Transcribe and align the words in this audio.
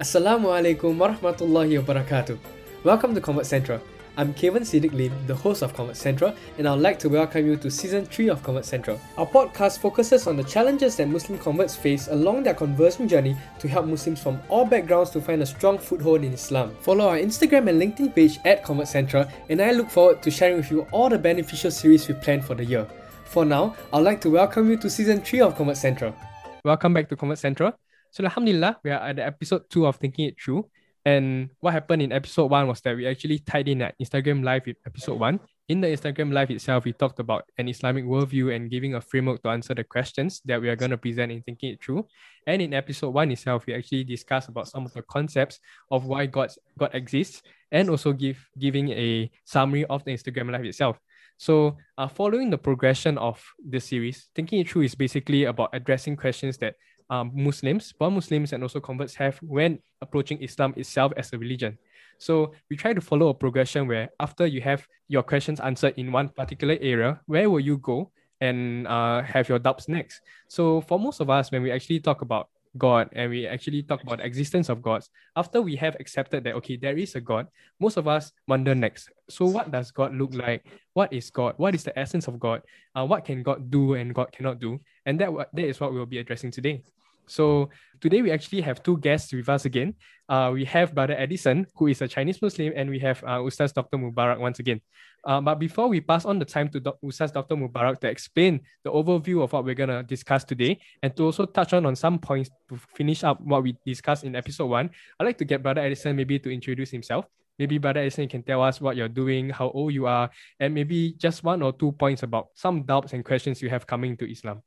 Assalamu 0.00 0.48
alaikum 0.48 0.96
warahmatullahi 0.96 1.76
wabarakatuh. 1.78 2.38
Welcome 2.84 3.14
to 3.14 3.20
Convert 3.20 3.44
Central. 3.44 3.82
I'm 4.16 4.32
Kevin 4.32 4.62
Siddiq 4.62 4.94
Lim, 4.94 5.12
the 5.26 5.34
host 5.34 5.60
of 5.60 5.74
Convert 5.74 5.94
Central, 5.94 6.32
and 6.56 6.66
I'd 6.66 6.80
like 6.80 6.98
to 7.00 7.10
welcome 7.10 7.44
you 7.44 7.56
to 7.58 7.70
season 7.70 8.06
3 8.06 8.30
of 8.30 8.42
Convert 8.42 8.64
Central. 8.64 8.98
Our 9.18 9.26
podcast 9.26 9.80
focuses 9.80 10.26
on 10.26 10.38
the 10.38 10.44
challenges 10.44 10.96
that 10.96 11.06
Muslim 11.06 11.38
converts 11.38 11.76
face 11.76 12.08
along 12.08 12.44
their 12.44 12.54
conversion 12.54 13.08
journey 13.08 13.36
to 13.58 13.68
help 13.68 13.84
Muslims 13.84 14.22
from 14.22 14.40
all 14.48 14.64
backgrounds 14.64 15.10
to 15.10 15.20
find 15.20 15.42
a 15.42 15.46
strong 15.46 15.76
foothold 15.76 16.24
in 16.24 16.32
Islam. 16.32 16.74
Follow 16.80 17.06
our 17.06 17.18
Instagram 17.18 17.68
and 17.68 17.78
LinkedIn 17.78 18.14
page 18.14 18.38
at 18.46 18.64
Convert 18.64 18.88
Central, 18.88 19.26
and 19.50 19.60
I 19.60 19.72
look 19.72 19.90
forward 19.90 20.22
to 20.22 20.30
sharing 20.30 20.56
with 20.56 20.70
you 20.70 20.86
all 20.92 21.10
the 21.10 21.18
beneficial 21.18 21.70
series 21.70 22.08
we 22.08 22.14
plan 22.14 22.40
for 22.40 22.54
the 22.54 22.64
year. 22.64 22.86
For 23.26 23.44
now, 23.44 23.76
I'd 23.92 23.98
like 23.98 24.22
to 24.22 24.30
welcome 24.30 24.70
you 24.70 24.78
to 24.78 24.88
season 24.88 25.20
3 25.20 25.42
of 25.42 25.56
Convert 25.56 25.76
Central. 25.76 26.16
Welcome 26.64 26.94
back 26.94 27.10
to 27.10 27.16
Convert 27.16 27.38
Central. 27.38 27.74
So 28.12 28.24
Alhamdulillah, 28.24 28.80
we 28.82 28.90
are 28.90 28.98
at 28.98 29.16
the 29.16 29.24
episode 29.24 29.70
two 29.70 29.86
of 29.86 29.94
Thinking 29.94 30.26
It 30.26 30.34
Through. 30.40 30.68
And 31.04 31.48
what 31.60 31.72
happened 31.72 32.02
in 32.02 32.10
episode 32.10 32.50
one 32.50 32.66
was 32.66 32.80
that 32.80 32.96
we 32.96 33.06
actually 33.06 33.38
tied 33.38 33.68
in 33.68 33.82
at 33.82 33.94
Instagram 34.02 34.42
Live 34.42 34.66
with 34.66 34.78
episode 34.84 35.20
one. 35.20 35.38
In 35.68 35.80
the 35.80 35.86
Instagram 35.86 36.32
Live 36.32 36.50
itself, 36.50 36.84
we 36.84 36.92
talked 36.92 37.20
about 37.20 37.44
an 37.56 37.68
Islamic 37.68 38.04
worldview 38.04 38.54
and 38.54 38.68
giving 38.68 38.96
a 38.96 39.00
framework 39.00 39.44
to 39.44 39.50
answer 39.50 39.74
the 39.76 39.84
questions 39.84 40.42
that 40.44 40.60
we 40.60 40.68
are 40.68 40.74
going 40.74 40.90
to 40.90 40.98
present 40.98 41.30
in 41.30 41.40
Thinking 41.42 41.70
It 41.70 41.84
Through. 41.84 42.04
And 42.48 42.60
in 42.60 42.74
episode 42.74 43.10
one 43.10 43.30
itself, 43.30 43.66
we 43.66 43.74
actually 43.74 44.02
discussed 44.02 44.48
about 44.48 44.66
some 44.66 44.84
of 44.84 44.92
the 44.92 45.02
concepts 45.02 45.60
of 45.92 46.04
why 46.04 46.26
God, 46.26 46.50
God 46.76 46.90
exists 46.92 47.42
and 47.70 47.88
also 47.88 48.12
give 48.12 48.44
giving 48.58 48.90
a 48.90 49.30
summary 49.44 49.84
of 49.84 50.02
the 50.02 50.10
Instagram 50.10 50.50
Live 50.50 50.64
itself. 50.64 50.98
So, 51.38 51.78
uh, 51.96 52.08
following 52.08 52.50
the 52.50 52.58
progression 52.58 53.16
of 53.18 53.40
the 53.66 53.78
series, 53.78 54.28
Thinking 54.34 54.58
It 54.58 54.68
Through 54.68 54.82
is 54.82 54.96
basically 54.96 55.44
about 55.44 55.70
addressing 55.72 56.16
questions 56.16 56.58
that 56.58 56.74
um, 57.10 57.30
Muslims, 57.34 57.92
born 57.92 58.14
Muslims, 58.14 58.52
and 58.52 58.62
also 58.62 58.80
converts 58.80 59.14
have 59.14 59.36
when 59.42 59.78
approaching 60.00 60.40
Islam 60.42 60.72
itself 60.76 61.12
as 61.16 61.32
a 61.32 61.38
religion. 61.38 61.76
So 62.18 62.52
we 62.70 62.76
try 62.76 62.92
to 62.92 63.00
follow 63.00 63.28
a 63.28 63.34
progression 63.34 63.88
where 63.88 64.10
after 64.20 64.46
you 64.46 64.60
have 64.60 64.86
your 65.08 65.22
questions 65.22 65.58
answered 65.58 65.94
in 65.96 66.12
one 66.12 66.28
particular 66.28 66.76
area, 66.80 67.20
where 67.26 67.50
will 67.50 67.60
you 67.60 67.78
go 67.78 68.12
and 68.40 68.86
uh, 68.86 69.22
have 69.22 69.48
your 69.48 69.58
doubts 69.58 69.88
next? 69.88 70.20
So 70.48 70.82
for 70.82 70.98
most 70.98 71.20
of 71.20 71.30
us, 71.30 71.50
when 71.50 71.62
we 71.62 71.72
actually 71.72 72.00
talk 72.00 72.22
about 72.22 72.48
God 72.78 73.08
and 73.12 73.30
we 73.30 73.46
actually 73.46 73.82
talk 73.82 74.02
about 74.02 74.18
the 74.18 74.26
existence 74.26 74.68
of 74.68 74.82
gods, 74.82 75.10
after 75.34 75.60
we 75.62 75.74
have 75.76 75.96
accepted 75.98 76.44
that 76.44 76.54
okay, 76.56 76.76
there 76.76 76.96
is 76.96 77.14
a 77.14 77.20
God, 77.20 77.48
most 77.80 77.96
of 77.96 78.06
us 78.06 78.32
wonder 78.46 78.74
next. 78.74 79.10
So 79.28 79.46
what 79.46 79.72
does 79.72 79.90
God 79.90 80.14
look 80.14 80.34
like? 80.34 80.64
What 80.92 81.12
is 81.12 81.30
God? 81.30 81.54
What 81.56 81.74
is 81.74 81.84
the 81.84 81.98
essence 81.98 82.28
of 82.28 82.38
God? 82.38 82.62
Uh, 82.94 83.06
what 83.06 83.24
can 83.24 83.42
God 83.42 83.70
do 83.70 83.94
and 83.94 84.14
God 84.14 84.30
cannot 84.30 84.60
do? 84.60 84.78
And 85.06 85.18
that 85.20 85.30
that 85.54 85.64
is 85.64 85.80
what 85.80 85.92
we'll 85.92 86.06
be 86.06 86.18
addressing 86.18 86.50
today. 86.50 86.82
So 87.30 87.70
today 88.00 88.22
we 88.22 88.30
actually 88.30 88.60
have 88.62 88.82
two 88.82 88.98
guests 88.98 89.32
with 89.32 89.48
us 89.48 89.64
again. 89.64 89.94
Uh, 90.28 90.50
we 90.52 90.64
have 90.64 90.94
Brother 90.94 91.14
Edison, 91.16 91.66
who 91.74 91.86
is 91.86 92.02
a 92.02 92.08
Chinese 92.08 92.42
Muslim, 92.42 92.72
and 92.74 92.90
we 92.90 92.98
have 92.98 93.22
uh, 93.24 93.38
Ustaz 93.38 93.72
Dr. 93.72 93.98
Mubarak 93.98 94.38
once 94.38 94.58
again. 94.58 94.80
Uh, 95.24 95.40
but 95.40 95.58
before 95.58 95.88
we 95.88 96.00
pass 96.00 96.24
on 96.24 96.38
the 96.38 96.44
time 96.44 96.68
to 96.70 96.80
Do- 96.80 96.98
Ustaz 97.04 97.32
Dr. 97.32 97.54
Mubarak 97.54 98.00
to 98.00 98.08
explain 98.08 98.60
the 98.84 98.90
overview 98.90 99.42
of 99.42 99.52
what 99.52 99.64
we're 99.64 99.74
going 99.74 99.90
to 99.90 100.02
discuss 100.02 100.44
today 100.44 100.78
and 101.02 101.14
to 101.16 101.24
also 101.24 101.46
touch 101.46 101.72
on 101.72 101.84
on 101.86 101.94
some 101.94 102.18
points 102.18 102.50
to 102.68 102.78
finish 102.94 103.22
up 103.22 103.40
what 103.40 103.62
we 103.62 103.76
discussed 103.84 104.24
in 104.24 104.34
episode 104.34 104.66
one, 104.66 104.90
I'd 105.18 105.24
like 105.24 105.38
to 105.38 105.44
get 105.44 105.62
Brother 105.62 105.82
Edison 105.82 106.16
maybe 106.16 106.38
to 106.38 106.50
introduce 106.50 106.90
himself. 106.90 107.26
Maybe 107.58 107.76
Brother 107.78 108.00
Edison 108.00 108.28
can 108.28 108.42
tell 108.42 108.62
us 108.62 108.80
what 108.80 108.96
you're 108.96 109.12
doing, 109.12 109.50
how 109.50 109.70
old 109.70 109.92
you 109.92 110.06
are, 110.06 110.30
and 110.58 110.72
maybe 110.72 111.12
just 111.18 111.44
one 111.44 111.60
or 111.60 111.72
two 111.72 111.92
points 111.92 112.22
about 112.22 112.48
some 112.54 112.82
doubts 112.84 113.12
and 113.12 113.24
questions 113.24 113.60
you 113.60 113.68
have 113.68 113.86
coming 113.86 114.16
to 114.16 114.30
Islam. 114.30 114.62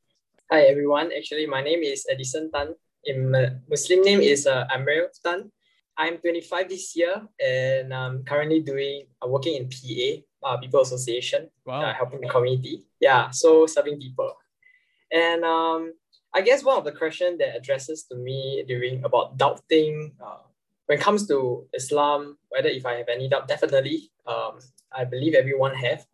Hi 0.52 0.68
everyone. 0.68 1.10
Actually, 1.16 1.46
my 1.46 1.62
name 1.62 1.80
is 1.82 2.04
Edison 2.04 2.50
Tan. 2.52 2.76
In 3.04 3.32
Muslim 3.64 4.02
name 4.02 4.20
is 4.20 4.46
uh, 4.46 4.68
Amir 4.68 5.08
Tan. 5.24 5.50
I'm 5.96 6.18
25 6.18 6.68
this 6.68 6.94
year, 6.94 7.26
and 7.40 7.94
I'm 7.94 8.24
currently 8.24 8.60
doing 8.60 9.06
uh, 9.24 9.28
working 9.28 9.56
in 9.56 9.72
PA, 9.72 10.20
uh, 10.46 10.56
People 10.58 10.82
Association, 10.82 11.48
wow. 11.64 11.80
uh, 11.80 11.94
helping 11.94 12.20
the 12.20 12.28
community. 12.28 12.84
Yeah, 13.00 13.30
so 13.30 13.64
serving 13.64 13.98
people. 13.98 14.36
And 15.10 15.44
um, 15.44 15.94
I 16.34 16.42
guess 16.42 16.62
one 16.62 16.76
of 16.76 16.84
the 16.84 16.92
questions 16.92 17.38
that 17.38 17.56
addresses 17.56 18.04
to 18.12 18.14
me 18.14 18.64
during 18.68 19.02
about 19.02 19.38
doubting 19.38 20.12
uh, 20.22 20.44
when 20.86 20.98
it 20.98 21.02
comes 21.02 21.26
to 21.28 21.66
Islam, 21.72 22.36
whether 22.50 22.68
if 22.68 22.84
I 22.84 22.96
have 23.00 23.08
any 23.08 23.30
doubt, 23.30 23.48
definitely, 23.48 24.12
um, 24.26 24.58
I 24.92 25.06
believe 25.06 25.34
everyone 25.34 25.74
have. 25.74 26.04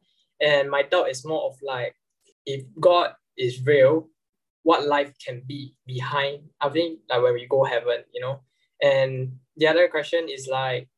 And 0.41 0.71
my 0.71 0.85
doubt 0.85 1.11
is 1.11 1.27
more 1.27 1.51
of 1.51 1.59
like, 1.67 1.97
if 2.47 2.63
God 2.79 3.15
is 3.37 3.67
real, 3.67 4.09
what 4.63 4.87
life 4.87 5.13
can 5.25 5.43
be 5.47 5.75
behind 5.87 6.43
i 6.61 6.69
think 6.69 7.01
like 7.09 7.23
when 7.23 7.35
we 7.35 7.47
go 7.47 7.65
heaven 7.65 8.03
you 8.13 8.21
know 8.21 8.41
and 8.83 9.33
the 9.57 9.67
other 9.67 9.89
question 9.89 10.27
is 10.29 10.49
like 10.51 10.89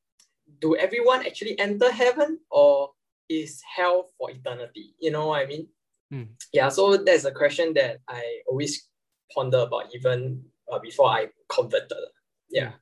do 0.60 0.76
everyone 0.76 1.24
actually 1.26 1.58
enter 1.58 1.90
heaven 1.90 2.38
or 2.50 2.90
is 3.28 3.62
hell 3.76 4.10
for 4.18 4.30
eternity 4.30 4.94
you 5.00 5.10
know 5.10 5.28
what 5.28 5.42
i 5.42 5.46
mean 5.46 5.66
mm. 6.12 6.28
yeah 6.52 6.68
so 6.68 6.96
that's 6.96 7.24
a 7.24 7.32
question 7.32 7.72
that 7.74 7.98
i 8.08 8.22
always 8.48 8.88
ponder 9.34 9.58
about 9.58 9.84
even 9.94 10.42
uh, 10.70 10.78
before 10.78 11.08
i 11.08 11.28
converted 11.48 11.98
yeah 12.50 12.72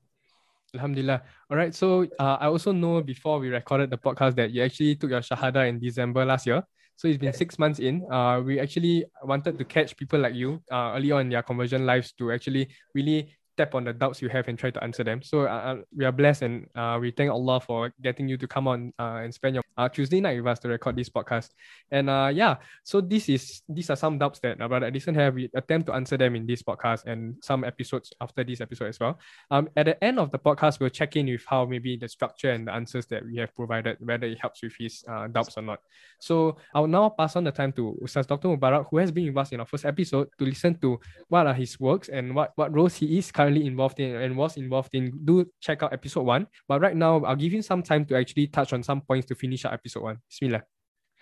Alhamdulillah. 0.74 1.22
All 1.50 1.56
right. 1.56 1.74
So 1.74 2.06
uh, 2.18 2.36
I 2.40 2.46
also 2.46 2.72
know 2.72 3.02
before 3.02 3.38
we 3.38 3.48
recorded 3.48 3.90
the 3.90 3.98
podcast 3.98 4.36
that 4.36 4.50
you 4.50 4.62
actually 4.62 4.94
took 4.94 5.10
your 5.10 5.20
Shahada 5.20 5.68
in 5.68 5.80
December 5.80 6.24
last 6.24 6.46
year. 6.46 6.62
So 7.00 7.08
it's 7.08 7.16
been 7.16 7.32
six 7.32 7.58
months 7.58 7.78
in. 7.78 8.04
Uh, 8.12 8.42
we 8.44 8.60
actually 8.60 9.06
wanted 9.24 9.56
to 9.56 9.64
catch 9.64 9.96
people 9.96 10.20
like 10.20 10.34
you 10.34 10.60
uh, 10.70 10.92
early 10.94 11.12
on 11.12 11.22
in 11.22 11.28
their 11.30 11.42
conversion 11.42 11.86
lives 11.86 12.12
to 12.18 12.30
actually 12.30 12.68
really 12.94 13.32
tap 13.56 13.74
on 13.74 13.84
the 13.84 13.94
doubts 13.94 14.20
you 14.20 14.28
have 14.28 14.46
and 14.48 14.58
try 14.58 14.70
to 14.70 14.84
answer 14.84 15.02
them. 15.02 15.22
So 15.22 15.48
uh, 15.48 15.48
uh, 15.48 15.76
we 15.96 16.04
are 16.04 16.12
blessed 16.12 16.42
and 16.42 16.66
uh, 16.76 16.98
we 17.00 17.10
thank 17.10 17.30
Allah 17.30 17.58
for 17.58 17.90
getting 18.02 18.28
you 18.28 18.36
to 18.36 18.46
come 18.46 18.68
on 18.68 18.92
uh, 18.98 19.24
and 19.24 19.32
spend 19.32 19.54
your 19.54 19.64
uh, 19.80 19.88
Tuesday 19.88 20.20
night 20.20 20.36
with 20.36 20.46
us 20.46 20.58
to 20.60 20.68
record 20.68 20.96
this 20.96 21.08
podcast. 21.08 21.48
And 21.90 22.10
uh, 22.10 22.30
yeah, 22.32 22.56
so 22.84 23.00
this 23.00 23.28
is 23.28 23.62
these 23.68 23.88
are 23.88 23.96
some 23.96 24.18
doubts 24.18 24.38
that 24.40 24.60
uh, 24.60 24.68
Brother 24.68 24.86
Edison 24.86 25.14
have. 25.14 25.34
We 25.34 25.48
attempt 25.54 25.86
to 25.86 25.94
answer 25.94 26.16
them 26.18 26.36
in 26.36 26.46
this 26.46 26.62
podcast 26.62 27.06
and 27.06 27.36
some 27.42 27.64
episodes 27.64 28.12
after 28.20 28.44
this 28.44 28.60
episode 28.60 28.88
as 28.88 29.00
well. 29.00 29.18
Um, 29.50 29.68
at 29.76 29.86
the 29.86 30.04
end 30.04 30.18
of 30.18 30.30
the 30.30 30.38
podcast, 30.38 30.80
we'll 30.80 30.90
check 30.90 31.16
in 31.16 31.26
with 31.26 31.44
how 31.46 31.64
maybe 31.64 31.96
the 31.96 32.08
structure 32.08 32.50
and 32.50 32.68
the 32.68 32.72
answers 32.72 33.06
that 33.06 33.24
we 33.24 33.36
have 33.38 33.54
provided, 33.54 33.96
whether 34.00 34.26
it 34.26 34.38
helps 34.38 34.62
with 34.62 34.74
his 34.78 35.02
uh, 35.08 35.28
doubts 35.28 35.56
or 35.56 35.62
not. 35.62 35.80
So 36.18 36.56
I'll 36.74 36.86
now 36.86 37.08
pass 37.08 37.36
on 37.36 37.44
the 37.44 37.52
time 37.52 37.72
to 37.72 37.98
Ustaz 38.02 38.26
Dr. 38.26 38.48
Mubarak, 38.48 38.86
who 38.90 38.98
has 38.98 39.10
been 39.10 39.28
with 39.28 39.36
us 39.38 39.52
in 39.52 39.60
our 39.60 39.66
first 39.66 39.86
episode, 39.86 40.28
to 40.38 40.44
listen 40.44 40.74
to 40.80 41.00
what 41.28 41.46
are 41.46 41.54
his 41.54 41.80
works 41.80 42.08
and 42.08 42.34
what, 42.34 42.52
what 42.56 42.74
roles 42.74 42.96
he 42.96 43.16
is 43.16 43.32
currently 43.32 43.66
involved 43.66 43.98
in 43.98 44.14
and 44.16 44.36
was 44.36 44.58
involved 44.58 44.94
in, 44.94 45.12
do 45.24 45.46
check 45.60 45.82
out 45.82 45.92
episode 45.92 46.22
one. 46.22 46.46
But 46.68 46.82
right 46.82 46.96
now, 46.96 47.24
I'll 47.24 47.36
give 47.36 47.52
you 47.52 47.62
some 47.62 47.82
time 47.82 48.04
to 48.06 48.16
actually 48.16 48.48
touch 48.48 48.72
on 48.72 48.82
some 48.82 49.00
points 49.00 49.26
to 49.28 49.34
finish 49.34 49.64
up 49.64 49.69
episode 49.72 50.02
one. 50.02 50.18
Bismillah. 50.28 50.62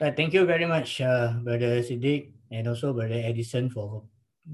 Uh, 0.01 0.13
thank 0.13 0.33
you 0.33 0.47
very 0.47 0.65
much, 0.65 1.01
uh, 1.01 1.35
Brother 1.43 1.83
Siddiq, 1.83 2.31
and 2.51 2.69
also 2.69 2.93
Brother 2.93 3.19
Edison 3.19 3.69
for 3.69 4.05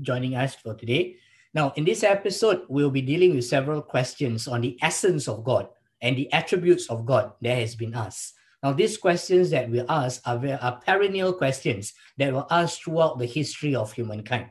joining 0.01 0.35
us 0.35 0.55
for 0.55 0.75
today. 0.75 1.17
Now, 1.53 1.73
in 1.77 1.85
this 1.85 2.03
episode, 2.03 2.63
we'll 2.69 2.91
be 2.91 3.03
dealing 3.03 3.35
with 3.35 3.45
several 3.45 3.83
questions 3.83 4.49
on 4.49 4.63
the 4.63 4.79
essence 4.83 5.29
of 5.29 5.45
God 5.45 5.69
and 6.01 6.17
the 6.17 6.33
attributes 6.33 6.91
of 6.91 7.07
God 7.07 7.33
that 7.43 7.59
has 7.59 7.77
been 7.77 7.95
asked. 7.95 8.35
Now, 8.63 8.73
these 8.73 8.97
questions 8.97 9.51
that 9.51 9.71
we 9.71 9.81
ask 9.89 10.21
are, 10.27 10.41
are 10.61 10.81
perennial 10.81 11.35
questions 11.35 11.93
that 12.17 12.33
were 12.33 12.47
asked 12.51 12.83
throughout 12.83 13.19
the 13.19 13.27
history 13.27 13.77
of 13.77 13.93
humankind. 13.93 14.49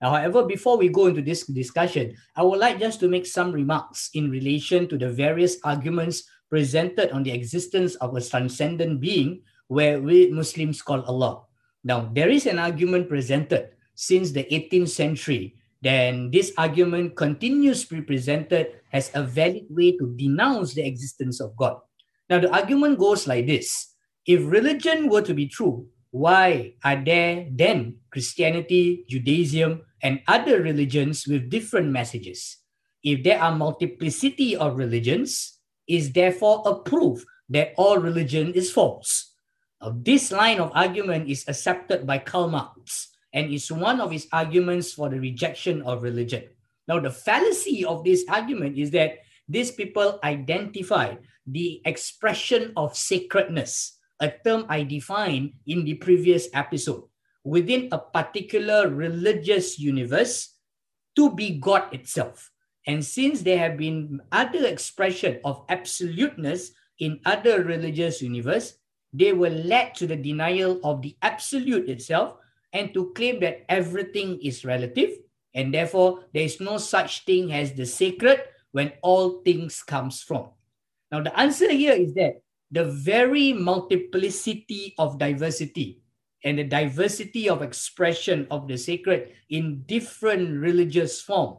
Now, 0.00 0.10
However, 0.12 0.44
before 0.44 0.76
we 0.76 0.90
go 0.90 1.06
into 1.06 1.22
this 1.22 1.46
discussion, 1.46 2.14
I 2.36 2.42
would 2.42 2.60
like 2.60 2.78
just 2.78 3.00
to 3.00 3.08
make 3.08 3.24
some 3.24 3.52
remarks 3.52 4.10
in 4.12 4.30
relation 4.30 4.86
to 4.88 4.98
the 4.98 5.08
various 5.08 5.56
arguments 5.64 6.28
presented 6.54 7.10
on 7.10 7.26
the 7.26 7.34
existence 7.34 7.98
of 7.98 8.14
a 8.14 8.22
transcendent 8.22 9.02
being 9.02 9.42
where 9.66 9.98
we 9.98 10.30
Muslims 10.30 10.78
call 10.78 11.02
Allah. 11.02 11.42
Now, 11.82 12.06
there 12.14 12.30
is 12.30 12.46
an 12.46 12.62
argument 12.62 13.10
presented 13.10 13.74
since 13.98 14.30
the 14.30 14.46
18th 14.46 14.94
century. 14.94 15.58
Then 15.82 16.30
this 16.30 16.54
argument 16.54 17.18
continues 17.18 17.82
to 17.90 17.98
be 17.98 18.06
presented 18.06 18.78
as 18.94 19.10
a 19.18 19.26
valid 19.26 19.66
way 19.66 19.98
to 19.98 20.14
denounce 20.14 20.78
the 20.78 20.86
existence 20.86 21.42
of 21.42 21.58
God. 21.58 21.82
Now, 22.30 22.38
the 22.38 22.54
argument 22.54 23.02
goes 23.02 23.26
like 23.26 23.50
this. 23.50 23.90
If 24.22 24.46
religion 24.46 25.10
were 25.10 25.26
to 25.26 25.34
be 25.34 25.50
true, 25.50 25.90
why 26.14 26.78
are 26.86 27.02
there 27.02 27.50
then 27.50 27.98
Christianity, 28.14 29.02
Judaism, 29.10 29.82
and 30.06 30.22
other 30.30 30.62
religions 30.62 31.26
with 31.26 31.50
different 31.50 31.90
messages? 31.90 32.62
If 33.02 33.26
there 33.26 33.42
are 33.42 33.50
multiplicity 33.50 34.54
of 34.54 34.78
religions, 34.78 35.53
is 35.88 36.12
therefore 36.12 36.62
a 36.66 36.74
proof 36.76 37.24
that 37.48 37.74
all 37.76 37.98
religion 37.98 38.52
is 38.54 38.72
false. 38.72 39.34
This 40.00 40.32
line 40.32 40.60
of 40.60 40.72
argument 40.74 41.28
is 41.28 41.44
accepted 41.46 42.06
by 42.06 42.18
Karl 42.18 42.48
Marx 42.48 43.12
and 43.32 43.52
is 43.52 43.70
one 43.70 44.00
of 44.00 44.10
his 44.10 44.26
arguments 44.32 44.92
for 44.92 45.10
the 45.10 45.20
rejection 45.20 45.82
of 45.82 46.02
religion. 46.02 46.44
Now, 46.88 47.00
the 47.00 47.10
fallacy 47.10 47.84
of 47.84 48.04
this 48.04 48.24
argument 48.28 48.78
is 48.78 48.90
that 48.92 49.18
these 49.48 49.70
people 49.70 50.20
identify 50.24 51.16
the 51.46 51.82
expression 51.84 52.72
of 52.76 52.96
sacredness 52.96 53.98
a 54.20 54.32
term 54.44 54.64
I 54.68 54.84
defined 54.84 55.52
in 55.66 55.84
the 55.84 55.94
previous 55.94 56.48
episode, 56.54 57.04
within 57.42 57.88
a 57.92 57.98
particular 57.98 58.88
religious 58.88 59.78
universe 59.78 60.54
to 61.16 61.34
be 61.34 61.58
God 61.58 61.92
itself. 61.92 62.50
And 62.86 63.04
since 63.04 63.42
there 63.42 63.58
have 63.58 63.76
been 63.76 64.20
other 64.30 64.66
expression 64.66 65.40
of 65.44 65.64
absoluteness 65.68 66.72
in 66.98 67.20
other 67.24 67.64
religious 67.64 68.20
universe, 68.20 68.74
they 69.12 69.32
were 69.32 69.50
led 69.50 69.94
to 69.96 70.06
the 70.06 70.16
denial 70.16 70.80
of 70.84 71.00
the 71.00 71.16
absolute 71.22 71.88
itself 71.88 72.36
and 72.72 72.92
to 72.92 73.12
claim 73.14 73.40
that 73.40 73.64
everything 73.68 74.40
is 74.42 74.64
relative 74.64 75.10
and 75.54 75.72
therefore 75.72 76.24
there 76.34 76.42
is 76.42 76.60
no 76.60 76.76
such 76.78 77.24
thing 77.24 77.52
as 77.52 77.72
the 77.72 77.86
sacred 77.86 78.42
when 78.72 78.92
all 79.02 79.40
things 79.42 79.82
comes 79.82 80.20
from. 80.20 80.50
Now 81.12 81.22
the 81.22 81.38
answer 81.38 81.70
here 81.70 81.94
is 81.94 82.12
that 82.14 82.42
the 82.70 82.84
very 82.84 83.52
multiplicity 83.52 84.94
of 84.98 85.18
diversity 85.18 86.02
and 86.42 86.58
the 86.58 86.64
diversity 86.64 87.48
of 87.48 87.62
expression 87.62 88.48
of 88.50 88.66
the 88.66 88.76
sacred 88.76 89.30
in 89.48 89.84
different 89.86 90.60
religious 90.60 91.22
form 91.22 91.58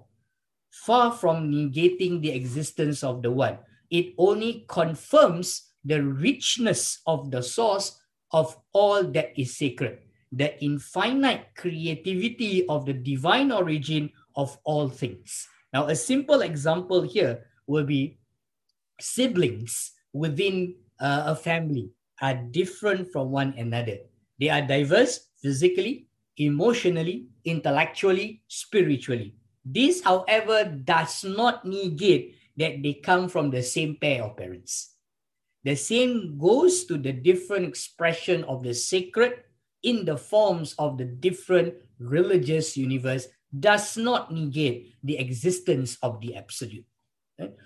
far 0.83 1.11
from 1.11 1.51
negating 1.51 2.21
the 2.21 2.31
existence 2.31 3.03
of 3.03 3.21
the 3.21 3.31
one 3.31 3.57
it 3.89 4.13
only 4.17 4.65
confirms 4.67 5.71
the 5.85 6.01
richness 6.01 6.99
of 7.07 7.31
the 7.31 7.41
source 7.41 7.99
of 8.31 8.57
all 8.73 9.03
that 9.03 9.31
is 9.39 9.55
sacred 9.55 9.99
the 10.31 10.51
infinite 10.63 11.47
creativity 11.55 12.67
of 12.67 12.85
the 12.85 12.93
divine 12.93 13.51
origin 13.51 14.09
of 14.35 14.57
all 14.63 14.89
things 14.89 15.47
now 15.71 15.87
a 15.87 15.95
simple 15.95 16.41
example 16.41 17.01
here 17.01 17.45
will 17.67 17.85
be 17.85 18.17
siblings 18.99 19.91
within 20.13 20.75
uh, 20.99 21.23
a 21.27 21.35
family 21.35 21.89
are 22.21 22.35
different 22.51 23.11
from 23.11 23.31
one 23.31 23.53
another. 23.57 23.97
They 24.39 24.49
are 24.49 24.61
diverse 24.61 25.31
physically, 25.41 26.07
emotionally, 26.37 27.27
intellectually, 27.43 28.43
spiritually. 28.47 29.35
This, 29.65 30.03
however, 30.03 30.63
does 30.63 31.25
not 31.25 31.65
negate 31.65 32.37
that 32.57 32.83
they 32.83 32.93
come 32.93 33.27
from 33.27 33.49
the 33.49 33.63
same 33.63 33.97
pair 33.97 34.23
of 34.23 34.37
parents. 34.37 34.93
The 35.65 35.75
same 35.75 36.37
goes 36.37 36.85
to 36.85 36.97
the 36.97 37.11
different 37.11 37.65
expression 37.65 38.43
of 38.45 38.61
the 38.61 38.73
sacred 38.73 39.43
in 39.81 40.05
the 40.05 40.15
forms 40.15 40.73
of 40.77 40.97
the 40.97 41.05
different 41.05 41.73
religious 41.97 42.77
universe 42.77 43.27
does 43.59 43.97
not 43.97 44.31
negate 44.31 44.93
the 45.03 45.17
existence 45.17 45.97
of 46.03 46.21
the 46.21 46.35
absolute. 46.35 46.85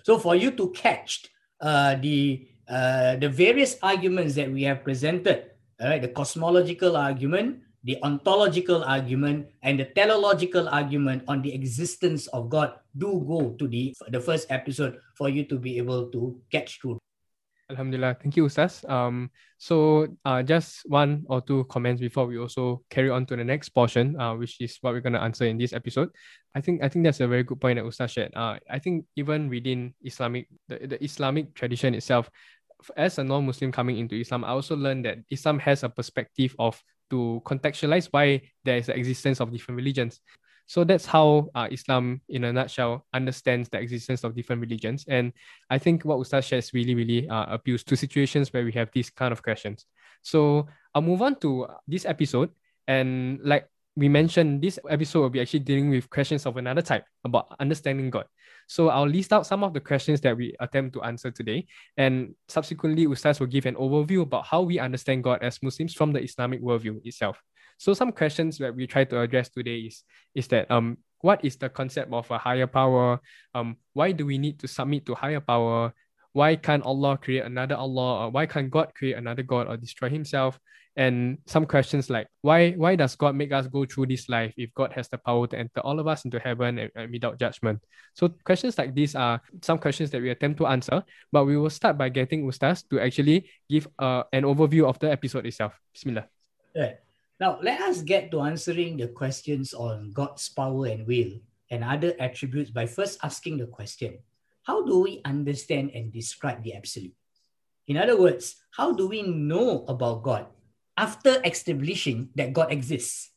So 0.03 0.17
for 0.17 0.35
you 0.35 0.51
to 0.51 0.71
catch 0.71 1.27
uh, 1.61 1.95
the 1.95 2.47
uh, 2.69 3.15
the 3.17 3.29
various 3.29 3.77
arguments 3.81 4.35
that 4.35 4.51
we 4.51 4.61
have 4.63 4.83
presented, 4.83 5.49
all 5.81 5.89
right, 5.89 6.01
the 6.01 6.13
cosmological 6.13 6.95
argument, 6.95 7.65
the 7.83 7.97
ontological 8.03 8.83
argument, 8.83 9.47
and 9.63 9.79
the 9.79 9.85
teleological 9.85 10.67
argument 10.69 11.23
on 11.27 11.41
the 11.41 11.53
existence 11.53 12.27
of 12.27 12.49
God 12.49 12.73
do 12.97 13.23
go 13.27 13.55
to 13.57 13.67
the, 13.67 13.95
the 14.09 14.19
first 14.19 14.51
episode 14.51 14.99
for 15.15 15.29
you 15.29 15.45
to 15.45 15.57
be 15.57 15.77
able 15.77 16.11
to 16.11 16.39
catch 16.51 16.81
through. 16.81 16.99
Alhamdulillah. 17.69 18.17
Thank 18.17 18.35
you, 18.35 18.45
Ustaz. 18.45 18.81
Um, 18.89 19.29
so 19.59 20.07
uh, 20.25 20.41
just 20.41 20.81
one 20.89 21.23
or 21.29 21.39
two 21.39 21.65
comments 21.65 22.01
before 22.01 22.25
we 22.25 22.39
also 22.39 22.81
carry 22.89 23.11
on 23.11 23.27
to 23.27 23.35
the 23.35 23.43
next 23.43 23.69
portion, 23.69 24.19
uh, 24.19 24.33
which 24.33 24.59
is 24.59 24.77
what 24.81 24.93
we're 24.93 25.05
going 25.05 25.13
to 25.13 25.21
answer 25.21 25.45
in 25.45 25.57
this 25.57 25.71
episode. 25.71 26.09
I 26.55 26.61
think 26.61 26.81
I 26.81 26.89
think 26.89 27.05
that's 27.05 27.19
a 27.21 27.27
very 27.27 27.43
good 27.43 27.61
point 27.61 27.77
that 27.77 27.85
Ustaz 27.85 28.09
shared. 28.09 28.33
Uh, 28.35 28.57
I 28.69 28.79
think 28.79 29.05
even 29.15 29.49
within 29.49 29.93
Islamic, 30.01 30.49
the, 30.67 30.97
the 30.97 31.03
Islamic 31.03 31.53
tradition 31.53 31.93
itself, 31.93 32.29
as 32.97 33.19
a 33.19 33.23
non-Muslim 33.23 33.71
coming 33.71 33.99
into 33.99 34.15
Islam, 34.15 34.43
I 34.43 34.49
also 34.49 34.75
learned 34.75 35.05
that 35.05 35.19
Islam 35.29 35.59
has 35.59 35.83
a 35.83 35.89
perspective 35.89 36.55
of 36.57 36.81
to 37.09 37.41
contextualize 37.45 38.07
why 38.11 38.41
there 38.63 38.77
is 38.77 38.87
the 38.87 38.95
existence 38.95 39.39
of 39.39 39.51
different 39.51 39.77
religions. 39.77 40.21
So 40.67 40.83
that's 40.83 41.05
how 41.05 41.49
uh, 41.55 41.67
Islam, 41.71 42.21
in 42.29 42.43
a 42.43 42.53
nutshell, 42.53 43.07
understands 43.11 43.69
the 43.69 43.79
existence 43.79 44.23
of 44.23 44.35
different 44.35 44.61
religions. 44.61 45.03
And 45.07 45.33
I 45.69 45.79
think 45.79 46.05
what 46.05 46.19
Ustaz 46.19 46.43
shares 46.43 46.73
really, 46.75 46.93
really 46.93 47.27
uh, 47.27 47.45
appeals 47.49 47.83
to 47.85 47.97
situations 47.97 48.53
where 48.53 48.63
we 48.63 48.71
have 48.73 48.89
these 48.93 49.09
kind 49.09 49.31
of 49.31 49.41
questions. 49.41 49.85
So 50.21 50.67
I'll 50.93 51.01
move 51.01 51.23
on 51.23 51.39
to 51.39 51.67
this 51.87 52.05
episode. 52.05 52.51
And 52.87 53.39
like 53.43 53.67
we 53.95 54.07
mentioned, 54.07 54.61
this 54.61 54.79
episode 54.89 55.21
will 55.21 55.29
be 55.29 55.41
actually 55.41 55.59
dealing 55.59 55.89
with 55.89 56.09
questions 56.09 56.45
of 56.45 56.57
another 56.57 56.81
type 56.81 57.05
about 57.25 57.55
understanding 57.59 58.09
God. 58.09 58.25
So 58.67 58.89
I'll 58.89 59.07
list 59.07 59.33
out 59.33 59.47
some 59.47 59.63
of 59.63 59.73
the 59.73 59.79
questions 59.79 60.21
that 60.21 60.37
we 60.37 60.55
attempt 60.59 60.93
to 60.93 61.01
answer 61.01 61.31
today. 61.31 61.65
And 61.97 62.35
subsequently, 62.47 63.07
Ustaz 63.07 63.39
will 63.39 63.47
give 63.47 63.65
an 63.65 63.75
overview 63.75 64.21
about 64.21 64.45
how 64.45 64.61
we 64.61 64.79
understand 64.79 65.23
God 65.23 65.41
as 65.41 65.61
Muslims 65.63 65.93
from 65.93 66.13
the 66.13 66.21
Islamic 66.21 66.61
worldview 66.61 67.01
itself. 67.03 67.41
So 67.77 67.93
some 67.93 68.11
questions 68.11 68.57
that 68.59 68.75
we 68.75 68.85
try 68.87 69.05
to 69.05 69.21
address 69.21 69.49
today 69.49 69.79
is, 69.79 70.03
is 70.35 70.47
that 70.49 70.69
um, 70.69 70.97
what 71.21 71.43
is 71.43 71.57
the 71.57 71.69
concept 71.69 72.13
of 72.13 72.29
a 72.29 72.37
higher 72.37 72.67
power? 72.67 73.19
Um, 73.55 73.77
why 73.93 74.11
do 74.11 74.25
we 74.25 74.37
need 74.37 74.59
to 74.59 74.67
submit 74.67 75.05
to 75.07 75.15
higher 75.15 75.39
power? 75.39 75.93
Why 76.33 76.55
can't 76.55 76.83
Allah 76.85 77.17
create 77.17 77.45
another 77.45 77.75
Allah? 77.75 78.25
Or 78.25 78.29
why 78.29 78.45
can't 78.45 78.69
God 78.69 78.93
create 78.95 79.17
another 79.17 79.43
God 79.43 79.67
or 79.67 79.77
destroy 79.77 80.09
himself? 80.09 80.59
And 80.99 81.39
some 81.47 81.63
questions 81.63 82.11
like 82.11 82.27
why 82.43 82.75
why 82.75 82.99
does 82.99 83.15
God 83.15 83.31
make 83.31 83.55
us 83.55 83.71
go 83.71 83.87
through 83.87 84.11
this 84.11 84.27
life 84.27 84.51
if 84.59 84.75
God 84.75 84.91
has 84.99 85.07
the 85.07 85.15
power 85.15 85.47
to 85.47 85.55
enter 85.55 85.79
all 85.79 85.95
of 85.95 86.11
us 86.11 86.27
into 86.27 86.43
heaven 86.43 86.75
and, 86.75 86.91
and 86.91 87.07
without 87.07 87.39
judgment? 87.39 87.79
So 88.19 88.35
questions 88.43 88.75
like 88.75 88.91
these 88.91 89.15
are 89.15 89.39
some 89.63 89.79
questions 89.79 90.11
that 90.11 90.19
we 90.19 90.27
attempt 90.27 90.59
to 90.59 90.67
answer, 90.67 90.99
but 91.31 91.47
we 91.47 91.55
will 91.55 91.71
start 91.71 91.95
by 91.97 92.11
getting 92.11 92.43
Ustaz 92.43 92.83
to 92.91 92.99
actually 92.99 93.47
give 93.71 93.87
uh, 93.95 94.27
an 94.35 94.43
overview 94.43 94.91
of 94.91 94.99
the 94.99 95.07
episode 95.07 95.47
itself. 95.47 95.71
Bismillah. 95.95 96.27
Right. 96.75 96.99
Now, 97.39 97.63
let 97.63 97.79
us 97.79 98.03
get 98.03 98.27
to 98.35 98.43
answering 98.43 98.99
the 98.99 99.07
questions 99.07 99.71
on 99.71 100.11
God's 100.11 100.51
power 100.51 100.91
and 100.91 101.07
will 101.07 101.39
and 101.71 101.79
other 101.79 102.11
attributes 102.19 102.75
by 102.75 102.91
first 102.91 103.23
asking 103.23 103.55
the 103.63 103.71
question 103.71 104.19
How 104.67 104.83
do 104.83 104.99
we 104.99 105.23
understand 105.23 105.95
and 105.95 106.11
describe 106.11 106.59
the 106.59 106.75
absolute? 106.75 107.15
In 107.87 107.95
other 107.95 108.19
words, 108.19 108.59
how 108.75 108.91
do 108.91 109.07
we 109.07 109.23
know 109.23 109.87
about 109.87 110.27
God 110.27 110.51
after 110.99 111.39
establishing 111.47 112.27
that 112.35 112.51
God 112.51 112.75
exists? 112.75 113.31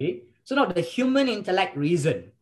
Okay, 0.00 0.24
so 0.42 0.56
now 0.56 0.64
the 0.64 0.80
human 0.80 1.28
intellect 1.28 1.76
reason 1.76 2.32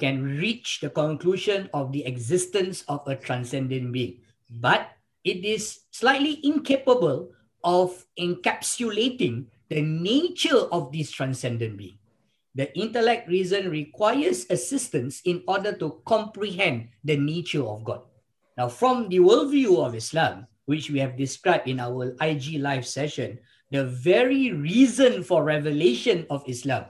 can 0.00 0.24
reach 0.24 0.80
the 0.80 0.88
conclusion 0.88 1.68
of 1.76 1.92
the 1.92 2.00
existence 2.08 2.80
of 2.88 3.04
a 3.04 3.14
transcendent 3.14 3.92
being, 3.92 4.24
but 4.48 4.96
it 5.22 5.44
is 5.44 5.84
slightly 5.92 6.40
incapable 6.42 7.28
of 7.62 7.92
encapsulating 8.18 9.44
the 9.68 9.82
nature 9.82 10.64
of 10.72 10.90
this 10.90 11.12
transcendent 11.12 11.76
being. 11.76 12.00
The 12.54 12.72
intellect 12.76 13.28
reason 13.28 13.68
requires 13.68 14.48
assistance 14.48 15.20
in 15.24 15.44
order 15.46 15.72
to 15.76 16.00
comprehend 16.04 16.88
the 17.04 17.16
nature 17.16 17.64
of 17.64 17.84
God. 17.84 18.00
Now, 18.56 18.68
from 18.68 19.08
the 19.08 19.20
worldview 19.20 19.84
of 19.84 19.94
Islam, 19.94 20.46
which 20.72 20.88
we 20.88 20.96
have 21.04 21.20
described 21.20 21.68
in 21.68 21.76
our 21.76 22.16
IG 22.24 22.56
live 22.56 22.88
session, 22.88 23.36
the 23.68 23.84
very 23.84 24.56
reason 24.56 25.20
for 25.20 25.44
revelation 25.44 26.24
of 26.32 26.40
Islam, 26.48 26.88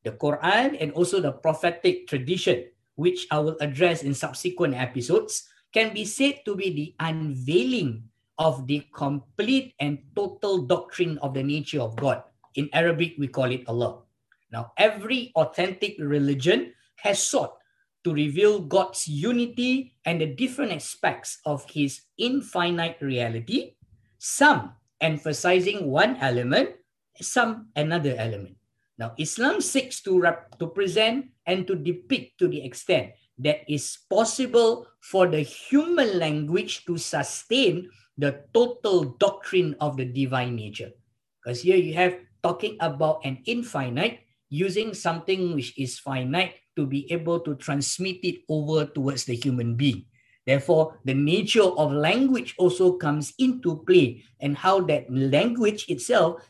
the 0.00 0.16
Quran 0.16 0.80
and 0.80 0.88
also 0.96 1.20
the 1.20 1.36
prophetic 1.44 2.08
tradition, 2.08 2.72
which 2.96 3.28
I 3.28 3.36
will 3.44 3.60
address 3.60 4.00
in 4.00 4.16
subsequent 4.16 4.72
episodes, 4.72 5.44
can 5.76 5.92
be 5.92 6.08
said 6.08 6.40
to 6.48 6.56
be 6.56 6.72
the 6.72 6.88
unveiling 7.04 8.08
of 8.40 8.64
the 8.64 8.88
complete 8.96 9.76
and 9.76 10.00
total 10.16 10.64
doctrine 10.64 11.20
of 11.20 11.36
the 11.36 11.44
nature 11.44 11.84
of 11.84 12.00
God. 12.00 12.24
In 12.56 12.72
Arabic, 12.72 13.20
we 13.20 13.28
call 13.28 13.52
it 13.52 13.68
Allah. 13.68 14.08
Now, 14.48 14.72
every 14.80 15.36
authentic 15.36 16.00
religion 16.00 16.72
has 17.04 17.20
sought 17.20 17.59
to 18.04 18.12
reveal 18.12 18.60
God's 18.60 19.06
unity 19.06 19.94
and 20.04 20.20
the 20.20 20.26
different 20.26 20.72
aspects 20.72 21.38
of 21.44 21.68
his 21.68 22.00
infinite 22.16 22.96
reality, 23.00 23.76
some 24.18 24.72
emphasizing 25.00 25.90
one 25.90 26.16
element, 26.16 26.76
some 27.20 27.68
another 27.76 28.14
element. 28.16 28.56
Now, 28.98 29.12
Islam 29.18 29.60
seeks 29.60 30.02
to, 30.02 30.20
rep- 30.20 30.58
to 30.58 30.66
present 30.68 31.32
and 31.46 31.66
to 31.66 31.74
depict 31.74 32.38
to 32.38 32.48
the 32.48 32.64
extent 32.64 33.12
that 33.38 33.64
is 33.68 33.98
possible 34.08 34.86
for 35.00 35.26
the 35.26 35.40
human 35.40 36.18
language 36.18 36.84
to 36.84 36.98
sustain 36.98 37.88
the 38.18 38.44
total 38.52 39.16
doctrine 39.16 39.74
of 39.80 39.96
the 39.96 40.04
divine 40.04 40.54
nature. 40.54 40.92
Because 41.40 41.62
here 41.62 41.76
you 41.76 41.94
have 41.94 42.20
talking 42.42 42.76
about 42.80 43.24
an 43.24 43.40
infinite 43.46 44.20
using 44.52 44.92
something 44.92 45.54
which 45.54 45.72
is 45.78 45.98
finite 45.98 46.59
to 46.76 46.86
be 46.86 47.10
able 47.12 47.40
to 47.40 47.54
transmit 47.56 48.18
it 48.22 48.42
over 48.48 48.86
towards 48.86 49.24
the 49.24 49.34
human 49.34 49.74
being. 49.74 50.04
Therefore, 50.46 50.98
the 51.04 51.14
nature 51.14 51.62
of 51.62 51.92
language 51.92 52.54
also 52.58 52.96
comes 52.96 53.34
into 53.38 53.84
play 53.86 54.24
and 54.40 54.56
how 54.56 54.80
that 54.88 55.10
language 55.12 55.86
itself 55.88 56.42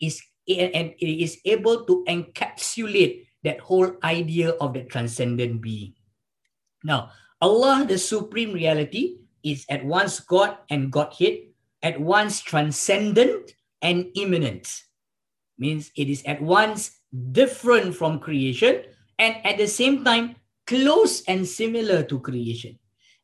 is 0.00 0.20
and 0.48 0.94
it 0.98 1.22
is 1.22 1.38
able 1.44 1.84
to 1.86 2.04
encapsulate 2.06 3.26
that 3.42 3.58
whole 3.58 3.90
idea 4.04 4.50
of 4.62 4.74
the 4.74 4.84
transcendent 4.84 5.60
being. 5.60 5.94
Now, 6.84 7.10
Allah, 7.40 7.84
the 7.86 7.98
supreme 7.98 8.52
reality, 8.52 9.18
is 9.42 9.64
at 9.70 9.84
once 9.84 10.20
God 10.20 10.58
and 10.70 10.90
Godhead, 10.90 11.50
at 11.82 12.00
once 12.00 12.42
transcendent 12.42 13.54
and 13.82 14.06
immanent. 14.14 14.66
Means 15.58 15.90
it 15.96 16.10
is 16.10 16.22
at 16.26 16.42
once 16.42 16.98
different 17.32 17.94
from 17.94 18.18
creation 18.18 18.82
and 19.18 19.36
at 19.44 19.58
the 19.58 19.66
same 19.66 20.04
time 20.04 20.36
close 20.66 21.22
and 21.28 21.46
similar 21.46 22.02
to 22.04 22.20
creation, 22.20 22.78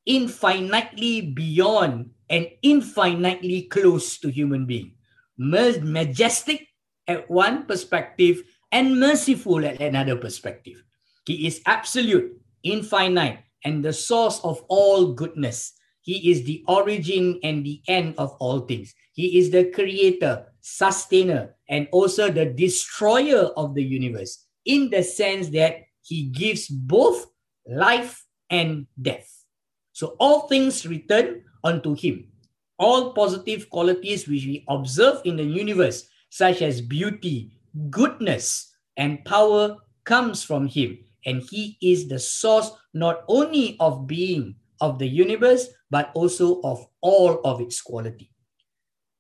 infinitely 0.07 1.33
beyond 1.33 2.11
and 2.31 2.49
infinitely 2.63 3.63
close 3.63 4.19
to 4.19 4.31
human 4.31 4.65
being, 4.65 4.95
majestic 5.37 6.69
at 7.09 7.29
one 7.31 7.67
perspective 7.67 8.43
and 8.71 8.99
merciful 8.99 9.65
at 9.67 9.81
another 9.81 10.17
perspective. 10.17 10.83
He 11.27 11.47
is 11.47 11.61
absolute, 11.67 12.33
infinite, 12.63 13.41
and 13.65 13.85
the 13.85 13.93
source 13.93 14.41
of 14.45 14.65
all 14.69 15.13
goodness. 15.13 15.73
He 16.01 16.31
is 16.31 16.45
the 16.45 16.65
origin 16.67 17.39
and 17.45 17.65
the 17.65 17.81
end 17.87 18.15
of 18.19 18.35
all 18.41 18.61
things. 18.61 18.95
He 19.13 19.39
is 19.39 19.51
the 19.51 19.71
creator, 19.71 20.47
sustainer, 20.61 21.55
and 21.69 21.87
also 21.93 22.31
the 22.31 22.47
destroyer 22.47 23.51
of 23.57 23.75
the 23.75 23.85
universe 23.85 24.47
in 24.65 24.91
the 24.91 25.03
sense 25.03 25.49
that 25.51 25.83
he 26.03 26.25
gives 26.25 26.69
both 26.69 27.27
life 27.67 28.27
and 28.51 28.87
death. 29.01 29.45
So 29.93 30.17
all 30.19 30.49
things 30.49 30.87
return 30.87 31.45
unto 31.65 31.95
him. 31.95 32.29
All 32.79 33.13
positive 33.13 33.71
qualities 33.71 34.27
which 34.27 34.45
we 34.45 34.65
observe 34.69 35.21
in 35.25 35.37
the 35.37 35.45
universe, 35.45 36.09
such 36.31 36.63
as 36.63 36.81
beauty, 36.81 37.53
goodness, 37.91 38.75
and 38.97 39.25
power, 39.25 39.77
comes 40.05 40.43
from 40.43 40.67
him. 40.67 40.99
And 41.25 41.43
he 41.51 41.79
is 41.81 42.09
the 42.09 42.19
source 42.19 42.73
not 42.95 43.23
only 43.29 43.77
of 43.79 44.07
being 44.07 44.57
of 44.81 44.99
the 44.99 45.07
universe, 45.07 45.69
but 45.91 46.11
also 46.15 46.61
of 46.63 46.85
all 47.01 47.41
of 47.45 47.61
its 47.61 47.81
quality. 47.81 48.31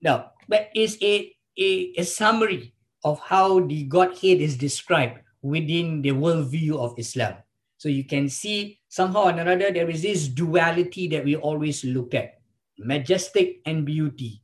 Now, 0.00 0.32
that 0.48 0.70
is 0.74 0.98
a, 1.00 1.32
a, 1.56 1.92
a 1.96 2.02
summary 2.02 2.74
of 3.04 3.20
how 3.20 3.60
the 3.60 3.84
Godhead 3.84 4.40
is 4.40 4.56
described 4.56 5.20
within 5.42 6.02
the 6.02 6.10
worldview 6.10 6.78
of 6.78 6.94
Islam. 6.98 7.34
So 7.76 7.88
you 7.88 8.04
can 8.04 8.28
see 8.28 8.78
somehow 8.88 9.24
or 9.24 9.30
another 9.30 9.72
there 9.72 9.90
is 9.90 10.02
this 10.02 10.28
duality 10.28 11.08
that 11.08 11.24
we 11.24 11.34
always 11.34 11.84
look 11.84 12.14
at 12.14 12.38
majestic 12.78 13.60
and 13.66 13.84
beauty, 13.84 14.40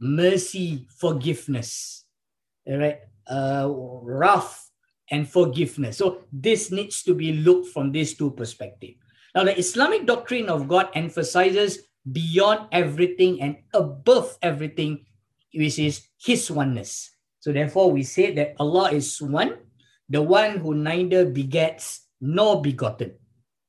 mercy, 0.00 0.88
forgiveness, 0.96 2.04
right, 2.66 3.00
uh, 3.28 3.68
wrath 3.68 4.70
and 5.10 5.28
forgiveness. 5.28 5.98
So 5.98 6.24
this 6.32 6.72
needs 6.72 7.02
to 7.04 7.14
be 7.14 7.32
looked 7.32 7.68
from 7.68 7.92
these 7.92 8.16
two 8.16 8.30
perspectives. 8.30 8.96
Now, 9.34 9.44
the 9.44 9.58
Islamic 9.58 10.06
doctrine 10.06 10.48
of 10.48 10.68
God 10.68 10.88
emphasizes 10.94 11.90
beyond 12.10 12.68
everything 12.72 13.42
and 13.42 13.56
above 13.72 14.38
everything, 14.42 15.04
which 15.52 15.78
is 15.78 16.06
His 16.16 16.50
oneness. 16.50 17.10
So 17.40 17.52
therefore, 17.52 17.90
we 17.90 18.04
say 18.04 18.32
that 18.34 18.54
Allah 18.58 18.92
is 18.92 19.20
one, 19.20 19.58
the 20.08 20.22
one 20.22 20.58
who 20.58 20.74
neither 20.74 21.24
begets 21.24 22.08
nor 22.20 22.60
begotten. 22.60 23.14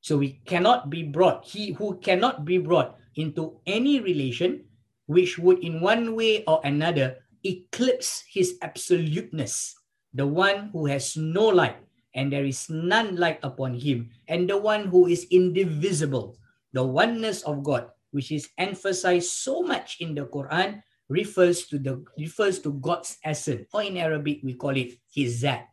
So 0.02 0.18
we 0.18 0.42
cannot 0.46 0.90
be 0.90 1.04
brought, 1.04 1.46
he 1.46 1.74
who 1.74 1.98
cannot 1.98 2.46
be 2.46 2.58
brought 2.58 2.98
into 3.16 3.60
any 3.66 4.00
relation 4.00 4.66
which 5.08 5.38
would 5.38 5.60
in 5.60 5.82
one 5.82 6.16
way 6.16 6.44
or 6.46 6.62
another 6.64 7.18
eclipse 7.44 8.24
his 8.30 8.58
absoluteness, 8.62 9.76
the 10.14 10.26
one 10.26 10.70
who 10.74 10.86
has 10.86 11.16
no 11.16 11.48
light 11.48 11.78
and 12.16 12.32
there 12.32 12.46
is 12.46 12.70
none 12.70 13.18
light 13.18 13.40
upon 13.44 13.76
him, 13.76 14.10
and 14.28 14.50
the 14.50 14.58
one 14.58 14.88
who 14.88 15.06
is 15.06 15.28
indivisible, 15.30 16.38
the 16.72 16.84
oneness 16.84 17.44
of 17.44 17.62
God, 17.62 17.92
which 18.12 18.32
is 18.32 18.50
emphasized 18.58 19.30
so 19.30 19.62
much 19.62 19.98
in 20.00 20.16
the 20.16 20.26
Quran, 20.26 20.82
refers 21.10 21.68
to 21.68 21.78
the 21.78 22.04
refers 22.18 22.60
to 22.60 22.74
God's 22.80 23.18
essence, 23.24 23.68
or 23.74 23.84
in 23.84 23.98
Arabic 23.98 24.40
we 24.44 24.56
call 24.56 24.76
it 24.76 24.96
his 25.14 25.44
zat, 25.44 25.68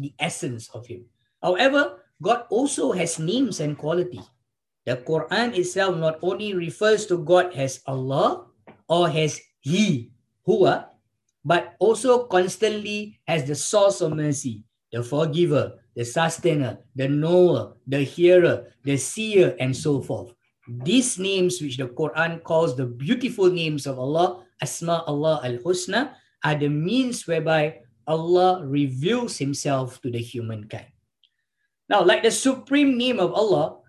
the 0.00 0.14
essence 0.18 0.68
of 0.74 0.86
him. 0.86 1.04
However, 1.42 2.00
God 2.22 2.44
also 2.50 2.92
has 2.92 3.18
names 3.18 3.60
and 3.60 3.76
quality. 3.76 4.20
The 4.84 4.96
Quran 4.96 5.56
itself 5.56 5.96
not 5.96 6.18
only 6.22 6.54
refers 6.54 7.06
to 7.06 7.18
God 7.18 7.52
as 7.54 7.80
Allah 7.86 8.46
or 8.88 9.08
as 9.08 9.40
He, 9.60 10.10
Huwa, 10.46 10.86
but 11.44 11.76
also 11.78 12.24
constantly 12.26 13.20
as 13.28 13.44
the 13.44 13.54
source 13.54 14.00
of 14.00 14.16
mercy, 14.16 14.64
the 14.92 15.02
forgiver, 15.02 15.80
the 15.96 16.04
sustainer, 16.04 16.78
the 16.96 17.08
knower, 17.08 17.76
the 17.86 18.00
hearer, 18.00 18.72
the 18.84 18.96
seer, 18.96 19.56
and 19.60 19.76
so 19.76 20.00
forth. 20.00 20.32
These 20.84 21.18
names, 21.18 21.60
which 21.60 21.76
the 21.76 21.88
Quran 21.88 22.42
calls 22.42 22.76
the 22.76 22.86
beautiful 22.86 23.50
names 23.50 23.86
of 23.86 23.98
Allah, 23.98 24.44
Asma 24.60 25.04
Allah 25.06 25.40
al 25.44 25.58
Husna, 25.58 26.14
are 26.44 26.54
the 26.54 26.68
means 26.68 27.26
whereby 27.26 27.80
Allah 28.06 28.64
reveals 28.64 29.38
Himself 29.38 30.00
to 30.02 30.10
the 30.10 30.18
humankind. 30.18 30.92
Now, 31.90 32.06
like 32.06 32.22
the 32.22 32.30
supreme 32.30 32.96
name 32.96 33.18
of 33.18 33.34
Allah, 33.34 33.82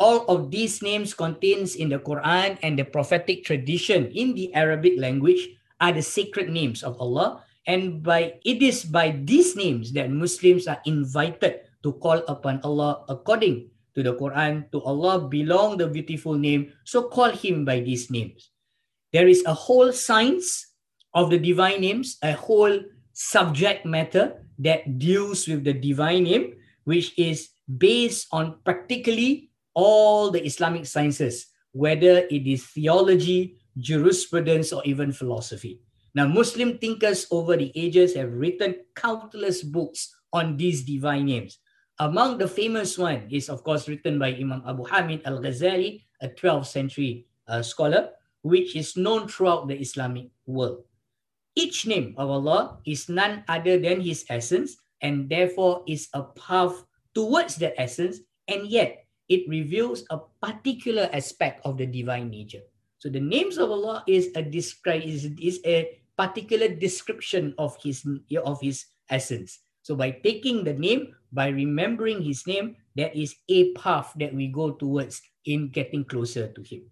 all 0.00 0.24
of 0.26 0.50
these 0.50 0.80
names 0.80 1.12
contains 1.12 1.76
in 1.76 1.92
the 1.92 2.00
Quran 2.00 2.58
and 2.64 2.78
the 2.78 2.84
prophetic 2.88 3.44
tradition 3.44 4.08
in 4.10 4.34
the 4.34 4.48
Arabic 4.56 4.96
language 4.96 5.52
are 5.78 5.92
the 5.92 6.02
sacred 6.02 6.48
names 6.48 6.82
of 6.82 6.96
Allah. 6.98 7.44
And 7.66 8.02
by 8.02 8.40
it 8.42 8.58
is 8.64 8.82
by 8.82 9.14
these 9.22 9.54
names 9.54 9.92
that 9.92 10.10
Muslims 10.10 10.66
are 10.66 10.82
invited 10.86 11.68
to 11.84 11.92
call 12.02 12.24
upon 12.26 12.58
Allah 12.64 13.04
according 13.06 13.70
to 13.94 14.02
the 14.02 14.16
Quran. 14.16 14.66
To 14.72 14.82
Allah 14.82 15.28
belong 15.28 15.76
the 15.76 15.86
beautiful 15.86 16.34
name, 16.34 16.72
so 16.82 17.06
call 17.06 17.30
him 17.30 17.64
by 17.64 17.78
these 17.78 18.10
names. 18.10 18.50
There 19.12 19.28
is 19.28 19.44
a 19.44 19.54
whole 19.54 19.92
science 19.92 20.72
of 21.14 21.30
the 21.30 21.38
divine 21.38 21.84
names, 21.84 22.16
a 22.24 22.32
whole 22.32 22.80
subject 23.12 23.84
matter 23.84 24.42
that 24.58 24.98
deals 24.98 25.48
with 25.48 25.64
the 25.64 25.72
divine 25.72 26.24
name 26.24 26.54
which 26.84 27.16
is 27.18 27.50
based 27.78 28.26
on 28.32 28.58
practically 28.64 29.50
all 29.74 30.30
the 30.30 30.44
Islamic 30.44 30.86
sciences, 30.86 31.46
whether 31.72 32.26
it 32.28 32.46
is 32.46 32.66
theology, 32.66 33.56
jurisprudence, 33.78 34.72
or 34.72 34.82
even 34.84 35.12
philosophy. 35.12 35.80
Now, 36.14 36.28
Muslim 36.28 36.76
thinkers 36.76 37.26
over 37.30 37.56
the 37.56 37.72
ages 37.74 38.14
have 38.14 38.32
written 38.32 38.76
countless 38.94 39.62
books 39.62 40.12
on 40.32 40.56
these 40.56 40.84
divine 40.84 41.26
names. 41.26 41.58
Among 41.98 42.36
the 42.36 42.48
famous 42.48 42.98
one 42.98 43.28
is, 43.30 43.48
of 43.48 43.64
course, 43.64 43.88
written 43.88 44.18
by 44.18 44.34
Imam 44.34 44.62
Abu 44.66 44.84
Hamid 44.84 45.22
al-Ghazali, 45.24 46.04
a 46.20 46.28
12th 46.28 46.66
century 46.66 47.26
uh, 47.48 47.62
scholar, 47.62 48.10
which 48.42 48.76
is 48.76 48.96
known 48.96 49.28
throughout 49.28 49.68
the 49.68 49.78
Islamic 49.78 50.28
world. 50.44 50.84
Each 51.54 51.86
name 51.86 52.14
of 52.16 52.30
Allah 52.30 52.78
is 52.86 53.08
none 53.08 53.44
other 53.48 53.78
than 53.78 54.00
His 54.00 54.24
essence, 54.28 54.76
and 55.00 55.28
therefore 55.28 55.84
is 55.86 56.08
a 56.14 56.22
path 56.22 56.84
towards 57.14 57.56
that 57.56 57.76
essence, 57.76 58.20
and 58.48 58.66
yet 58.66 59.04
it 59.28 59.48
reveals 59.48 60.04
a 60.10 60.18
particular 60.40 61.08
aspect 61.12 61.60
of 61.64 61.76
the 61.76 61.86
divine 61.86 62.30
nature. 62.30 62.64
So 62.98 63.08
the 63.08 63.20
names 63.20 63.58
of 63.58 63.70
Allah 63.70 64.04
is 64.06 64.30
a 64.36 64.42
describe 64.42 65.02
is, 65.02 65.26
is 65.40 65.60
a 65.66 65.98
particular 66.16 66.68
description 66.68 67.54
of 67.58 67.76
his 67.82 68.06
of 68.44 68.60
his 68.60 68.86
essence. 69.10 69.58
So 69.82 69.96
by 69.96 70.14
taking 70.22 70.62
the 70.62 70.74
name, 70.74 71.16
by 71.32 71.48
remembering 71.48 72.22
his 72.22 72.46
name, 72.46 72.76
that 72.94 73.16
is 73.16 73.34
a 73.48 73.74
path 73.74 74.14
that 74.22 74.32
we 74.32 74.46
go 74.46 74.72
towards 74.78 75.20
in 75.44 75.74
getting 75.74 76.04
closer 76.04 76.46
to 76.54 76.62
him. 76.62 76.86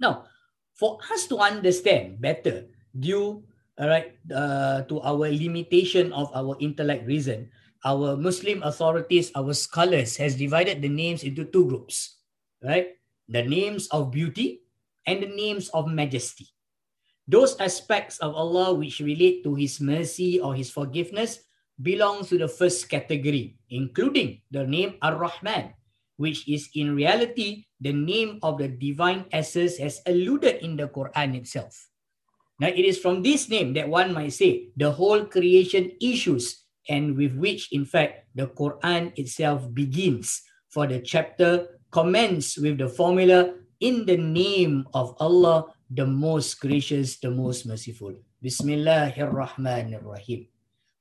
Now, 0.00 0.26
for 0.74 0.98
us 1.12 1.28
to 1.28 1.38
understand 1.38 2.20
better 2.20 2.66
due 2.98 3.44
all 3.78 3.88
right, 3.88 4.16
uh, 4.34 4.82
to 4.88 5.00
our 5.00 5.30
limitation 5.30 6.12
of 6.12 6.30
our 6.34 6.56
intellect 6.60 7.06
reason, 7.06 7.50
our 7.84 8.16
Muslim 8.16 8.62
authorities, 8.62 9.32
our 9.34 9.54
scholars 9.54 10.16
has 10.16 10.36
divided 10.36 10.82
the 10.82 10.88
names 10.88 11.24
into 11.24 11.44
two 11.44 11.66
groups, 11.66 12.20
right? 12.62 12.96
The 13.28 13.42
names 13.42 13.88
of 13.88 14.10
beauty 14.10 14.62
and 15.06 15.22
the 15.22 15.32
names 15.32 15.68
of 15.70 15.88
majesty. 15.88 16.48
Those 17.30 17.56
aspects 17.60 18.18
of 18.18 18.34
Allah 18.34 18.74
which 18.74 19.00
relate 19.00 19.44
to 19.44 19.54
His 19.54 19.80
mercy 19.80 20.40
or 20.40 20.54
His 20.54 20.70
forgiveness 20.70 21.40
belong 21.80 22.26
to 22.26 22.36
the 22.36 22.48
first 22.48 22.88
category, 22.90 23.56
including 23.70 24.42
the 24.50 24.66
name 24.66 24.98
Ar-Rahman, 25.00 25.72
which 26.20 26.44
is 26.48 26.68
in 26.74 26.94
reality 26.94 27.64
the 27.80 27.92
name 27.92 28.38
of 28.42 28.58
the 28.58 28.68
divine 28.68 29.24
essence 29.32 29.80
as 29.80 30.02
alluded 30.04 30.60
in 30.60 30.76
the 30.76 30.88
Quran 30.88 31.32
itself. 31.32 31.88
Now, 32.60 32.68
it 32.68 32.84
is 32.84 33.00
from 33.00 33.24
this 33.24 33.48
name 33.48 33.72
that 33.74 33.88
one 33.88 34.12
might 34.12 34.36
say 34.36 34.68
the 34.76 34.92
whole 34.92 35.24
creation 35.24 35.96
issues, 35.96 36.60
and 36.92 37.16
with 37.16 37.32
which, 37.32 37.72
in 37.72 37.88
fact, 37.88 38.28
the 38.36 38.52
Quran 38.52 39.16
itself 39.16 39.64
begins. 39.72 40.44
For 40.68 40.86
the 40.86 41.00
chapter 41.00 41.80
commence 41.90 42.60
with 42.60 42.76
the 42.76 42.92
formula 42.92 43.56
in 43.80 44.04
the 44.04 44.20
name 44.20 44.84
of 44.92 45.16
Allah, 45.18 45.72
the 45.88 46.04
most 46.04 46.60
gracious, 46.60 47.16
the 47.18 47.32
most 47.32 47.64
merciful. 47.64 48.12
Bismillahirrahmanirrahim. 48.44 50.52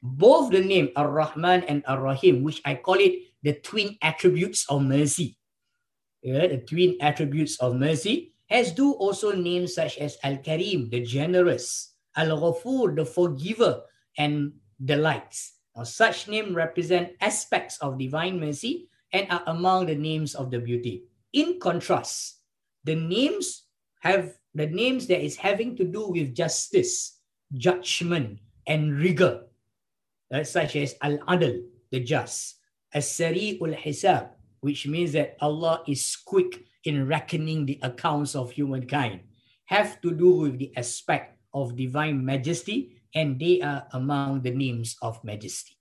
Both 0.02 0.56
the 0.56 0.64
name 0.64 0.96
Ar-Rahman 0.96 1.68
and 1.68 1.84
Ar-Rahim, 1.86 2.42
which 2.42 2.62
I 2.64 2.76
call 2.76 3.04
it 3.04 3.36
the 3.44 3.60
twin 3.60 3.98
attributes 4.02 4.64
of 4.72 4.82
mercy. 4.82 5.36
Yeah, 6.24 6.48
the 6.48 6.64
twin 6.64 6.96
attributes 7.04 7.60
of 7.60 7.76
mercy 7.76 8.32
has 8.50 8.72
do 8.72 8.94
also 8.94 9.32
names 9.32 9.76
such 9.76 9.98
as 9.98 10.18
Al-Karim, 10.24 10.90
the 10.90 11.02
generous, 11.02 11.94
Al-Ghafur, 12.16 12.96
the 12.96 13.06
forgiver, 13.06 13.82
and 14.18 14.54
the 14.80 14.98
likes. 14.98 15.54
Now, 15.76 15.84
such 15.84 16.28
names 16.28 16.54
represent 16.54 17.14
aspects 17.22 17.78
of 17.78 17.98
divine 17.98 18.40
mercy 18.40 18.90
and 19.14 19.30
are 19.30 19.44
among 19.48 19.86
the 19.86 19.96
names 19.96 20.36
of 20.36 20.52
the 20.52 20.60
beauty. 20.60 21.04
In 21.34 21.60
contrast, 21.60 22.42
the 22.84 22.96
names 22.96 23.64
have 24.02 24.34
the 24.56 24.66
names 24.66 25.06
that 25.08 25.24
is 25.24 25.38
having 25.38 25.78
to 25.78 25.84
do 25.84 26.10
with 26.10 26.36
justice, 26.36 27.20
judgment, 27.54 28.40
and 28.66 28.98
rigor, 28.98 29.46
uh, 30.34 30.44
such 30.44 30.76
as 30.76 30.96
Al-Adl, 31.02 31.62
the 31.92 32.00
just, 32.00 32.58
As-Sari'ul 32.94 33.78
Hisab, 33.78 34.30
which 34.62 34.88
means 34.88 35.14
that 35.14 35.38
Allah 35.40 35.84
is 35.88 36.18
quick 36.26 36.66
in 36.86 37.08
reckoning 37.08 37.66
the 37.66 37.80
accounts 37.82 38.36
of 38.36 38.52
humankind, 38.52 39.22
have 39.66 40.02
to 40.02 40.12
do 40.12 40.32
with 40.34 40.58
the 40.60 40.72
aspect 40.78 41.38
of 41.54 41.76
divine 41.76 42.24
majesty, 42.24 43.02
and 43.16 43.40
they 43.40 43.62
are 43.62 43.88
among 43.94 44.42
the 44.42 44.52
names 44.52 44.96
of 45.02 45.22
majesty. 45.24 45.78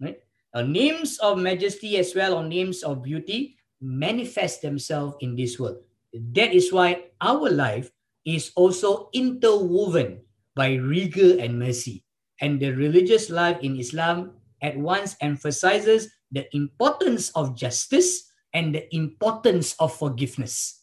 Right? 0.00 0.18
Now, 0.54 0.62
names 0.62 1.18
of 1.18 1.38
majesty 1.38 1.98
as 1.98 2.14
well 2.14 2.34
or 2.34 2.44
names 2.44 2.82
of 2.82 3.02
beauty 3.02 3.56
manifest 3.80 4.62
themselves 4.62 5.16
in 5.20 5.36
this 5.36 5.58
world. 5.58 5.78
That 6.12 6.54
is 6.54 6.72
why 6.72 7.12
our 7.20 7.50
life 7.50 7.90
is 8.24 8.52
also 8.56 9.08
interwoven 9.12 10.20
by 10.54 10.74
rigor 10.74 11.38
and 11.38 11.58
mercy. 11.58 12.04
And 12.40 12.60
the 12.60 12.72
religious 12.72 13.30
life 13.30 13.58
in 13.62 13.78
Islam 13.78 14.32
at 14.62 14.76
once 14.76 15.16
emphasizes 15.20 16.08
the 16.30 16.44
importance 16.54 17.30
of 17.34 17.56
justice 17.56 18.27
and 18.52 18.74
the 18.74 18.94
importance 18.94 19.74
of 19.78 19.94
forgiveness. 19.94 20.82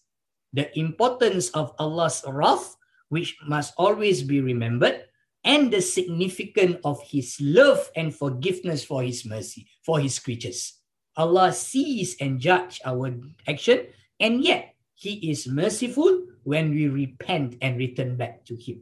The 0.54 0.72
importance 0.78 1.50
of 1.52 1.74
Allah's 1.80 2.24
wrath, 2.28 2.76
which 3.10 3.36
must 3.48 3.74
always 3.78 4.24
be 4.24 4.42
remembered, 4.42 5.04
and 5.44 5.70
the 5.70 5.82
significance 5.82 6.78
of 6.84 7.02
his 7.04 7.38
love 7.40 7.92
and 7.96 8.14
forgiveness 8.14 8.84
for 8.84 9.04
his 9.04 9.26
mercy, 9.26 9.68
for 9.86 10.00
his 10.00 10.18
creatures. 10.18 10.82
Allah 11.16 11.54
sees 11.54 12.18
and 12.20 12.40
judge 12.40 12.82
our 12.84 13.14
action, 13.48 13.88
and 14.20 14.44
yet 14.44 14.76
he 14.96 15.30
is 15.30 15.48
merciful 15.48 16.26
when 16.44 16.72
we 16.72 16.88
repent 16.88 17.58
and 17.62 17.78
return 17.78 18.16
back 18.16 18.44
to 18.46 18.56
him. 18.56 18.82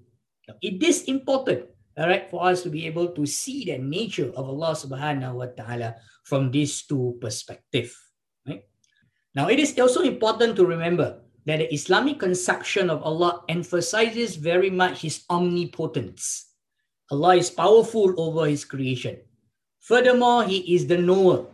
It 0.61 0.81
is 0.81 1.03
important, 1.05 1.67
all 1.97 2.07
right, 2.07 2.29
for 2.29 2.45
us 2.45 2.63
to 2.63 2.69
be 2.69 2.87
able 2.87 3.09
to 3.15 3.25
see 3.25 3.65
the 3.65 3.77
nature 3.77 4.31
of 4.35 4.47
Allah 4.47 4.71
subhanahu 4.75 5.35
wa 5.35 5.49
ta'ala 5.51 5.95
from 6.23 6.51
these 6.51 6.83
two 6.83 7.17
perspectives. 7.19 7.95
Now, 9.35 9.49
it 9.49 9.59
is 9.59 9.77
also 9.79 10.01
important 10.01 10.55
to 10.57 10.65
remember 10.65 11.21
that 11.45 11.57
the 11.57 11.73
Islamic 11.73 12.19
conception 12.19 12.89
of 12.89 13.01
Allah 13.03 13.43
emphasizes 13.49 14.35
very 14.35 14.69
much 14.69 15.01
his 15.01 15.23
omnipotence. 15.29 16.53
Allah 17.11 17.35
is 17.35 17.49
powerful 17.49 18.13
over 18.17 18.45
his 18.45 18.63
creation. 18.63 19.17
Furthermore, 19.81 20.45
he 20.45 20.75
is 20.75 20.87
the 20.87 20.97
knower 20.97 21.45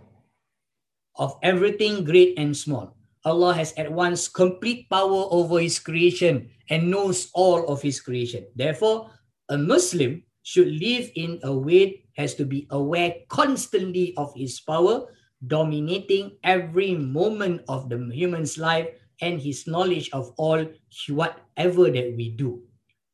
of 1.16 1.36
everything 1.42 2.04
great 2.04 2.38
and 2.38 2.56
small. 2.56 2.96
Allah 3.26 3.54
has 3.54 3.74
at 3.76 3.92
once 3.92 4.28
complete 4.28 4.90
power 4.90 5.28
over 5.32 5.60
his 5.60 5.80
creation 5.80 6.50
and 6.70 6.92
knows 6.92 7.30
all 7.34 7.68
of 7.68 7.82
his 7.82 8.00
creation. 8.00 8.46
Therefore, 8.56 9.12
a 9.50 9.58
Muslim 9.58 10.24
should 10.44 10.68
live 10.68 11.12
in 11.16 11.40
a 11.44 11.52
way 11.52 12.06
has 12.16 12.36
to 12.36 12.46
be 12.46 12.68
aware 12.72 13.16
constantly 13.30 14.14
of 14.16 14.32
his 14.36 14.60
power 14.60 15.08
dominating 15.48 16.38
every 16.44 16.96
moment 16.96 17.62
of 17.68 17.90
the 17.90 17.98
human's 18.12 18.58
life 18.58 18.90
and 19.22 19.40
his 19.42 19.68
knowledge 19.68 20.10
of 20.12 20.34
all 20.38 20.66
whatever 21.08 21.92
that 21.92 22.14
we 22.16 22.32
do. 22.32 22.64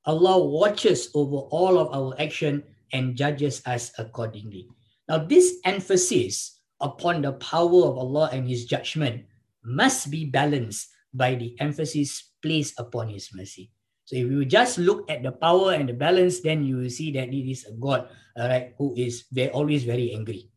Allah 0.06 0.38
watches 0.38 1.10
over 1.16 1.50
all 1.50 1.78
of 1.82 1.90
our 1.90 2.14
action 2.22 2.64
and 2.94 3.18
judges 3.18 3.62
us 3.66 3.92
accordingly. 3.98 4.70
Now, 5.10 5.26
this 5.26 5.58
emphasis 5.66 6.62
upon 6.80 7.22
the 7.22 7.34
power 7.42 7.90
of 7.90 7.98
Allah 7.98 8.30
and 8.32 8.48
His 8.48 8.66
judgment 8.66 9.26
must 9.64 10.10
be 10.10 10.26
balanced 10.26 10.90
by 11.14 11.36
the 11.36 11.58
emphasis 11.60 12.34
placed 12.42 12.80
upon 12.80 13.10
His 13.10 13.30
mercy. 13.34 13.72
So, 14.06 14.16
if 14.16 14.30
you 14.30 14.46
just 14.46 14.78
look 14.78 15.10
at 15.10 15.24
the 15.24 15.34
power 15.34 15.74
and 15.74 15.90
the 15.90 15.98
balance, 15.98 16.42
then 16.42 16.64
you 16.64 16.78
will 16.78 16.94
see 16.94 17.12
that 17.18 17.30
it 17.34 17.50
is 17.50 17.66
a 17.66 17.74
God, 17.74 18.08
all 18.38 18.48
right, 18.48 18.74
who 18.78 18.94
is 18.96 19.26
very, 19.34 19.50
always 19.50 19.84
very 19.84 20.14
angry. 20.14 20.50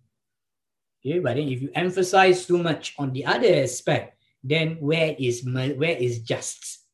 Okay, 1.04 1.18
but 1.20 1.37
then 1.37 1.48
if 1.48 1.62
you 1.62 1.70
emphasize 1.74 2.46
too 2.46 2.58
much 2.58 2.94
on 2.98 3.12
the 3.12 3.24
other 3.24 3.62
aspect, 3.62 4.18
then 4.42 4.76
where 4.80 5.14
is 5.18 5.44
where 5.44 5.96
is 5.96 6.20
just 6.20 6.84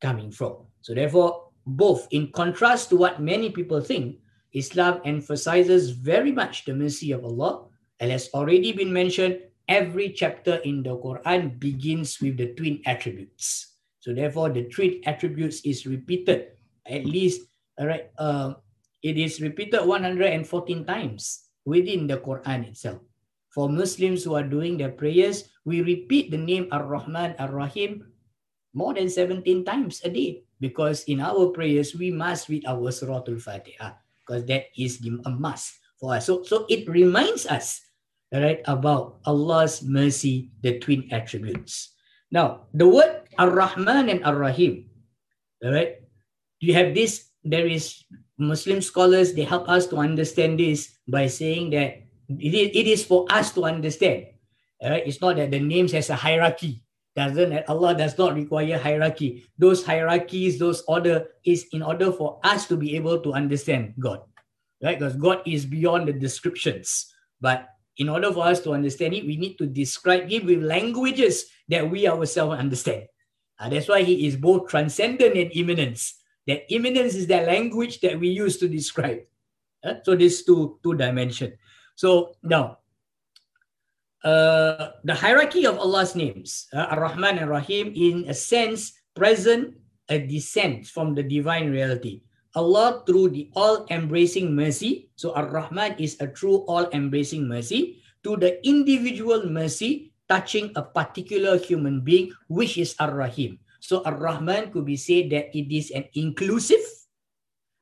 coming 0.00 0.30
from? 0.30 0.64
So, 0.80 0.94
therefore, 0.94 1.52
both 1.66 2.08
in 2.10 2.32
contrast 2.32 2.88
to 2.90 2.96
what 2.96 3.20
many 3.20 3.50
people 3.50 3.80
think, 3.80 4.16
Islam 4.52 5.00
emphasizes 5.04 5.90
very 5.90 6.32
much 6.32 6.64
the 6.64 6.74
mercy 6.74 7.12
of 7.12 7.24
Allah. 7.24 7.68
And 8.00 8.12
has 8.12 8.30
already 8.32 8.72
been 8.72 8.92
mentioned, 8.92 9.42
every 9.66 10.10
chapter 10.14 10.62
in 10.62 10.82
the 10.82 10.96
Quran 10.96 11.58
begins 11.58 12.20
with 12.20 12.38
the 12.38 12.54
twin 12.54 12.80
attributes. 12.86 13.74
So 13.98 14.14
therefore, 14.14 14.50
the 14.50 14.70
twin 14.70 15.02
attributes 15.04 15.60
is 15.66 15.84
repeated 15.84 16.54
at 16.88 17.04
least, 17.04 17.42
all 17.76 17.86
right, 17.86 18.10
uh, 18.16 18.54
it 19.02 19.18
is 19.18 19.40
repeated 19.40 19.84
114 19.84 20.86
times 20.86 21.50
within 21.64 22.06
the 22.06 22.16
Quran 22.16 22.68
itself. 22.68 23.02
For 23.50 23.68
Muslims 23.68 24.24
who 24.24 24.34
are 24.34 24.44
doing 24.44 24.76
their 24.76 24.92
prayers, 24.92 25.48
we 25.64 25.80
repeat 25.80 26.30
the 26.30 26.38
name 26.38 26.68
Ar-Rahman, 26.70 27.34
Ar-Rahim 27.38 28.04
more 28.74 28.94
than 28.94 29.08
17 29.08 29.64
times 29.64 30.00
a 30.04 30.10
day 30.10 30.44
because 30.60 31.04
in 31.04 31.20
our 31.20 31.48
prayers 31.50 31.94
we 31.94 32.10
must 32.10 32.48
read 32.48 32.66
our 32.66 32.92
Suratul 32.92 33.40
Fatiha 33.40 33.96
because 34.20 34.44
that 34.46 34.68
is 34.76 34.98
the, 34.98 35.18
a 35.24 35.30
must 35.30 35.78
for 35.98 36.14
us. 36.14 36.26
So, 36.26 36.42
so 36.42 36.66
it 36.68 36.88
reminds 36.88 37.46
us 37.46 37.80
right 38.32 38.60
about 38.66 39.18
Allah's 39.24 39.82
mercy, 39.82 40.52
the 40.62 40.78
twin 40.78 41.08
attributes. 41.10 41.96
Now, 42.30 42.68
the 42.74 42.86
word 42.86 43.24
Ar-Rahman 43.38 44.08
and 44.08 44.24
Ar-Rahim, 44.24 44.90
right? 45.64 45.96
You 46.60 46.74
have 46.74 46.94
this, 46.94 47.30
there 47.42 47.66
is 47.66 48.04
Muslim 48.36 48.82
scholars, 48.82 49.32
they 49.32 49.44
help 49.44 49.68
us 49.68 49.86
to 49.88 49.96
understand 49.96 50.60
this 50.60 50.98
by 51.08 51.26
saying 51.26 51.70
that 51.70 52.04
it 52.28 52.86
is, 52.86 53.04
for 53.04 53.26
us 53.30 53.52
to 53.54 53.64
understand. 53.64 54.26
Right? 54.82 55.06
It's 55.06 55.20
not 55.20 55.36
that 55.36 55.50
the 55.50 55.60
names 55.60 55.92
has 55.92 56.10
a 56.10 56.14
hierarchy 56.14 56.82
doesn't 57.18 57.68
Allah 57.68 57.98
does 57.98 58.16
not 58.16 58.34
require 58.38 58.78
hierarchy. 58.78 59.42
Those 59.58 59.84
hierarchies, 59.84 60.56
those 60.56 60.82
order 60.86 61.26
is 61.44 61.66
in 61.72 61.82
order 61.82 62.12
for 62.12 62.38
us 62.44 62.68
to 62.68 62.76
be 62.76 62.94
able 62.94 63.18
to 63.26 63.32
understand 63.32 63.94
God. 63.98 64.22
Right? 64.80 64.96
Because 64.96 65.16
God 65.16 65.42
is 65.44 65.66
beyond 65.66 66.06
the 66.06 66.12
descriptions. 66.12 67.12
But 67.40 67.66
in 67.96 68.08
order 68.08 68.32
for 68.32 68.46
us 68.46 68.60
to 68.60 68.70
understand 68.70 69.14
it, 69.14 69.26
we 69.26 69.36
need 69.36 69.58
to 69.58 69.66
describe 69.66 70.30
him 70.30 70.46
with 70.46 70.62
languages 70.62 71.46
that 71.66 71.90
we 71.90 72.06
ourselves 72.06 72.54
understand. 72.54 73.10
Uh, 73.58 73.68
that's 73.68 73.88
why 73.88 74.04
he 74.04 74.28
is 74.28 74.36
both 74.36 74.70
transcendent 74.70 75.34
and 75.34 75.50
immanence. 75.50 76.22
That 76.46 76.72
immanence 76.72 77.16
is 77.16 77.26
the 77.26 77.42
language 77.42 77.98
that 78.00 78.14
we 78.20 78.28
use 78.28 78.58
to 78.58 78.68
describe. 78.68 79.26
Uh, 79.82 79.94
so 80.04 80.14
these 80.14 80.44
two 80.44 80.78
two 80.84 80.94
dimension. 80.94 81.58
So 81.98 82.38
now 82.46 82.78
uh, 84.22 84.94
the 85.02 85.18
hierarchy 85.18 85.66
of 85.66 85.82
Allah's 85.82 86.14
names, 86.14 86.70
uh, 86.70 86.94
Ar-Rahman 86.94 87.42
and 87.42 87.50
Rahim, 87.50 87.90
in 87.90 88.30
a 88.30 88.34
sense, 88.34 88.94
present 89.18 89.74
a 90.06 90.22
descent 90.22 90.86
from 90.86 91.18
the 91.18 91.26
divine 91.26 91.74
reality. 91.74 92.22
Allah 92.54 93.02
through 93.02 93.34
the 93.34 93.50
all-embracing 93.58 94.54
mercy, 94.54 95.10
so 95.18 95.34
Ar-Rahman 95.34 95.98
is 95.98 96.14
a 96.22 96.30
true 96.30 96.62
all-embracing 96.70 97.50
mercy, 97.50 97.98
to 98.22 98.38
the 98.38 98.62
individual 98.62 99.50
mercy 99.50 100.14
touching 100.30 100.70
a 100.78 100.82
particular 100.82 101.58
human 101.58 102.06
being, 102.06 102.30
which 102.46 102.78
is 102.78 102.94
Ar-Rahim. 103.02 103.58
So 103.82 104.06
Ar-Rahman 104.06 104.70
could 104.70 104.86
be 104.86 104.96
said 104.96 105.30
that 105.34 105.50
it 105.50 105.66
is 105.66 105.90
an 105.90 106.06
inclusive, 106.14 106.82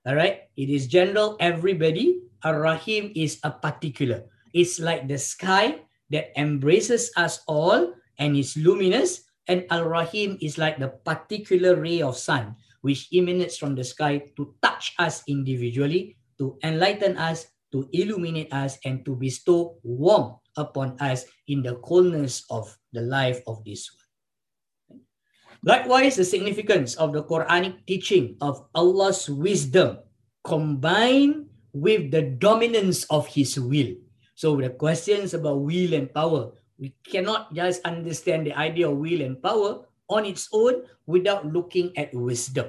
all 0.09 0.17
right? 0.17 0.49
It 0.57 0.73
is 0.73 0.89
general, 0.89 1.37
everybody. 1.39 2.26
Ar-Rahim 2.47 3.11
is 3.19 3.43
a 3.43 3.51
particular. 3.51 4.23
It's 4.55 4.79
like 4.79 5.11
the 5.11 5.19
sky 5.19 5.83
that 6.15 6.31
embraces 6.39 7.11
us 7.19 7.43
all 7.51 7.91
and 8.23 8.39
is 8.39 8.55
luminous. 8.55 9.27
And 9.51 9.67
Al 9.75 9.91
Rahim 9.91 10.39
is 10.39 10.55
like 10.55 10.79
the 10.79 10.95
particular 11.03 11.75
ray 11.75 12.03
of 12.03 12.15
sun 12.15 12.55
which 12.87 13.11
emanates 13.11 13.59
from 13.59 13.75
the 13.75 13.83
sky 13.83 14.23
to 14.39 14.55
touch 14.63 14.95
us 15.03 15.27
individually, 15.27 16.15
to 16.39 16.55
enlighten 16.63 17.19
us, 17.19 17.51
to 17.75 17.91
illuminate 17.91 18.53
us, 18.55 18.79
and 18.87 19.03
to 19.03 19.19
bestow 19.19 19.75
warmth 19.83 20.39
upon 20.55 20.95
us 21.03 21.27
in 21.51 21.67
the 21.67 21.75
coldness 21.83 22.47
of 22.47 22.71
the 22.95 23.03
life 23.03 23.43
of 23.51 23.59
this 23.67 23.91
world. 23.91 25.03
Likewise, 25.67 26.15
the 26.15 26.25
significance 26.25 26.95
of 26.95 27.11
the 27.11 27.27
Quranic 27.27 27.83
teaching 27.91 28.39
of 28.41 28.63
Allah's 28.71 29.27
wisdom 29.27 29.99
combined 30.47 31.46
with 31.77 32.09
the 32.09 32.25
dominance 32.41 33.05
of 33.13 33.29
His 33.29 33.61
will 33.61 33.93
so 34.37 34.53
the 34.61 34.69
questions 34.69 35.33
about 35.33 35.65
will 35.65 35.97
and 35.97 36.13
power, 36.13 36.53
we 36.77 36.93
cannot 37.09 37.57
just 37.57 37.81
understand 37.89 38.45
the 38.45 38.53
idea 38.53 38.85
of 38.85 39.01
will 39.01 39.25
and 39.25 39.41
power 39.41 39.89
on 40.13 40.29
its 40.29 40.49
own 40.53 40.85
without 41.09 41.49
looking 41.49 41.97
at 41.97 42.13
wisdom. 42.13 42.69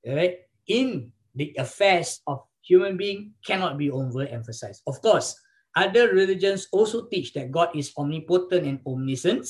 Right? 0.00 0.48
In 0.66 1.12
the 1.36 1.52
affairs 1.60 2.24
of 2.26 2.48
human 2.64 2.96
being 2.96 3.36
cannot 3.44 3.76
be 3.76 3.92
overemphasized. 3.92 4.80
Of 4.88 5.04
course, 5.04 5.36
Other 5.76 6.10
religions 6.10 6.66
also 6.74 7.06
teach 7.06 7.32
that 7.34 7.54
God 7.54 7.70
is 7.78 7.94
omnipotent 7.94 8.66
and 8.66 8.80
omniscient, 8.82 9.46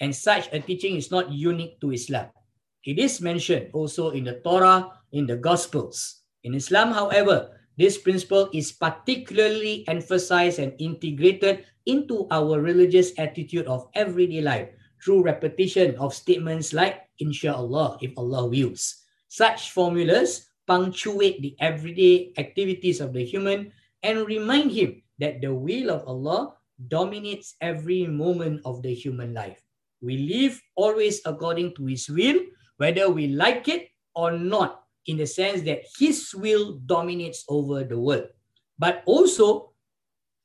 and 0.00 0.16
such 0.16 0.48
a 0.48 0.60
teaching 0.60 0.96
is 0.96 1.12
not 1.12 1.28
unique 1.28 1.76
to 1.84 1.92
Islam. 1.92 2.32
It 2.84 2.98
is 2.98 3.20
mentioned 3.20 3.68
also 3.76 4.16
in 4.16 4.24
the 4.24 4.40
Torah, 4.40 4.88
in 5.12 5.28
the 5.28 5.36
Gospels. 5.36 6.24
In 6.42 6.56
Islam, 6.56 6.90
however, 6.96 7.61
this 7.78 7.98
principle 7.98 8.48
is 8.52 8.72
particularly 8.72 9.84
emphasized 9.88 10.58
and 10.58 10.72
integrated 10.78 11.64
into 11.86 12.28
our 12.30 12.60
religious 12.60 13.12
attitude 13.18 13.66
of 13.66 13.88
everyday 13.94 14.40
life 14.40 14.68
through 15.02 15.22
repetition 15.22 15.96
of 15.96 16.14
statements 16.14 16.72
like, 16.72 17.08
Inshallah, 17.18 17.98
if 18.00 18.12
Allah 18.16 18.46
wills. 18.46 19.02
Such 19.28 19.70
formulas 19.72 20.46
punctuate 20.66 21.42
the 21.42 21.56
everyday 21.58 22.32
activities 22.38 23.00
of 23.00 23.12
the 23.12 23.24
human 23.24 23.72
and 24.02 24.26
remind 24.26 24.72
him 24.72 25.02
that 25.18 25.40
the 25.40 25.54
will 25.54 25.90
of 25.90 26.06
Allah 26.06 26.54
dominates 26.88 27.54
every 27.60 28.06
moment 28.06 28.60
of 28.64 28.82
the 28.82 28.94
human 28.94 29.34
life. 29.34 29.62
We 30.02 30.18
live 30.26 30.58
always 30.74 31.22
according 31.24 31.78
to 31.78 31.86
His 31.86 32.10
will, 32.10 32.42
whether 32.76 33.08
we 33.08 33.28
like 33.28 33.68
it 33.68 33.94
or 34.14 34.34
not, 34.34 34.81
in 35.06 35.16
the 35.16 35.26
sense 35.26 35.62
that 35.62 35.84
His 35.98 36.34
will 36.34 36.80
dominates 36.86 37.44
over 37.48 37.84
the 37.84 37.98
world. 37.98 38.28
But 38.78 39.02
also, 39.06 39.72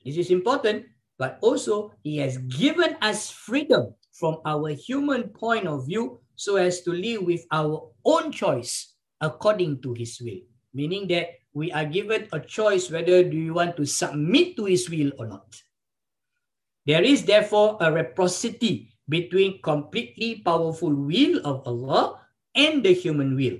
this 0.03 0.17
is 0.17 0.31
important, 0.31 0.85
but 1.17 1.39
also 1.41 1.93
He 2.03 2.17
has 2.17 2.37
given 2.37 2.97
us 3.01 3.29
freedom 3.29 3.93
from 4.13 4.41
our 4.45 4.69
human 4.69 5.29
point 5.29 5.67
of 5.67 5.85
view 5.85 6.19
so 6.35 6.55
as 6.57 6.81
to 6.81 6.91
live 6.91 7.23
with 7.23 7.45
our 7.51 7.89
own 8.05 8.31
choice 8.31 8.93
according 9.21 9.81
to 9.81 9.93
His 9.93 10.21
will. 10.21 10.41
Meaning 10.73 11.07
that 11.09 11.37
we 11.57 11.71
are 11.73 11.89
given 11.89 12.29
a 12.31 12.39
choice 12.39 12.93
whether 12.93 13.25
do 13.25 13.33
you 13.33 13.57
want 13.57 13.73
to 13.81 13.85
submit 13.85 14.55
to 14.55 14.69
his 14.69 14.85
will 14.93 15.09
or 15.17 15.25
not. 15.25 15.49
There 16.85 17.01
is 17.01 17.25
therefore 17.25 17.81
a 17.81 17.91
reciprocity 17.91 18.93
between 19.09 19.59
completely 19.65 20.45
powerful 20.45 20.93
will 20.93 21.41
of 21.41 21.65
Allah 21.65 22.21
and 22.53 22.85
the 22.85 22.93
human 22.93 23.35
will. 23.35 23.57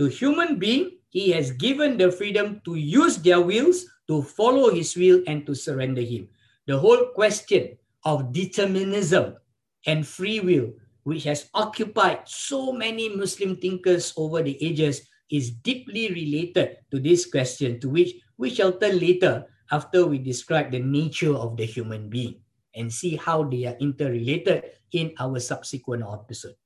To 0.00 0.08
human 0.08 0.56
being, 0.56 0.96
he 1.12 1.28
has 1.36 1.52
given 1.52 2.00
the 2.00 2.08
freedom 2.08 2.64
to 2.64 2.72
use 2.72 3.20
their 3.20 3.44
wills 3.44 3.84
to 4.08 4.24
follow 4.24 4.72
his 4.72 4.96
will 4.96 5.20
and 5.28 5.44
to 5.44 5.52
surrender 5.52 6.00
him. 6.00 6.32
The 6.64 6.80
whole 6.80 7.12
question 7.12 7.76
of 8.08 8.32
determinism 8.32 9.36
and 9.84 10.08
free 10.08 10.40
will, 10.40 10.72
which 11.04 11.24
has 11.24 11.52
occupied 11.52 12.24
so 12.24 12.72
many 12.72 13.12
Muslim 13.12 13.60
thinkers 13.60 14.16
over 14.16 14.40
the 14.40 14.56
ages, 14.64 15.04
is 15.28 15.50
deeply 15.50 16.08
related 16.08 16.80
to 16.90 16.98
this 16.98 17.28
question, 17.28 17.78
to 17.80 17.90
which 17.90 18.16
we 18.38 18.48
shall 18.48 18.72
turn 18.72 18.98
later 18.98 19.44
after 19.70 20.06
we 20.06 20.16
describe 20.16 20.72
the 20.72 20.80
nature 20.80 21.36
of 21.36 21.58
the 21.58 21.66
human 21.66 22.08
being 22.08 22.40
and 22.74 22.90
see 22.90 23.16
how 23.16 23.44
they 23.44 23.66
are 23.66 23.76
interrelated 23.76 24.64
in 24.92 25.12
our 25.20 25.38
subsequent 25.38 26.04
episode. 26.08 26.56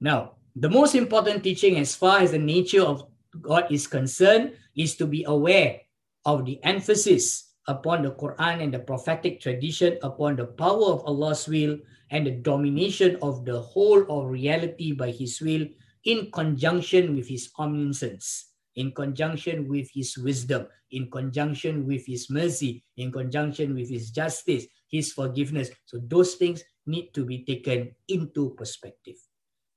Now, 0.00 0.42
the 0.56 0.70
most 0.70 0.94
important 0.94 1.42
teaching 1.42 1.78
as 1.78 1.94
far 1.94 2.20
as 2.20 2.32
the 2.32 2.38
nature 2.38 2.82
of 2.82 3.06
God 3.40 3.66
is 3.70 3.86
concerned 3.86 4.52
is 4.76 4.96
to 4.96 5.06
be 5.06 5.24
aware 5.24 5.80
of 6.24 6.44
the 6.44 6.62
emphasis 6.62 7.54
upon 7.66 8.02
the 8.02 8.12
Quran 8.12 8.62
and 8.62 8.72
the 8.72 8.78
prophetic 8.78 9.40
tradition 9.40 9.98
upon 10.02 10.36
the 10.36 10.46
power 10.46 10.92
of 10.92 11.04
Allah's 11.06 11.48
will 11.48 11.78
and 12.10 12.26
the 12.26 12.30
domination 12.30 13.16
of 13.22 13.44
the 13.44 13.60
whole 13.60 14.04
of 14.08 14.30
reality 14.30 14.92
by 14.92 15.10
His 15.10 15.40
will 15.40 15.66
in 16.04 16.30
conjunction 16.30 17.16
with 17.16 17.28
his 17.28 17.50
omniscience, 17.58 18.52
in 18.76 18.92
conjunction 18.92 19.68
with 19.68 19.88
his 19.92 20.18
wisdom, 20.18 20.66
in 20.90 21.10
conjunction 21.10 21.86
with 21.86 22.04
his 22.06 22.28
mercy, 22.30 22.84
in 22.96 23.10
conjunction 23.10 23.74
with 23.74 23.88
his 23.88 24.10
justice, 24.10 24.66
his 24.90 25.12
forgiveness. 25.12 25.70
So 25.86 25.98
those 26.06 26.34
things 26.34 26.62
need 26.86 27.14
to 27.14 27.24
be 27.24 27.44
taken 27.44 27.94
into 28.08 28.50
perspective. 28.50 29.16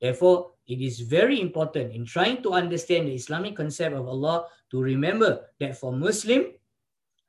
Therefore, 0.01 0.53
it 0.67 0.81
is 0.81 0.99
very 0.99 1.39
important 1.39 1.93
in 1.95 2.05
trying 2.05 2.43
to 2.43 2.53
understand 2.53 3.07
the 3.07 3.15
Islamic 3.15 3.55
concept 3.55 3.95
of 3.95 4.07
Allah 4.07 4.45
to 4.71 4.81
remember 4.81 5.47
that 5.59 5.77
for 5.77 5.91
Muslim, 5.91 6.53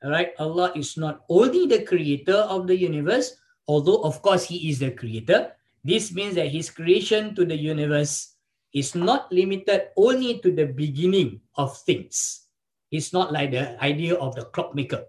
all 0.03 0.11
right, 0.11 0.31
Allah 0.39 0.71
is 0.75 0.97
not 0.97 1.23
only 1.29 1.67
the 1.67 1.83
creator 1.83 2.45
of 2.47 2.67
the 2.67 2.75
universe, 2.75 3.35
although 3.67 4.03
of 4.03 4.21
course 4.21 4.43
he 4.43 4.69
is 4.69 4.79
the 4.79 4.91
creator. 4.91 5.55
This 5.83 6.11
means 6.13 6.35
that 6.35 6.51
his 6.51 6.69
creation 6.69 7.35
to 7.35 7.45
the 7.45 7.55
universe 7.55 8.35
is 8.73 8.93
not 8.93 9.31
limited 9.31 9.89
only 9.97 10.39
to 10.39 10.51
the 10.51 10.67
beginning 10.67 11.41
of 11.55 11.75
things. 11.83 12.47
It's 12.91 13.13
not 13.13 13.31
like 13.31 13.51
the 13.51 13.81
idea 13.83 14.15
of 14.15 14.35
the 14.35 14.45
clockmaker, 14.45 15.05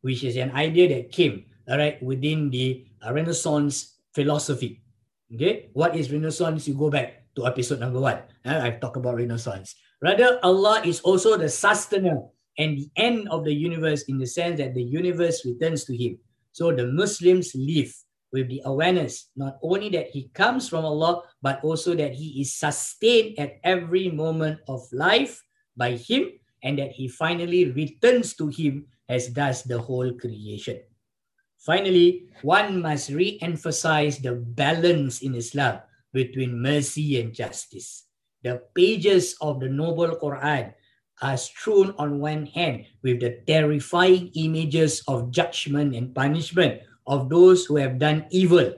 which 0.00 0.24
is 0.24 0.36
an 0.36 0.52
idea 0.52 0.88
that 0.88 1.12
came 1.12 1.46
all 1.68 1.78
right 1.78 2.02
within 2.02 2.50
the 2.50 2.86
Renaissance 3.02 3.98
philosophy. 4.14 4.82
Okay, 5.32 5.70
what 5.72 5.96
is 5.96 6.12
Renaissance? 6.12 6.68
You 6.68 6.74
go 6.74 6.90
back 6.90 7.26
to 7.34 7.46
episode 7.46 7.80
number 7.80 7.98
one. 7.98 8.22
Uh, 8.44 8.62
I've 8.62 8.80
talked 8.80 8.96
about 8.96 9.16
Renaissance. 9.16 9.74
Rather, 10.00 10.38
Allah 10.42 10.82
is 10.86 11.00
also 11.00 11.36
the 11.36 11.48
sustainer 11.48 12.22
and 12.58 12.78
the 12.78 12.88
end 12.94 13.28
of 13.28 13.44
the 13.44 13.52
universe 13.52 14.04
in 14.06 14.18
the 14.18 14.26
sense 14.26 14.58
that 14.58 14.74
the 14.74 14.82
universe 14.82 15.44
returns 15.44 15.84
to 15.86 15.96
Him. 15.96 16.18
So 16.52 16.70
the 16.70 16.86
Muslims 16.86 17.52
live 17.58 17.90
with 18.32 18.48
the 18.48 18.62
awareness 18.64 19.30
not 19.36 19.58
only 19.62 19.88
that 19.90 20.10
he 20.10 20.28
comes 20.34 20.68
from 20.68 20.84
Allah, 20.84 21.22
but 21.42 21.62
also 21.62 21.94
that 21.94 22.14
he 22.14 22.40
is 22.40 22.54
sustained 22.54 23.38
at 23.38 23.58
every 23.64 24.10
moment 24.10 24.60
of 24.68 24.82
life 24.92 25.42
by 25.76 25.96
him 25.96 26.32
and 26.62 26.78
that 26.78 26.92
he 26.92 27.08
finally 27.08 27.70
returns 27.70 28.34
to 28.36 28.48
him 28.48 28.86
as 29.08 29.28
does 29.28 29.62
the 29.64 29.78
whole 29.78 30.12
creation. 30.14 30.80
Finally, 31.66 32.30
one 32.46 32.78
must 32.78 33.10
re 33.10 33.42
emphasize 33.42 34.22
the 34.22 34.38
balance 34.38 35.18
in 35.18 35.34
Islam 35.34 35.82
between 36.14 36.62
mercy 36.62 37.18
and 37.18 37.34
justice. 37.34 38.06
The 38.46 38.62
pages 38.70 39.34
of 39.42 39.58
the 39.58 39.66
Noble 39.66 40.14
Quran 40.14 40.78
are 41.18 41.36
strewn 41.36 41.90
on 41.98 42.22
one 42.22 42.46
hand 42.46 42.86
with 43.02 43.18
the 43.18 43.42
terrifying 43.50 44.30
images 44.38 45.02
of 45.10 45.34
judgment 45.34 45.98
and 45.98 46.14
punishment 46.14 46.86
of 47.02 47.26
those 47.26 47.66
who 47.66 47.82
have 47.82 47.98
done 47.98 48.30
evil, 48.30 48.70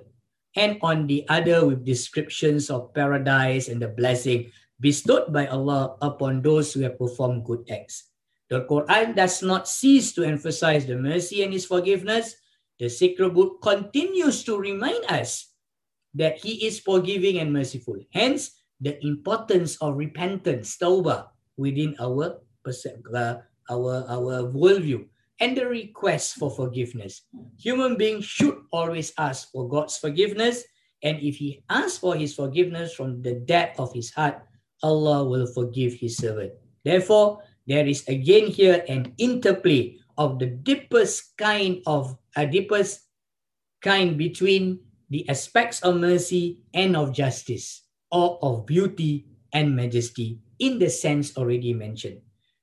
and 0.57 0.81
on 0.81 1.05
the 1.07 1.29
other 1.29 1.68
with 1.68 1.85
descriptions 1.85 2.72
of 2.72 2.94
paradise 2.96 3.68
and 3.68 3.85
the 3.85 3.92
blessing 3.92 4.48
bestowed 4.81 5.29
by 5.29 5.44
Allah 5.44 6.01
upon 6.01 6.40
those 6.40 6.72
who 6.72 6.81
have 6.88 6.96
performed 6.96 7.44
good 7.44 7.68
acts. 7.68 8.09
The 8.48 8.64
Quran 8.64 9.12
does 9.12 9.42
not 9.44 9.68
cease 9.68 10.16
to 10.16 10.24
emphasize 10.24 10.88
the 10.88 10.96
mercy 10.96 11.44
and 11.44 11.53
His 11.53 11.68
forgiveness. 11.68 12.33
The 12.78 12.88
sacred 12.88 13.34
book 13.34 13.60
continues 13.62 14.44
to 14.44 14.58
remind 14.58 15.04
us 15.10 15.50
that 16.14 16.38
He 16.38 16.66
is 16.66 16.78
forgiving 16.78 17.38
and 17.38 17.52
merciful. 17.52 17.98
Hence, 18.12 18.62
the 18.80 18.98
importance 19.04 19.76
of 19.82 19.96
repentance, 19.96 20.78
tawbah, 20.78 21.34
within 21.56 21.96
our 21.98 22.38
uh, 22.64 23.34
our 23.70 23.94
our 24.06 24.46
worldview 24.54 25.04
and 25.40 25.56
the 25.56 25.66
request 25.66 26.34
for 26.36 26.50
forgiveness. 26.50 27.22
Human 27.58 27.96
beings 27.96 28.24
should 28.24 28.58
always 28.72 29.12
ask 29.18 29.50
for 29.50 29.68
God's 29.68 29.96
forgiveness. 29.96 30.64
And 31.02 31.18
if 31.22 31.36
he 31.36 31.62
asks 31.70 31.98
for 31.98 32.16
his 32.16 32.34
forgiveness 32.34 32.94
from 32.94 33.22
the 33.22 33.34
depth 33.46 33.78
of 33.78 33.94
his 33.94 34.10
heart, 34.10 34.42
Allah 34.82 35.24
will 35.24 35.46
forgive 35.46 35.94
his 35.94 36.16
servant. 36.16 36.52
Therefore, 36.84 37.42
there 37.66 37.86
is 37.86 38.06
again 38.08 38.50
here 38.50 38.82
an 38.88 39.14
interplay 39.18 39.98
of 40.18 40.38
the 40.38 40.46
deepest 40.46 41.37
kind 41.38 41.81
of 41.87 42.18
a 42.37 42.46
deepest 42.46 43.07
kind 43.81 44.18
between 44.18 44.81
the 45.09 45.28
aspects 45.31 45.81
of 45.81 45.96
mercy 45.96 46.61
and 46.74 46.96
of 46.96 47.14
justice, 47.14 47.87
or 48.11 48.38
of 48.42 48.66
beauty 48.66 49.24
and 49.54 49.74
majesty 49.74 50.40
in 50.59 50.78
the 50.78 50.90
sense 50.90 51.37
already 51.38 51.72
mentioned 51.72 52.20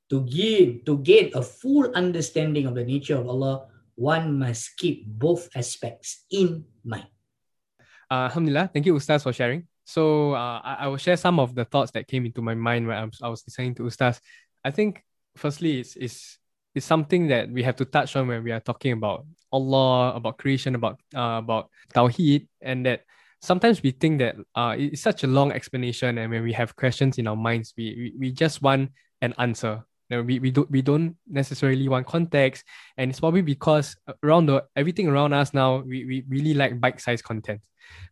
to 0.09 0.21
gain 0.25 0.81
to 0.85 0.99
gain 0.99 1.31
a 1.33 1.41
full 1.41 1.89
understanding 1.95 2.65
of 2.65 2.75
the 2.75 2.83
nature 2.83 3.17
of 3.17 3.27
Allah, 3.27 3.67
one 3.95 4.37
must 4.37 4.77
keep 4.77 5.05
both 5.07 5.49
aspects 5.55 6.25
in 6.29 6.65
mind. 6.83 7.07
Uh, 8.09 8.29
Alhamdulillah, 8.29 8.69
thank 8.71 8.85
you, 8.85 8.93
Ustaz, 8.93 9.23
for 9.23 9.33
sharing. 9.33 9.67
So 9.85 10.33
uh, 10.33 10.61
I, 10.63 10.77
I 10.81 10.87
will 10.87 10.97
share 10.97 11.17
some 11.17 11.39
of 11.39 11.55
the 11.55 11.65
thoughts 11.65 11.91
that 11.91 12.07
came 12.07 12.25
into 12.25 12.41
my 12.41 12.53
mind 12.53 12.87
when 12.87 12.97
I 12.97 13.05
was, 13.05 13.19
I 13.21 13.29
was 13.29 13.43
listening 13.47 13.73
to 13.75 13.83
Ustaz. 13.83 14.19
I 14.63 14.71
think, 14.71 15.01
firstly, 15.35 15.79
it's, 15.79 15.95
it's, 15.95 16.37
it's 16.75 16.85
something 16.85 17.27
that 17.27 17.49
we 17.49 17.63
have 17.63 17.77
to 17.77 17.85
touch 17.85 18.15
on 18.15 18.27
when 18.27 18.43
we 18.43 18.51
are 18.51 18.59
talking 18.59 18.91
about 18.91 19.25
Allah, 19.51 20.13
about 20.15 20.37
creation, 20.37 20.75
about 20.75 20.99
uh, 21.15 21.39
about 21.39 21.69
Tawheed, 21.93 22.47
and 22.61 22.85
that 22.85 23.03
sometimes 23.41 23.81
we 23.81 23.91
think 23.91 24.19
that 24.19 24.35
uh, 24.55 24.75
it's 24.77 25.01
such 25.01 25.23
a 25.23 25.27
long 25.27 25.51
explanation, 25.51 26.17
and 26.17 26.29
when 26.29 26.43
we 26.43 26.51
have 26.53 26.75
questions 26.75 27.17
in 27.17 27.27
our 27.27 27.35
minds, 27.35 27.73
we, 27.77 28.13
we, 28.19 28.27
we 28.27 28.31
just 28.31 28.61
want 28.61 28.91
an 29.21 29.33
answer. 29.37 29.83
You 30.09 30.17
know, 30.17 30.23
we, 30.23 30.39
we 30.39 30.51
don't 30.51 30.69
we 30.69 30.81
don't 30.81 31.15
necessarily 31.27 31.87
want 31.89 32.05
context 32.05 32.63
and 32.95 33.09
it's 33.09 33.19
probably 33.19 33.41
because 33.41 33.95
around 34.21 34.45
the 34.45 34.63
everything 34.75 35.07
around 35.07 35.33
us 35.33 35.51
now 35.51 35.77
we, 35.77 36.05
we 36.05 36.23
really 36.29 36.53
like 36.53 36.79
bite-sized 36.79 37.23
content. 37.23 37.61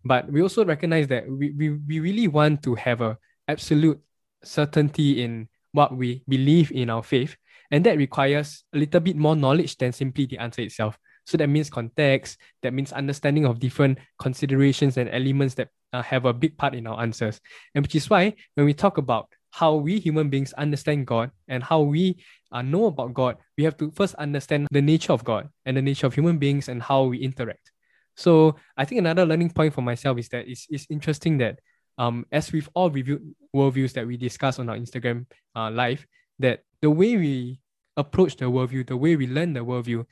But 0.03 0.31
we 0.31 0.41
also 0.41 0.65
recognize 0.65 1.07
that 1.09 1.29
we, 1.29 1.51
we, 1.51 1.69
we 1.69 1.99
really 1.99 2.27
want 2.27 2.63
to 2.63 2.73
have 2.73 3.01
a 3.01 3.17
absolute 3.47 3.99
certainty 4.43 5.21
in 5.21 5.49
what 5.73 5.95
we 5.95 6.23
believe 6.27 6.71
in 6.71 6.89
our 6.89 7.03
faith 7.03 7.35
And 7.73 7.83
that 7.87 7.97
requires 7.97 8.63
a 8.71 8.77
little 8.77 9.01
bit 9.01 9.17
more 9.17 9.35
knowledge 9.35 9.77
than 9.77 9.91
simply 9.91 10.27
the 10.27 10.37
answer 10.37 10.61
itself. 10.61 10.95
So 11.25 11.37
that 11.37 11.47
means 11.47 11.71
context, 11.71 12.37
that 12.61 12.71
means 12.71 12.93
understanding 12.93 13.45
of 13.45 13.59
different 13.59 13.97
considerations 14.19 14.97
and 14.97 15.09
elements 15.09 15.55
that 15.55 15.69
uh, 15.91 16.03
have 16.03 16.25
a 16.25 16.33
big 16.33 16.55
part 16.55 16.75
in 16.75 16.85
our 16.85 17.01
answers. 17.01 17.41
And 17.73 17.83
which 17.83 17.95
is 17.95 18.11
why 18.11 18.35
when 18.53 18.67
we 18.67 18.75
talk 18.75 18.99
about 18.99 19.27
how 19.49 19.73
we 19.73 19.99
human 19.99 20.29
beings 20.29 20.53
understand 20.53 21.07
God 21.07 21.31
and 21.47 21.63
how 21.63 21.81
we 21.81 22.23
uh, 22.51 22.61
know 22.61 22.85
about 22.85 23.15
God, 23.15 23.37
we 23.57 23.63
have 23.63 23.75
to 23.77 23.89
first 23.95 24.13
understand 24.15 24.67
the 24.69 24.81
nature 24.81 25.13
of 25.13 25.23
God 25.23 25.49
and 25.65 25.75
the 25.75 25.81
nature 25.81 26.05
of 26.05 26.13
human 26.13 26.37
beings 26.37 26.69
and 26.69 26.79
how 26.79 27.05
we 27.05 27.17
interact. 27.17 27.71
So 28.15 28.57
I 28.77 28.85
think 28.85 28.99
another 28.99 29.25
learning 29.25 29.49
point 29.49 29.73
for 29.73 29.81
myself 29.81 30.19
is 30.19 30.29
that 30.29 30.47
it's, 30.47 30.67
it's 30.69 30.85
interesting 30.91 31.39
that 31.39 31.57
um, 31.97 32.27
as 32.31 32.51
with 32.51 32.69
all 32.75 32.91
reviewed 32.91 33.33
worldviews 33.55 33.93
that 33.93 34.05
we 34.05 34.15
discuss 34.15 34.59
on 34.59 34.69
our 34.69 34.77
Instagram 34.77 35.25
uh, 35.55 35.71
live, 35.71 36.05
that 36.37 36.61
the 36.81 36.91
way 36.91 37.17
we 37.17 37.59
approach 37.97 38.37
the 38.37 38.45
worldview, 38.45 38.87
the 38.87 38.97
way 38.97 39.15
we 39.15 39.27
learn 39.27 39.53
the 39.53 39.65
worldview, 39.65 40.05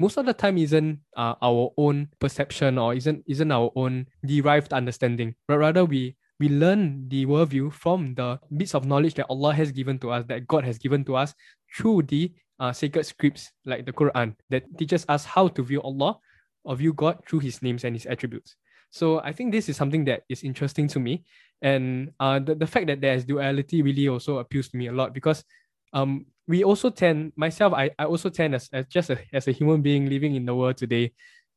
most 0.00 0.16
of 0.16 0.24
the 0.24 0.32
time 0.32 0.56
isn't 0.56 0.98
uh, 1.16 1.34
our 1.42 1.70
own 1.76 2.08
perception 2.18 2.78
or 2.78 2.94
isn't 2.94 3.22
isn't 3.28 3.52
our 3.52 3.70
own 3.76 4.06
derived 4.24 4.72
understanding, 4.72 5.34
but 5.46 5.58
rather 5.58 5.84
we 5.84 6.16
we 6.40 6.48
learn 6.48 7.06
the 7.08 7.26
worldview 7.26 7.70
from 7.70 8.14
the 8.14 8.40
bits 8.56 8.74
of 8.74 8.86
knowledge 8.86 9.12
that 9.14 9.26
Allah 9.28 9.52
has 9.52 9.70
given 9.70 9.98
to 9.98 10.10
us, 10.10 10.24
that 10.28 10.48
God 10.48 10.64
has 10.64 10.78
given 10.78 11.04
to 11.04 11.16
us 11.16 11.34
through 11.76 12.08
the 12.08 12.32
uh, 12.58 12.72
sacred 12.72 13.04
scripts 13.04 13.52
like 13.66 13.84
the 13.84 13.92
Quran 13.92 14.34
that 14.48 14.64
teaches 14.78 15.04
us 15.08 15.26
how 15.26 15.48
to 15.48 15.62
view 15.62 15.82
Allah 15.82 16.16
or 16.64 16.76
view 16.76 16.94
God 16.94 17.20
through 17.28 17.40
His 17.40 17.60
names 17.60 17.84
and 17.84 17.94
His 17.94 18.06
attributes. 18.06 18.56
So 18.90 19.20
I 19.20 19.32
think 19.32 19.52
this 19.52 19.68
is 19.68 19.76
something 19.76 20.04
that 20.06 20.22
is 20.30 20.42
interesting 20.42 20.88
to 20.88 20.98
me, 20.98 21.24
and 21.60 22.10
uh, 22.18 22.38
the, 22.40 22.54
the 22.54 22.66
fact 22.66 22.86
that 22.86 23.02
there 23.02 23.14
is 23.14 23.26
duality 23.26 23.82
really 23.82 24.08
also 24.08 24.38
appeals 24.38 24.68
to 24.68 24.78
me 24.78 24.88
a 24.88 24.92
lot 24.92 25.12
because 25.12 25.44
um 25.92 26.24
we 26.50 26.64
also 26.64 26.90
tend 26.90 27.32
myself 27.36 27.72
I, 27.72 27.90
I 27.98 28.04
also 28.04 28.28
tend 28.28 28.54
as, 28.56 28.68
as 28.72 28.86
just 28.86 29.10
a, 29.10 29.18
as 29.32 29.46
a 29.46 29.52
human 29.52 29.82
being 29.82 30.10
living 30.10 30.34
in 30.34 30.44
the 30.44 30.54
world 30.54 30.76
today 30.76 31.12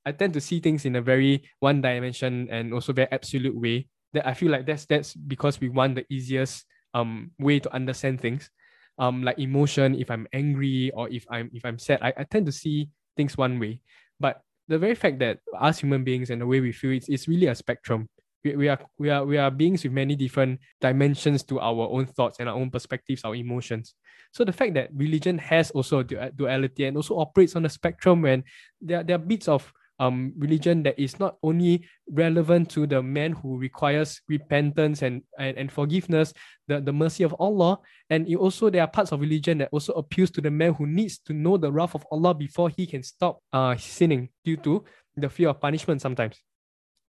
i 0.06 0.12
tend 0.12 0.34
to 0.34 0.41
see 0.41 0.60
things 0.60 0.86
in 0.86 0.95
a 0.95 1.01
very 1.01 1.49
one 1.60 1.82
dimension 1.82 2.47
and 2.51 2.73
also 2.73 2.93
very 2.93 3.12
absolute 3.12 3.56
way 3.58 3.88
that 4.13 4.27
i 4.27 4.34
feel 4.36 4.51
like 4.51 4.67
that's 4.67 4.86
that's 4.86 5.15
because 5.15 5.60
we 5.60 5.69
want 5.69 5.95
the 5.95 6.06
easiest 6.13 6.65
um 6.93 7.32
way 7.39 7.60
to 7.60 7.73
understand 7.73 8.21
things. 8.21 8.51
Um 8.99 9.23
like 9.23 9.39
emotion 9.39 9.95
if 9.95 10.12
i'm 10.12 10.27
angry 10.32 10.91
or 10.93 11.10
if 11.10 11.25
i'm 11.32 11.49
if 11.51 11.65
i'm 11.65 11.79
sad 11.79 11.97
i, 12.03 12.13
I 12.15 12.23
tend 12.23 12.45
to 12.45 12.51
see 12.51 12.89
things 13.17 13.36
one 13.36 13.58
way. 13.58 13.82
But 14.19 14.41
the 14.67 14.77
very 14.77 14.93
fact 14.93 15.17
that 15.19 15.39
us 15.60 15.79
human 15.79 16.03
beings 16.03 16.29
and 16.29 16.39
the 16.39 16.45
way 16.45 16.60
we 16.62 16.71
feel 16.71 16.91
it's, 16.91 17.10
it's 17.10 17.27
really 17.27 17.47
a 17.47 17.56
spectrum 17.56 18.08
we, 18.43 18.56
we 18.56 18.67
are 18.69 18.79
we 18.97 19.10
are 19.10 19.25
we 19.25 19.38
are 19.38 19.51
beings 19.51 19.84
with 19.84 19.93
many 19.93 20.15
different 20.15 20.60
dimensions 20.82 21.43
to 21.43 21.60
our 21.60 21.88
own 21.89 22.06
thoughts 22.06 22.38
and 22.39 22.49
our 22.49 22.56
own 22.56 22.69
perspectives 22.69 23.23
our 23.23 23.36
emotions 23.36 23.95
so 24.32 24.43
the 24.43 24.51
fact 24.51 24.73
that 24.73 24.89
religion 24.95 25.38
has 25.38 25.71
also 25.71 25.99
a 25.99 26.32
duality 26.32 26.86
and 26.86 26.97
also 26.97 27.19
operates 27.19 27.56
on 27.56 27.63
the 27.63 27.69
spectrum 27.69 28.21
when 28.21 28.43
there, 28.82 29.03
there 29.03 29.15
are 29.15 29.19
bits 29.19 29.47
of 29.47 29.71
um, 29.99 30.34
religion 30.38 30.84
that 30.84 30.97
is 30.97 31.19
not 31.19 31.38
only 31.43 31.86
relevant 32.10 32.69
to 32.71 32.88
the 32.88 33.01
man 33.01 33.32
who 33.32 33.58
requires 33.58 34.21
repentance 34.27 35.01
and, 35.01 35.21
and, 35.38 35.58
and 35.58 35.71
forgiveness, 35.71 36.34
the, 36.67 36.82
the 36.82 36.91
mercy 36.91 37.23
of 37.23 37.36
Allah, 37.39 37.77
and 38.10 38.27
it 38.27 38.36
also 38.36 38.69
there 38.69 38.82
are 38.82 38.88
parts 38.88 39.12
of 39.12 39.21
religion 39.21 39.60
that 39.60 39.69
also 39.71 39.93
appeals 39.93 40.32
to 40.32 40.41
the 40.41 40.51
man 40.51 40.73
who 40.73 40.88
needs 40.88 41.19
to 41.19 41.34
know 41.34 41.58
the 41.58 41.71
wrath 41.71 41.95
of 41.95 42.06
Allah 42.12 42.34
before 42.34 42.69
he 42.69 42.86
can 42.88 43.03
stop 43.03 43.39
uh, 43.53 43.75
sinning 43.77 44.29
due 44.43 44.58
to 44.58 44.84
the 45.15 45.29
fear 45.29 45.49
of 45.49 45.62
punishment 45.62 46.01
sometimes. 46.01 46.41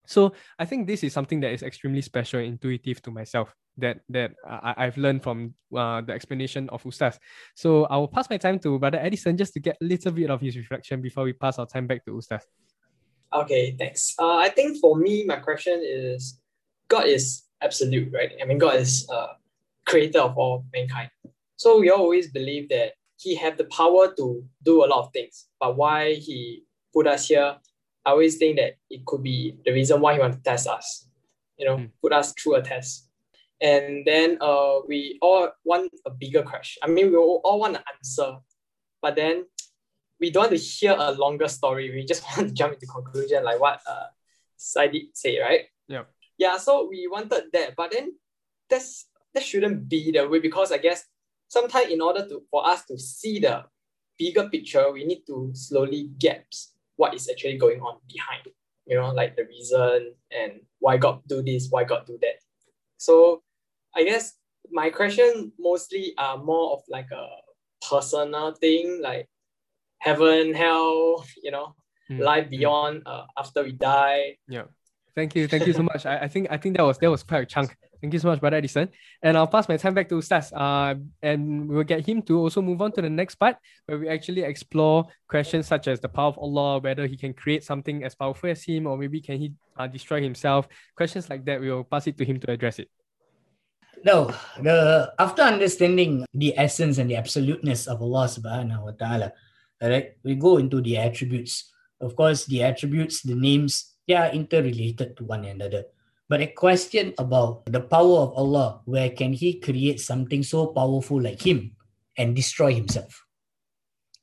So 0.05 0.33
I 0.57 0.65
think 0.65 0.87
this 0.87 1.03
is 1.03 1.13
something 1.13 1.39
that 1.41 1.51
is 1.51 1.63
extremely 1.63 2.01
special 2.01 2.39
intuitive 2.39 3.01
to 3.03 3.11
myself 3.11 3.53
that 3.77 3.99
that 4.09 4.31
I, 4.47 4.73
I've 4.77 4.97
learned 4.97 5.23
from 5.23 5.53
uh, 5.75 6.01
the 6.01 6.13
explanation 6.13 6.69
of 6.69 6.83
Ustaz. 6.83 7.17
So 7.55 7.85
I 7.85 7.97
will 7.97 8.07
pass 8.07 8.29
my 8.29 8.37
time 8.37 8.59
to 8.59 8.79
Brother 8.79 8.99
Edison 8.99 9.37
just 9.37 9.53
to 9.53 9.59
get 9.59 9.77
a 9.81 9.85
little 9.85 10.11
bit 10.11 10.29
of 10.29 10.41
his 10.41 10.57
reflection 10.57 11.01
before 11.01 11.23
we 11.23 11.33
pass 11.33 11.59
our 11.59 11.65
time 11.65 11.87
back 11.87 12.03
to 12.05 12.11
Ustaz. 12.11 12.41
Okay, 13.33 13.75
thanks. 13.77 14.13
Uh, 14.19 14.37
I 14.37 14.49
think 14.49 14.77
for 14.81 14.97
me, 14.97 15.23
my 15.25 15.37
question 15.37 15.81
is 15.83 16.39
God 16.89 17.05
is 17.05 17.43
absolute, 17.61 18.11
right? 18.11 18.31
I 18.41 18.45
mean, 18.45 18.57
God 18.57 18.75
is 18.75 19.07
uh, 19.09 19.33
creator 19.85 20.19
of 20.19 20.37
all 20.37 20.65
mankind. 20.73 21.09
So 21.55 21.79
we 21.79 21.89
always 21.89 22.31
believe 22.31 22.69
that 22.69 22.93
he 23.17 23.35
have 23.35 23.57
the 23.57 23.65
power 23.65 24.13
to 24.17 24.43
do 24.63 24.83
a 24.83 24.87
lot 24.87 25.05
of 25.05 25.13
things, 25.13 25.47
but 25.59 25.77
why 25.77 26.15
he 26.15 26.63
put 26.93 27.07
us 27.07 27.27
here 27.27 27.55
I 28.05 28.11
always 28.11 28.37
think 28.37 28.57
that 28.57 28.77
it 28.89 29.05
could 29.05 29.23
be 29.23 29.57
the 29.63 29.71
reason 29.71 30.01
why 30.01 30.13
he 30.13 30.19
want 30.19 30.33
to 30.33 30.41
test 30.41 30.67
us, 30.67 31.07
you 31.57 31.65
know, 31.65 31.77
mm. 31.77 31.89
put 32.01 32.13
us 32.13 32.33
through 32.33 32.55
a 32.55 32.61
test. 32.61 33.07
And 33.61 34.05
then 34.05 34.39
uh, 34.41 34.79
we 34.87 35.19
all 35.21 35.49
want 35.63 35.91
a 36.05 36.09
bigger 36.09 36.41
question. 36.41 36.81
I 36.83 36.87
mean, 36.87 37.11
we 37.11 37.17
all 37.17 37.59
want 37.59 37.75
an 37.75 37.83
answer, 37.95 38.37
but 39.01 39.15
then 39.15 39.45
we 40.19 40.31
don't 40.31 40.49
want 40.49 40.57
to 40.57 40.57
hear 40.57 40.95
a 40.97 41.11
longer 41.11 41.47
story. 41.47 41.91
We 41.91 42.05
just 42.05 42.23
want 42.37 42.49
to 42.49 42.53
jump 42.53 42.73
into 42.73 42.87
conclusion, 42.87 43.43
like 43.43 43.59
what 43.59 43.81
uh, 43.87 44.05
Siddiq 44.57 45.09
say, 45.13 45.39
right? 45.39 45.65
Yeah. 45.87 46.03
Yeah. 46.37 46.57
So 46.57 46.87
we 46.89 47.07
wanted 47.07 47.51
that, 47.53 47.75
but 47.75 47.91
then 47.91 48.13
that's 48.67 49.05
that 49.33 49.43
shouldn't 49.43 49.87
be 49.87 50.11
the 50.11 50.27
way 50.27 50.39
because 50.39 50.71
I 50.71 50.77
guess 50.77 51.05
sometimes 51.47 51.89
in 51.89 52.01
order 52.01 52.27
to 52.27 52.43
for 52.49 52.67
us 52.67 52.85
to 52.85 52.97
see 52.97 53.39
the 53.39 53.65
bigger 54.17 54.49
picture, 54.49 54.91
we 54.91 55.05
need 55.05 55.23
to 55.27 55.51
slowly 55.53 56.09
gaps 56.17 56.73
what 57.01 57.15
is 57.15 57.27
actually 57.31 57.57
going 57.57 57.81
on 57.81 57.95
behind, 58.13 58.43
you 58.85 58.95
know, 58.95 59.09
like 59.09 59.35
the 59.35 59.45
reason 59.45 60.13
and 60.29 60.51
why 60.77 60.97
God 60.97 61.21
do 61.27 61.41
this, 61.41 61.67
why 61.71 61.83
God 61.83 62.05
do 62.05 62.15
that. 62.21 62.37
So 62.97 63.41
I 63.95 64.03
guess 64.03 64.33
my 64.71 64.91
question 64.91 65.51
mostly 65.57 66.13
are 66.19 66.37
more 66.37 66.73
of 66.73 66.81
like 66.87 67.09
a 67.11 67.25
personal 67.89 68.53
thing, 68.53 69.01
like 69.01 69.25
heaven, 69.97 70.53
hell, 70.53 71.25
you 71.41 71.49
know, 71.49 71.73
mm. 72.11 72.19
life 72.19 72.51
beyond 72.51 73.01
uh, 73.07 73.25
after 73.35 73.63
we 73.63 73.71
die. 73.71 74.37
Yeah. 74.47 74.65
Thank 75.15 75.35
you. 75.35 75.47
Thank 75.47 75.65
you 75.65 75.73
so 75.73 75.83
much. 75.83 76.05
I, 76.05 76.19
I 76.25 76.27
think 76.27 76.47
I 76.51 76.57
think 76.57 76.77
that 76.77 76.83
was 76.83 76.97
that 76.99 77.09
was 77.09 77.23
quite 77.23 77.43
a 77.43 77.45
chunk. 77.45 77.75
Thank 78.01 78.13
you 78.13 78.19
so 78.19 78.29
much, 78.29 78.39
Brother 78.39 78.57
Edison. 78.57 78.89
And 79.21 79.37
I'll 79.37 79.47
pass 79.47 79.69
my 79.69 79.77
time 79.77 79.93
back 79.93 80.09
to 80.09 80.15
Ustaz. 80.15 80.51
Uh, 80.51 80.97
and 81.21 81.69
we'll 81.69 81.83
get 81.83 82.05
him 82.05 82.21
to 82.23 82.39
also 82.39 82.61
move 82.61 82.81
on 82.81 82.91
to 82.93 83.01
the 83.01 83.09
next 83.09 83.35
part 83.35 83.57
where 83.85 83.99
we 83.99 84.09
actually 84.09 84.41
explore 84.41 85.05
questions 85.27 85.67
such 85.67 85.87
as 85.87 85.99
the 85.99 86.09
power 86.09 86.29
of 86.29 86.37
Allah, 86.39 86.79
whether 86.79 87.05
he 87.05 87.15
can 87.15 87.33
create 87.33 87.63
something 87.63 88.03
as 88.03 88.15
powerful 88.15 88.49
as 88.49 88.63
him, 88.63 88.87
or 88.87 88.97
maybe 88.97 89.21
can 89.21 89.37
he 89.37 89.53
uh, 89.77 89.85
destroy 89.85 90.21
himself. 90.21 90.67
Questions 90.97 91.29
like 91.29 91.45
that, 91.45 91.61
we'll 91.61 91.83
pass 91.83 92.07
it 92.07 92.17
to 92.17 92.25
him 92.25 92.39
to 92.39 92.51
address 92.51 92.79
it. 92.79 92.89
No, 94.03 94.33
the 94.57 95.13
after 95.19 95.43
understanding 95.43 96.25
the 96.33 96.57
essence 96.57 96.97
and 96.97 97.05
the 97.05 97.17
absoluteness 97.17 97.85
of 97.85 98.01
Allah 98.01 98.25
subhanahu 98.25 98.81
wa 98.81 98.93
ta'ala, 98.97 99.29
right, 99.77 100.17
we 100.25 100.33
go 100.33 100.57
into 100.57 100.81
the 100.81 100.97
attributes. 100.97 101.69
Of 102.01 102.15
course, 102.15 102.49
the 102.49 102.63
attributes, 102.65 103.21
the 103.21 103.37
names, 103.37 103.93
they 104.07 104.15
are 104.15 104.33
interrelated 104.33 105.15
to 105.17 105.23
one 105.23 105.45
another. 105.45 105.85
But 106.31 106.39
a 106.39 106.47
question 106.47 107.11
about 107.19 107.67
the 107.67 107.83
power 107.83 108.23
of 108.23 108.31
Allah, 108.39 108.79
where 108.87 109.11
can 109.11 109.35
He 109.35 109.59
create 109.59 109.99
something 109.99 110.47
so 110.47 110.71
powerful 110.71 111.19
like 111.19 111.43
Him 111.43 111.75
and 112.15 112.31
destroy 112.31 112.71
Himself? 112.71 113.27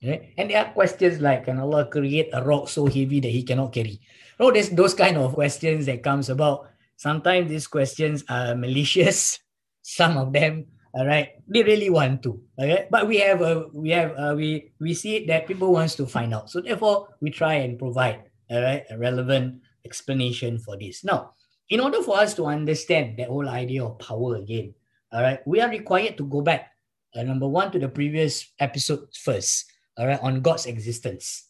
Right? 0.00 0.32
And 0.40 0.48
there 0.48 0.64
are 0.64 0.72
questions 0.72 1.20
like, 1.20 1.44
can 1.44 1.60
Allah 1.60 1.84
create 1.84 2.32
a 2.32 2.40
rock 2.40 2.72
so 2.72 2.88
heavy 2.88 3.20
that 3.20 3.28
He 3.28 3.44
cannot 3.44 3.76
carry? 3.76 4.00
No, 4.40 4.48
there's 4.48 4.72
those 4.72 4.94
kind 4.94 5.18
of 5.18 5.36
questions 5.36 5.84
that 5.84 6.02
comes 6.02 6.32
about. 6.32 6.72
Sometimes 6.96 7.52
these 7.52 7.68
questions 7.68 8.24
are 8.32 8.56
malicious. 8.56 9.44
Some 9.82 10.16
of 10.16 10.32
them, 10.32 10.64
all 10.94 11.04
right, 11.04 11.36
they 11.44 11.62
really 11.62 11.90
want 11.92 12.22
to. 12.22 12.40
Okay, 12.58 12.88
but 12.90 13.06
we 13.06 13.20
have 13.20 13.42
a 13.44 13.68
we 13.76 13.92
have 13.92 14.16
a, 14.16 14.34
we 14.34 14.72
we 14.80 14.94
see 14.96 15.28
that 15.28 15.46
people 15.46 15.76
wants 15.76 15.94
to 15.96 16.06
find 16.06 16.32
out. 16.32 16.48
So 16.48 16.64
therefore, 16.64 17.12
we 17.20 17.28
try 17.28 17.60
and 17.60 17.78
provide 17.78 18.24
all 18.48 18.64
right 18.64 18.84
a 18.88 18.96
relevant 18.96 19.60
explanation 19.84 20.58
for 20.58 20.76
this. 20.76 21.04
Now, 21.04 21.36
in 21.68 21.80
order 21.80 22.02
for 22.02 22.18
us 22.18 22.34
to 22.34 22.46
understand 22.46 23.18
that 23.18 23.28
whole 23.28 23.48
idea 23.48 23.84
of 23.84 23.98
power 23.98 24.36
again, 24.36 24.74
all 25.12 25.22
right, 25.22 25.40
we 25.46 25.60
are 25.60 25.70
required 25.70 26.16
to 26.16 26.24
go 26.24 26.40
back, 26.40 26.72
uh, 27.14 27.22
number 27.22 27.48
one, 27.48 27.70
to 27.72 27.78
the 27.78 27.88
previous 27.88 28.52
episode 28.58 29.08
first, 29.14 29.70
all 29.96 30.06
right, 30.06 30.20
on 30.22 30.40
God's 30.40 30.66
existence. 30.66 31.48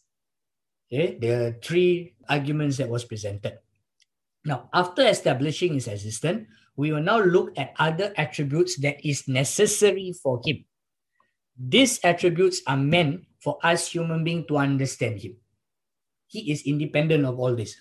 Okay, 0.91 1.17
the 1.19 1.55
three 1.61 2.15
arguments 2.27 2.77
that 2.77 2.89
was 2.89 3.05
presented. 3.05 3.59
Now, 4.43 4.69
after 4.73 5.05
establishing 5.05 5.75
his 5.75 5.87
existence, 5.87 6.47
we 6.75 6.91
will 6.91 7.03
now 7.03 7.19
look 7.21 7.51
at 7.57 7.75
other 7.77 8.13
attributes 8.15 8.79
that 8.79 9.05
is 9.05 9.27
necessary 9.27 10.13
for 10.23 10.41
him. 10.43 10.65
These 11.59 11.99
attributes 12.03 12.61
are 12.65 12.77
meant 12.77 13.27
for 13.43 13.59
us 13.61 13.91
human 13.91 14.23
beings 14.23 14.47
to 14.47 14.57
understand 14.57 15.19
him. 15.19 15.35
He 16.27 16.51
is 16.51 16.63
independent 16.63 17.25
of 17.25 17.37
all 17.37 17.55
this. 17.55 17.75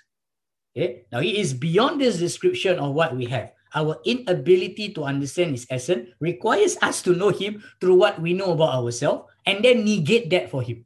Okay? 0.76 1.04
Now, 1.12 1.20
it 1.20 1.34
is 1.34 1.54
beyond 1.54 2.00
this 2.00 2.18
description 2.18 2.78
of 2.78 2.94
what 2.94 3.16
we 3.16 3.26
have. 3.26 3.52
Our 3.74 4.00
inability 4.04 4.94
to 4.96 5.04
understand 5.04 5.52
his 5.52 5.66
essence 5.68 6.08
requires 6.20 6.78
us 6.80 7.02
to 7.02 7.12
know 7.12 7.28
him 7.28 7.62
through 7.80 7.96
what 7.96 8.20
we 8.20 8.32
know 8.32 8.52
about 8.52 8.80
ourselves 8.80 9.28
and 9.44 9.64
then 9.64 9.84
negate 9.84 10.30
that 10.30 10.48
for 10.48 10.62
him. 10.62 10.84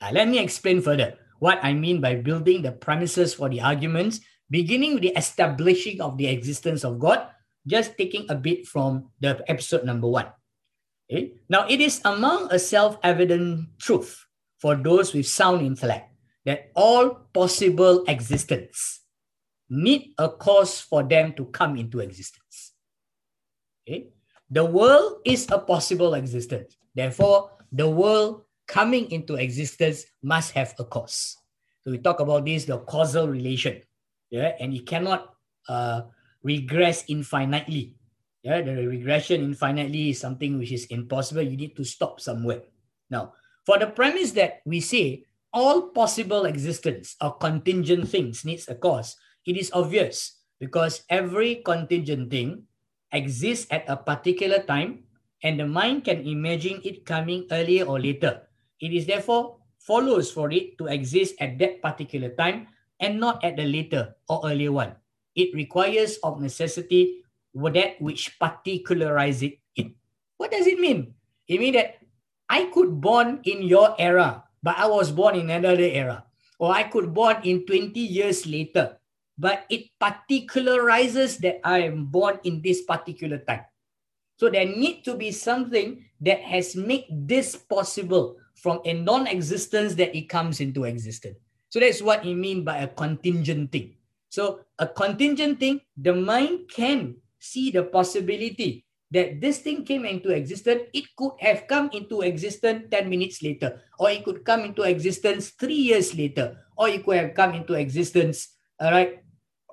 Now, 0.00 0.10
let 0.10 0.28
me 0.28 0.38
explain 0.38 0.80
further 0.82 1.14
what 1.38 1.60
I 1.62 1.74
mean 1.74 2.00
by 2.00 2.16
building 2.16 2.62
the 2.62 2.72
premises 2.72 3.34
for 3.34 3.48
the 3.48 3.60
arguments, 3.60 4.20
beginning 4.50 4.94
with 4.94 5.02
the 5.02 5.14
establishing 5.14 6.00
of 6.00 6.18
the 6.18 6.26
existence 6.26 6.82
of 6.82 6.98
God, 6.98 7.28
just 7.66 7.96
taking 7.96 8.26
a 8.28 8.34
bit 8.34 8.66
from 8.66 9.10
the 9.20 9.38
episode 9.46 9.84
number 9.84 10.08
one. 10.08 10.26
Okay? 11.10 11.34
Now, 11.48 11.66
it 11.68 11.80
is 11.80 12.00
among 12.04 12.48
a 12.50 12.58
self-evident 12.58 13.78
truth 13.78 14.26
for 14.58 14.74
those 14.74 15.14
with 15.14 15.28
sound 15.28 15.62
intellect 15.62 16.10
that 16.44 16.70
all 16.74 17.28
possible 17.32 18.04
existence 18.08 18.97
need 19.70 20.14
a 20.18 20.28
cause 20.28 20.80
for 20.80 21.02
them 21.02 21.32
to 21.34 21.46
come 21.46 21.76
into 21.76 22.00
existence. 22.00 22.72
Okay? 23.86 24.08
The 24.50 24.64
world 24.64 25.20
is 25.24 25.46
a 25.50 25.58
possible 25.58 26.14
existence. 26.14 26.76
Therefore, 26.94 27.50
the 27.70 27.88
world 27.88 28.44
coming 28.66 29.10
into 29.10 29.36
existence 29.36 30.04
must 30.22 30.52
have 30.52 30.74
a 30.78 30.84
cause. 30.84 31.36
So 31.84 31.90
we 31.90 31.98
talk 31.98 32.20
about 32.20 32.44
this, 32.44 32.64
the 32.64 32.78
causal 32.78 33.28
relation. 33.28 33.82
Yeah, 34.30 34.52
and 34.60 34.74
it 34.74 34.84
cannot 34.84 35.32
uh, 35.68 36.02
regress 36.42 37.04
infinitely. 37.08 37.94
Yeah, 38.42 38.60
the 38.60 38.86
regression 38.86 39.42
infinitely 39.42 40.10
is 40.10 40.20
something 40.20 40.58
which 40.58 40.72
is 40.72 40.84
impossible. 40.86 41.42
You 41.42 41.56
need 41.56 41.76
to 41.76 41.84
stop 41.84 42.20
somewhere. 42.20 42.62
Now, 43.10 43.32
for 43.64 43.78
the 43.78 43.88
premise 43.88 44.32
that 44.32 44.60
we 44.64 44.80
say 44.80 45.24
all 45.52 45.88
possible 45.90 46.44
existence 46.44 47.16
of 47.20 47.40
contingent 47.40 48.08
things 48.08 48.44
needs 48.44 48.68
a 48.68 48.74
cause, 48.74 49.16
it 49.48 49.56
is 49.56 49.72
obvious 49.72 50.44
because 50.60 51.08
every 51.08 51.64
contingent 51.64 52.28
thing 52.28 52.68
exists 53.12 53.64
at 53.72 53.88
a 53.88 53.96
particular 53.96 54.60
time 54.60 55.08
and 55.42 55.56
the 55.58 55.64
mind 55.64 56.04
can 56.04 56.20
imagine 56.28 56.84
it 56.84 57.08
coming 57.08 57.48
earlier 57.50 57.88
or 57.88 57.98
later. 57.98 58.44
It 58.80 58.92
is 58.92 59.08
therefore 59.08 59.56
follows 59.80 60.30
for 60.30 60.52
it 60.52 60.76
to 60.76 60.92
exist 60.92 61.34
at 61.40 61.56
that 61.58 61.80
particular 61.80 62.28
time 62.36 62.68
and 63.00 63.18
not 63.18 63.42
at 63.42 63.56
the 63.56 63.64
later 63.64 64.14
or 64.28 64.44
earlier 64.44 64.70
one. 64.70 64.92
It 65.34 65.54
requires 65.54 66.20
of 66.20 66.42
necessity 66.42 67.24
that 67.54 67.96
which 68.02 68.38
particularize 68.38 69.42
it. 69.42 69.58
What 70.36 70.52
does 70.52 70.66
it 70.66 70.78
mean? 70.78 71.14
It 71.48 71.58
means 71.58 71.74
that 71.74 71.98
I 72.48 72.70
could 72.70 73.00
born 73.00 73.40
in 73.44 73.62
your 73.62 73.96
era, 73.98 74.44
but 74.62 74.76
I 74.78 74.86
was 74.86 75.10
born 75.10 75.34
in 75.34 75.50
another 75.50 75.88
era. 75.88 76.24
Or 76.58 76.74
I 76.74 76.84
could 76.84 77.14
born 77.14 77.38
in 77.44 77.66
20 77.66 77.98
years 77.98 78.46
later, 78.46 78.97
but 79.38 79.64
it 79.70 79.86
particularizes 80.02 81.38
that 81.38 81.60
I 81.62 81.86
am 81.86 82.06
born 82.06 82.38
in 82.42 82.60
this 82.60 82.82
particular 82.82 83.38
time. 83.38 83.64
So 84.36 84.50
there 84.50 84.66
need 84.66 85.02
to 85.04 85.14
be 85.14 85.30
something 85.30 86.04
that 86.20 86.40
has 86.42 86.74
made 86.74 87.06
this 87.10 87.56
possible 87.56 88.36
from 88.54 88.80
a 88.84 88.92
non-existence 88.92 89.94
that 89.94 90.16
it 90.16 90.28
comes 90.28 90.60
into 90.60 90.84
existence. 90.84 91.38
So 91.70 91.80
that's 91.80 92.02
what 92.02 92.24
you 92.24 92.34
mean 92.34 92.64
by 92.64 92.78
a 92.78 92.88
contingent 92.88 93.72
thing. 93.72 93.94
So 94.30 94.60
a 94.78 94.86
contingent 94.86 95.60
thing, 95.60 95.80
the 95.96 96.14
mind 96.14 96.70
can 96.70 97.16
see 97.38 97.70
the 97.70 97.84
possibility 97.84 98.84
that 99.10 99.40
this 99.40 99.58
thing 99.58 99.84
came 99.84 100.04
into 100.04 100.30
existence. 100.30 100.82
It 100.92 101.04
could 101.16 101.32
have 101.40 101.66
come 101.66 101.90
into 101.92 102.20
existence 102.22 102.86
10 102.90 103.08
minutes 103.08 103.42
later, 103.42 103.80
or 103.98 104.10
it 104.10 104.24
could 104.24 104.44
come 104.44 104.60
into 104.64 104.82
existence 104.82 105.50
three 105.50 105.90
years 105.90 106.14
later, 106.14 106.58
or 106.76 106.88
it 106.88 107.04
could 107.04 107.16
have 107.16 107.34
come 107.34 107.54
into 107.54 107.74
existence, 107.74 108.54
all 108.80 108.90
right, 108.90 109.22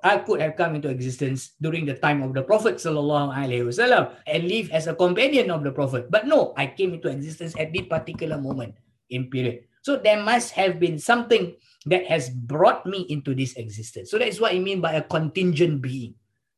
I 0.06 0.18
could 0.22 0.40
have 0.40 0.54
come 0.54 0.78
into 0.78 0.88
existence 0.88 1.58
during 1.60 1.84
the 1.84 1.98
time 1.98 2.22
of 2.22 2.32
the 2.32 2.42
Prophet 2.42 2.76
wasallam 2.76 4.14
and 4.26 4.46
live 4.46 4.70
as 4.70 4.86
a 4.86 4.94
companion 4.94 5.50
of 5.50 5.64
the 5.66 5.72
Prophet. 5.72 6.10
But 6.10 6.26
no, 6.26 6.54
I 6.56 6.68
came 6.68 6.94
into 6.94 7.08
existence 7.08 7.58
at 7.58 7.72
this 7.72 7.90
particular 7.90 8.38
moment 8.38 8.78
in 9.10 9.28
period. 9.30 9.66
So 9.82 9.98
there 9.98 10.22
must 10.22 10.50
have 10.54 10.78
been 10.78 10.98
something 10.98 11.54
that 11.86 12.06
has 12.06 12.30
brought 12.30 12.86
me 12.86 13.06
into 13.10 13.34
this 13.34 13.54
existence. 13.54 14.10
So 14.10 14.18
that's 14.18 14.40
what 14.40 14.54
I 14.54 14.58
mean 14.58 14.80
by 14.80 14.94
a 14.94 15.02
contingent 15.02 15.82
being, 15.82 16.14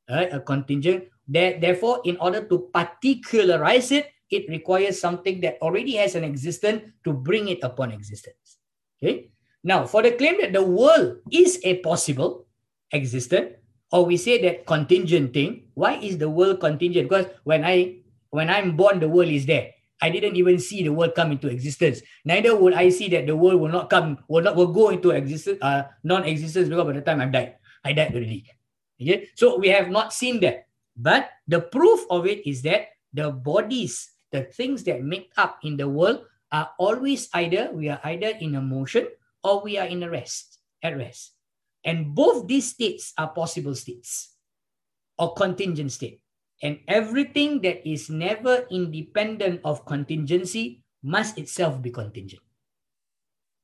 right? 0.09 0.33
A 0.33 0.41
contingent. 0.41 1.05
Therefore, 1.29 2.01
in 2.05 2.17
order 2.25 2.45
to 2.49 2.73
particularize 2.73 3.93
it, 3.93 4.09
it 4.31 4.49
requires 4.49 5.01
something 5.01 5.41
that 5.41 5.61
already 5.61 5.97
has 5.97 6.17
an 6.17 6.25
existence 6.25 6.89
to 7.05 7.13
bring 7.13 7.49
it 7.49 7.61
upon 7.63 7.93
existence. 7.93 8.57
Okay. 8.97 9.29
Now, 9.65 9.85
for 9.85 10.03
the 10.03 10.13
claim 10.13 10.41
that 10.41 10.53
the 10.53 10.65
world 10.65 11.21
is 11.31 11.61
a 11.65 11.81
possible 11.85 12.48
existence, 12.93 13.57
or 13.93 14.05
we 14.05 14.17
say 14.17 14.41
that 14.43 14.67
contingent 14.67 15.33
thing, 15.33 15.65
why 15.75 15.97
is 15.97 16.19
the 16.19 16.29
world 16.29 16.61
contingent? 16.61 17.09
Because 17.09 17.27
when 17.45 17.65
I 17.65 18.01
when 18.31 18.51
I'm 18.51 18.77
born, 18.77 19.01
the 19.01 19.09
world 19.09 19.29
is 19.29 19.47
there. 19.47 19.73
I 20.01 20.11
didn't 20.11 20.37
even 20.37 20.59
see 20.59 20.83
the 20.83 20.93
world 20.93 21.15
come 21.17 21.33
into 21.33 21.49
existence. 21.49 22.03
Neither 22.25 22.55
would 22.55 22.75
I 22.75 22.89
see 22.91 23.09
that 23.11 23.27
the 23.27 23.35
world 23.35 23.61
will 23.61 23.73
not 23.73 23.91
come, 23.91 24.19
will 24.29 24.43
not 24.43 24.55
will 24.55 24.71
go 24.71 24.91
into 24.91 25.11
existence, 25.11 25.59
uh, 25.61 25.91
non-existence 26.05 26.69
because 26.69 26.87
by 26.87 26.93
the 26.93 27.03
time 27.03 27.21
I 27.21 27.27
died, 27.27 27.57
I 27.85 27.93
died 27.93 28.15
already. 28.15 28.47
Okay, 29.01 29.29
so 29.35 29.59
we 29.59 29.69
have 29.69 29.91
not 29.91 30.13
seen 30.13 30.41
that. 30.41 30.67
But 30.97 31.31
the 31.47 31.63
proof 31.63 32.07
of 32.11 32.27
it 32.27 32.47
is 32.47 32.63
that 32.63 32.95
the 33.13 33.31
bodies, 33.31 34.11
the 34.31 34.43
things 34.43 34.85
that 34.85 35.03
make 35.03 35.31
up 35.37 35.59
in 35.63 35.77
the 35.77 35.89
world, 35.89 36.27
are 36.51 36.71
always 36.79 37.29
either 37.35 37.71
we 37.73 37.89
are 37.89 38.01
either 38.05 38.33
in 38.41 38.55
a 38.55 38.63
motion 38.63 39.07
or 39.45 39.63
we 39.63 39.79
are 39.79 39.87
in 39.87 40.03
a 40.03 40.11
rest, 40.11 40.59
at 40.83 40.97
rest. 40.97 41.38
And 41.89 42.13
both 42.13 42.45
these 42.45 42.69
states 42.69 43.17
are 43.17 43.33
possible 43.33 43.73
states 43.73 44.37
or 45.17 45.33
contingent 45.33 45.89
state. 45.89 46.21
And 46.61 46.85
everything 46.85 47.65
that 47.65 47.81
is 47.89 48.13
never 48.13 48.69
independent 48.69 49.65
of 49.65 49.89
contingency 49.89 50.85
must 51.01 51.41
itself 51.41 51.81
be 51.81 51.89
contingent. 51.89 52.45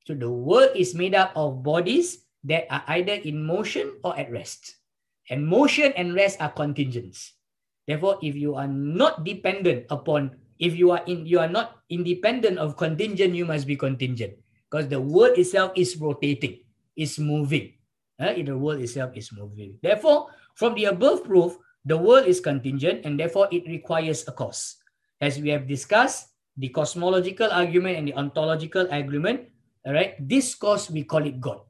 So 0.09 0.17
the 0.17 0.31
world 0.33 0.73
is 0.73 0.97
made 0.97 1.13
up 1.13 1.37
of 1.37 1.61
bodies 1.61 2.25
that 2.49 2.65
are 2.73 2.85
either 2.97 3.13
in 3.13 3.45
motion 3.45 4.01
or 4.01 4.17
at 4.17 4.33
rest. 4.33 4.81
And 5.29 5.45
motion 5.45 5.93
and 5.93 6.17
rest 6.17 6.41
are 6.41 6.53
contingents. 6.53 7.37
Therefore, 7.85 8.17
if 8.25 8.37
you 8.37 8.55
are 8.55 8.69
not 8.69 9.25
dependent 9.25 9.85
upon, 9.91 10.33
if 10.57 10.73
you 10.77 10.93
are 10.93 11.05
in, 11.05 11.27
you 11.29 11.41
are 11.41 11.49
not 11.49 11.85
independent 11.91 12.57
of 12.57 12.81
contingent, 12.81 13.35
you 13.35 13.45
must 13.45 13.67
be 13.67 13.77
contingent 13.77 14.41
because 14.71 14.89
the 14.89 15.01
world 15.01 15.37
itself 15.37 15.73
is 15.77 15.97
rotating, 16.01 16.65
is 16.97 17.19
moving. 17.19 17.77
Uh, 18.18 18.35
the 18.35 18.57
world 18.57 18.81
itself 18.81 19.11
is 19.14 19.33
moving. 19.33 19.79
Therefore, 19.83 20.31
from 20.55 20.74
the 20.74 20.87
above 20.87 21.24
proof, 21.24 21.59
the 21.85 21.96
world 21.96 22.27
is 22.27 22.40
contingent 22.40 23.05
and 23.05 23.18
therefore 23.18 23.48
it 23.50 23.66
requires 23.66 24.27
a 24.29 24.33
cause. 24.33 24.77
As 25.20 25.38
we 25.38 25.50
have 25.50 25.66
discussed, 25.66 26.31
the 26.57 26.68
cosmological 26.70 27.50
argument 27.50 27.98
and 27.98 28.09
the 28.09 28.14
ontological 28.14 28.87
argument, 28.90 29.50
all 29.85 29.92
right, 29.92 30.14
this 30.22 30.55
cause 30.55 30.90
we 30.90 31.03
call 31.03 31.27
it 31.27 31.40
God. 31.40 31.61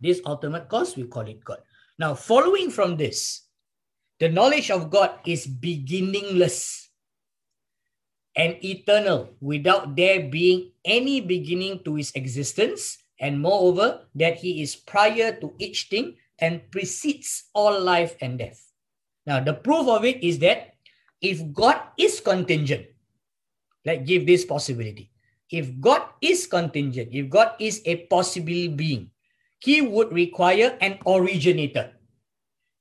This 0.00 0.20
ultimate 0.24 0.68
cause, 0.68 0.96
we 0.96 1.04
call 1.04 1.26
it 1.26 1.44
God. 1.44 1.58
Now, 1.98 2.14
following 2.14 2.70
from 2.70 2.96
this, 2.96 3.46
the 4.18 4.28
knowledge 4.28 4.70
of 4.70 4.90
God 4.90 5.18
is 5.26 5.46
beginningless 5.46 6.90
and 8.36 8.56
eternal 8.64 9.34
without 9.40 9.94
there 9.96 10.30
being 10.30 10.72
any 10.84 11.20
beginning 11.20 11.84
to 11.84 11.96
his 11.96 12.12
existence, 12.14 13.01
and 13.22 13.40
moreover, 13.40 14.04
that 14.16 14.36
he 14.36 14.60
is 14.60 14.74
prior 14.74 15.32
to 15.40 15.54
each 15.58 15.86
thing 15.88 16.18
and 16.42 16.60
precedes 16.74 17.48
all 17.54 17.80
life 17.80 18.18
and 18.20 18.36
death. 18.36 18.60
Now, 19.24 19.38
the 19.38 19.54
proof 19.54 19.86
of 19.86 20.04
it 20.04 20.22
is 20.22 20.40
that 20.40 20.74
if 21.22 21.38
God 21.54 21.78
is 21.96 22.18
contingent, 22.18 22.86
like 23.86 24.04
give 24.04 24.26
this 24.26 24.44
possibility. 24.44 25.10
If 25.50 25.78
God 25.78 26.02
is 26.20 26.46
contingent, 26.46 27.10
if 27.12 27.28
God 27.28 27.54
is 27.60 27.82
a 27.84 28.08
possible 28.10 28.74
being, 28.74 29.10
he 29.60 29.82
would 29.82 30.12
require 30.12 30.76
an 30.80 30.98
originator. 31.06 31.92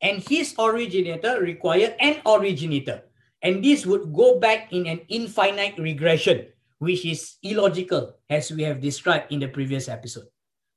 And 0.01 0.23
his 0.23 0.55
originator 0.57 1.37
require 1.41 1.93
an 1.99 2.21
originator. 2.25 3.03
And 3.43 3.61
this 3.61 3.85
would 3.85 4.13
go 4.13 4.39
back 4.39 4.73
in 4.73 4.87
an 4.87 5.01
infinite 5.09 5.77
regression, 5.77 6.47
which 6.79 7.05
is 7.05 7.37
illogical, 7.43 8.17
as 8.29 8.49
we 8.51 8.63
have 8.63 8.81
described 8.81 9.31
in 9.31 9.39
the 9.39 9.47
previous 9.47 9.89
episode. 9.89 10.30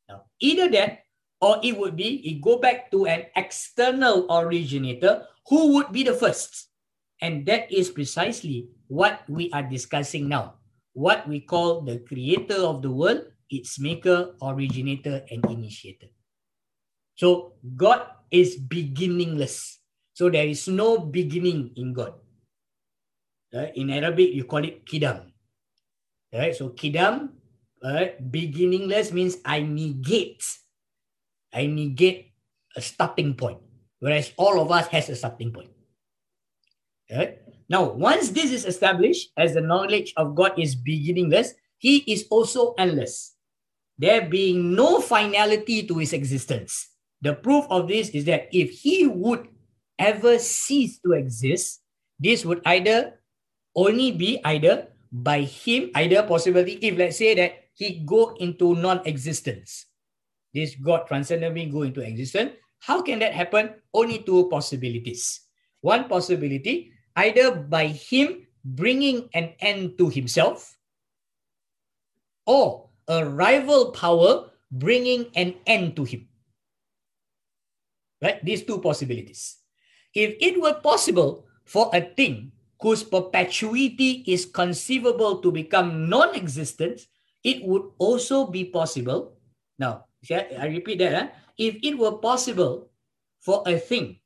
Now, 0.09 0.25
either 0.41 0.69
that 0.71 1.05
or 1.41 1.61
it 1.63 1.77
would 1.77 1.97
be 1.97 2.25
it 2.25 2.41
go 2.41 2.59
back 2.59 2.91
to 2.91 3.07
an 3.07 3.27
external 3.37 4.25
originator 4.33 5.27
who 5.49 5.75
would 5.75 5.93
be 5.93 6.03
the 6.05 6.15
first. 6.15 6.69
And 7.21 7.47
that 7.47 7.71
is 7.73 7.91
precisely 7.91 8.69
what 8.89 9.25
we 9.29 9.51
are 9.53 9.63
discussing 9.63 10.29
now. 10.29 10.61
What 10.93 11.29
we 11.29 11.41
call 11.41 11.83
the 11.83 11.99
creator 12.01 12.61
of 12.65 12.83
the 12.83 12.91
world 12.91 13.25
its 13.51 13.79
maker 13.79 14.35
originator 14.43 15.23
and 15.31 15.45
initiator. 15.47 16.09
So 17.15 17.55
god 17.77 18.09
is 18.31 18.57
beginningless. 18.57 19.79
So 20.15 20.31
there 20.31 20.47
is 20.47 20.67
no 20.67 20.99
beginning 20.99 21.73
in 21.77 21.93
god. 21.93 22.15
Right? 23.55 23.71
in 23.79 23.91
arabic 23.91 24.35
you 24.35 24.45
call 24.45 24.65
it 24.67 24.83
kidam. 24.83 25.31
Right? 26.33 26.57
So 26.57 26.75
kidam 26.75 27.39
right? 27.85 28.17
beginningless 28.33 29.13
means 29.13 29.37
i 29.45 29.61
negate 29.61 30.43
I 31.55 31.71
negate 31.71 32.35
a 32.75 32.83
starting 32.83 33.35
point, 33.35 33.63
whereas 34.01 34.35
all 34.37 34.61
of 34.61 34.71
us 34.75 34.89
has 34.89 35.09
a 35.09 35.15
starting 35.15 35.53
point. 35.55 35.71
Right? 37.09 37.39
Now, 37.71 37.95
once 37.95 38.31
this 38.31 38.51
is 38.51 38.67
established, 38.67 39.31
as 39.39 39.55
the 39.55 39.63
knowledge 39.63 40.13
of 40.17 40.35
God 40.35 40.59
is 40.59 40.75
beginningless, 40.75 41.55
he 41.79 41.99
is 42.11 42.27
also 42.29 42.75
endless. 42.77 43.37
There 43.97 44.27
being 44.27 44.75
no 44.75 45.01
finality 45.01 45.87
to 45.87 45.99
his 45.99 46.13
existence. 46.13 46.91
The 47.23 47.35
proof 47.35 47.65
of 47.71 47.87
this 47.87 48.11
is 48.11 48.25
that 48.27 48.49
if 48.51 48.71
he 48.71 49.07
would 49.07 49.47
ever 49.99 50.39
cease 50.39 50.99
to 51.07 51.13
exist, 51.13 51.81
this 52.19 52.45
would 52.45 52.61
either 52.67 53.21
only 53.77 54.11
be 54.11 54.41
either 54.45 54.89
by 55.13 55.43
him, 55.43 55.91
either 55.95 56.25
possibility 56.25 56.75
if 56.83 56.99
let's 56.99 57.17
say 57.17 57.35
that 57.37 57.64
he 57.75 58.03
go 58.07 58.35
into 58.39 58.75
non-existence. 58.75 59.87
This 60.55 60.75
God 60.77 61.07
transcendent 61.07 61.55
being 61.55 61.71
go 61.71 61.83
into 61.83 62.01
existence. 62.01 62.53
How 62.79 63.03
can 63.03 63.19
that 63.19 63.35
happen? 63.35 63.75
Only 63.93 64.23
two 64.23 64.49
possibilities. 64.49 65.41
One 65.81 66.09
possibility, 66.09 66.93
either 67.17 67.55
by 67.55 67.89
him 67.89 68.47
bringing 68.65 69.29
an 69.35 69.53
end 69.61 69.99
to 69.99 70.09
himself, 70.09 70.79
or 72.47 72.89
a 73.09 73.25
rival 73.25 73.91
power 73.93 74.51
bringing 74.71 75.27
an 75.35 75.55
end 75.67 75.97
to 75.97 76.05
him. 76.05 76.29
Right? 78.23 78.43
These 78.45 78.65
two 78.65 78.81
possibilities. 78.81 79.59
If 80.15 80.37
it 80.41 80.61
were 80.61 80.75
possible 80.75 81.47
for 81.65 81.91
a 81.93 82.01
thing 82.01 82.53
whose 82.81 83.03
perpetuity 83.03 84.23
is 84.27 84.47
conceivable 84.47 85.39
to 85.41 85.51
become 85.51 86.09
non 86.09 86.35
existent, 86.35 87.01
it 87.45 87.63
would 87.63 87.93
also 87.99 88.47
be 88.49 88.65
possible. 88.65 89.37
Now, 89.79 90.07
I 90.31 90.67
repeat 90.67 90.99
that. 90.99 91.13
Huh? 91.15 91.29
If 91.59 91.77
it 91.85 91.97
were 91.97 92.19
possible 92.19 92.91
for 93.41 93.63
a 93.67 93.79
thing 93.79 94.19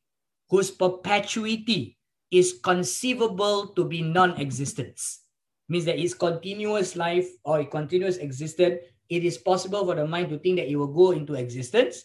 whose 0.48 0.70
perpetuity 0.70 1.98
is 2.30 2.60
conceivable 2.62 3.74
to 3.74 3.84
be 3.84 4.00
non 4.00 4.40
existence, 4.40 5.26
means 5.68 5.84
that 5.84 5.98
its 5.98 6.14
continuous 6.14 6.96
life 6.96 7.28
or 7.44 7.60
a 7.60 7.66
continuous 7.66 8.16
existence, 8.16 8.80
it 9.08 9.24
is 9.24 9.36
possible 9.36 9.84
for 9.84 9.94
the 9.94 10.06
mind 10.06 10.30
to 10.30 10.38
think 10.38 10.56
that 10.56 10.70
it 10.70 10.76
will 10.76 10.92
go 10.92 11.10
into 11.10 11.34
existence. 11.34 12.04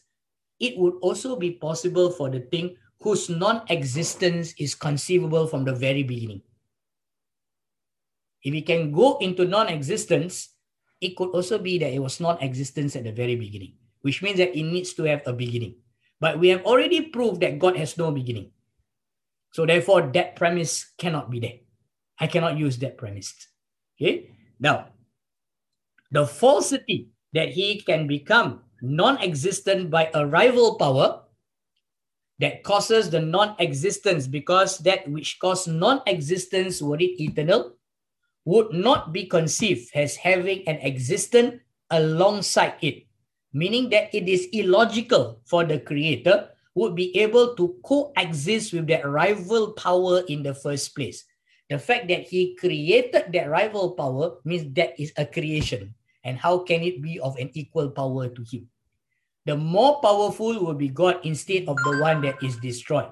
It 0.60 0.78
would 0.78 0.96
also 1.02 1.36
be 1.36 1.52
possible 1.52 2.10
for 2.10 2.30
the 2.30 2.40
thing 2.40 2.76
whose 3.02 3.30
non-existence 3.30 4.54
is 4.58 4.76
conceivable 4.76 5.46
from 5.46 5.66
the 5.66 5.76
very 5.76 6.04
beginning. 6.04 6.42
If 8.44 8.54
it 8.54 8.66
can 8.66 8.92
go 8.92 9.18
into 9.20 9.46
non-existence, 9.46 10.53
it 11.04 11.18
could 11.18 11.36
also 11.36 11.60
be 11.60 11.78
that 11.80 11.92
it 11.92 12.00
was 12.00 12.20
non-existence 12.20 12.96
at 12.96 13.04
the 13.04 13.12
very 13.12 13.36
beginning, 13.36 13.74
which 14.02 14.24
means 14.24 14.38
that 14.38 14.56
it 14.58 14.64
needs 14.64 14.94
to 14.94 15.04
have 15.04 15.22
a 15.26 15.34
beginning. 15.34 15.76
But 16.20 16.40
we 16.40 16.48
have 16.50 16.64
already 16.64 17.12
proved 17.12 17.42
that 17.42 17.60
God 17.60 17.76
has 17.76 17.98
no 17.98 18.12
beginning. 18.12 18.52
So 19.52 19.66
therefore, 19.66 20.10
that 20.14 20.36
premise 20.36 20.96
cannot 20.98 21.30
be 21.30 21.40
there. 21.40 21.60
I 22.20 22.28
cannot 22.28 22.58
use 22.58 22.78
that 22.80 22.98
premise. 22.98 23.36
Okay. 24.00 24.32
Now, 24.60 24.88
the 26.12 26.26
falsity 26.26 27.10
that 27.34 27.50
he 27.50 27.82
can 27.82 28.08
become 28.08 28.62
non-existent 28.82 29.90
by 29.90 30.10
a 30.14 30.26
rival 30.26 30.76
power 30.76 31.24
that 32.40 32.64
causes 32.64 33.10
the 33.10 33.20
non-existence 33.20 34.28
because 34.28 34.78
that 34.80 35.08
which 35.10 35.40
caused 35.40 35.68
non-existence 35.68 36.82
were 36.82 36.98
it 36.98 37.20
eternal 37.20 37.76
would 38.46 38.74
not 38.74 39.14
be 39.14 39.26
conceived 39.26 39.90
as 39.96 40.16
having 40.16 40.68
an 40.68 40.78
existence 40.82 41.62
alongside 41.92 42.76
it 42.82 43.06
meaning 43.54 43.90
that 43.90 44.10
it 44.14 44.28
is 44.28 44.50
illogical 44.52 45.40
for 45.46 45.64
the 45.64 45.80
creator 45.80 46.50
would 46.74 46.96
be 46.96 47.16
able 47.18 47.56
to 47.56 47.78
coexist 47.86 48.74
with 48.74 48.88
that 48.88 49.06
rival 49.08 49.74
power 49.74 50.24
in 50.28 50.42
the 50.42 50.54
first 50.54 50.96
place 50.96 51.26
the 51.70 51.78
fact 51.78 52.08
that 52.08 52.26
he 52.26 52.56
created 52.56 53.32
that 53.32 53.50
rival 53.50 53.92
power 53.92 54.38
means 54.44 54.66
that 54.74 54.98
is 55.00 55.14
a 55.18 55.26
creation 55.26 55.94
and 56.24 56.38
how 56.38 56.58
can 56.58 56.82
it 56.82 57.02
be 57.02 57.20
of 57.20 57.38
an 57.38 57.50
equal 57.54 57.90
power 57.90 58.28
to 58.28 58.42
him 58.50 58.68
the 59.46 59.58
more 59.58 60.00
powerful 60.00 60.56
will 60.64 60.74
be 60.74 60.88
God 60.88 61.20
instead 61.24 61.68
of 61.68 61.76
the 61.84 62.00
one 62.00 62.22
that 62.22 62.42
is 62.42 62.56
destroyed. 62.58 63.12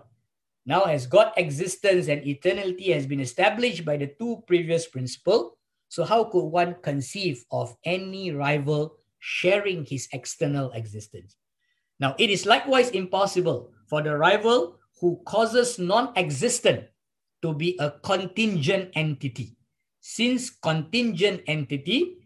Now, 0.65 0.83
as 0.83 1.07
God 1.07 1.33
existence 1.37 2.07
and 2.07 2.25
eternity 2.25 2.91
has 2.91 3.07
been 3.07 3.19
established 3.19 3.83
by 3.83 3.97
the 3.97 4.13
two 4.19 4.43
previous 4.45 4.87
principles, 4.87 5.53
so 5.89 6.03
how 6.03 6.25
could 6.25 6.45
one 6.45 6.75
conceive 6.83 7.43
of 7.51 7.75
any 7.83 8.31
rival 8.31 8.97
sharing 9.19 9.85
his 9.85 10.07
external 10.13 10.71
existence? 10.71 11.35
Now, 11.99 12.15
it 12.17 12.29
is 12.29 12.45
likewise 12.45 12.89
impossible 12.91 13.71
for 13.89 14.01
the 14.01 14.17
rival 14.17 14.79
who 14.99 15.21
causes 15.25 15.79
non-existent 15.79 16.85
to 17.41 17.53
be 17.53 17.75
a 17.79 17.91
contingent 18.03 18.91
entity. 18.95 19.57
Since 19.99 20.49
contingent 20.49 21.41
entity, 21.47 22.17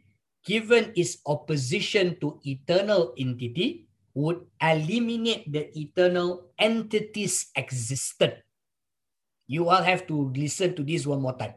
given 0.45 0.93
its 0.95 1.17
opposition 1.25 2.19
to 2.19 2.39
eternal 2.45 3.13
entity, 3.17 3.84
would 4.15 4.47
eliminate 4.63 5.51
the 5.51 5.67
eternal 5.77 6.47
entity's 6.57 7.51
existence. 7.55 8.39
You 9.45 9.69
all 9.69 9.83
have 9.83 10.07
to 10.07 10.31
listen 10.33 10.73
to 10.75 10.83
this 10.83 11.05
one 11.05 11.21
more 11.21 11.37
time. 11.37 11.53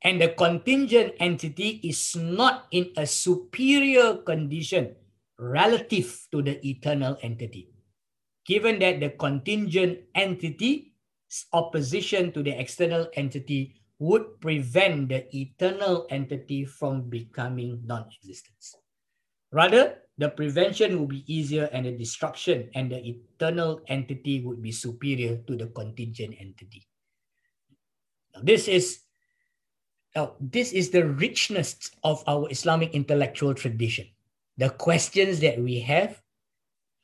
And 0.00 0.20
the 0.20 0.28
contingent 0.28 1.14
entity 1.18 1.80
is 1.82 2.14
not 2.14 2.66
in 2.70 2.92
a 2.96 3.06
superior 3.06 4.22
condition 4.22 4.94
relative 5.38 6.26
to 6.30 6.42
the 6.42 6.64
eternal 6.66 7.18
entity. 7.22 7.68
Given 8.46 8.78
that 8.78 9.00
the 9.00 9.10
contingent 9.10 10.00
entity's 10.14 10.92
opposition 11.52 12.32
to 12.32 12.42
the 12.42 12.52
external 12.52 13.08
entity 13.14 13.80
would 13.98 14.40
prevent 14.40 15.08
the 15.08 15.24
eternal 15.34 16.06
entity 16.10 16.64
from 16.64 17.08
becoming 17.08 17.80
non-existence. 17.84 18.76
Rather, 19.50 20.03
the 20.18 20.28
prevention 20.28 20.98
will 20.98 21.06
be 21.06 21.24
easier 21.26 21.68
and 21.72 21.86
the 21.86 21.92
destruction 21.92 22.70
and 22.74 22.92
the 22.92 23.02
eternal 23.02 23.80
entity 23.88 24.40
would 24.44 24.62
be 24.62 24.70
superior 24.70 25.38
to 25.46 25.56
the 25.56 25.66
contingent 25.66 26.36
entity. 26.38 26.86
Now, 28.34 28.42
this 28.42 28.68
is 28.68 29.00
now, 30.14 30.34
this 30.38 30.70
is 30.72 30.90
the 30.90 31.04
richness 31.04 31.90
of 32.04 32.22
our 32.28 32.48
Islamic 32.50 32.94
intellectual 32.94 33.52
tradition. 33.52 34.06
The 34.56 34.70
questions 34.70 35.40
that 35.40 35.58
we 35.58 35.80
have, 35.80 36.22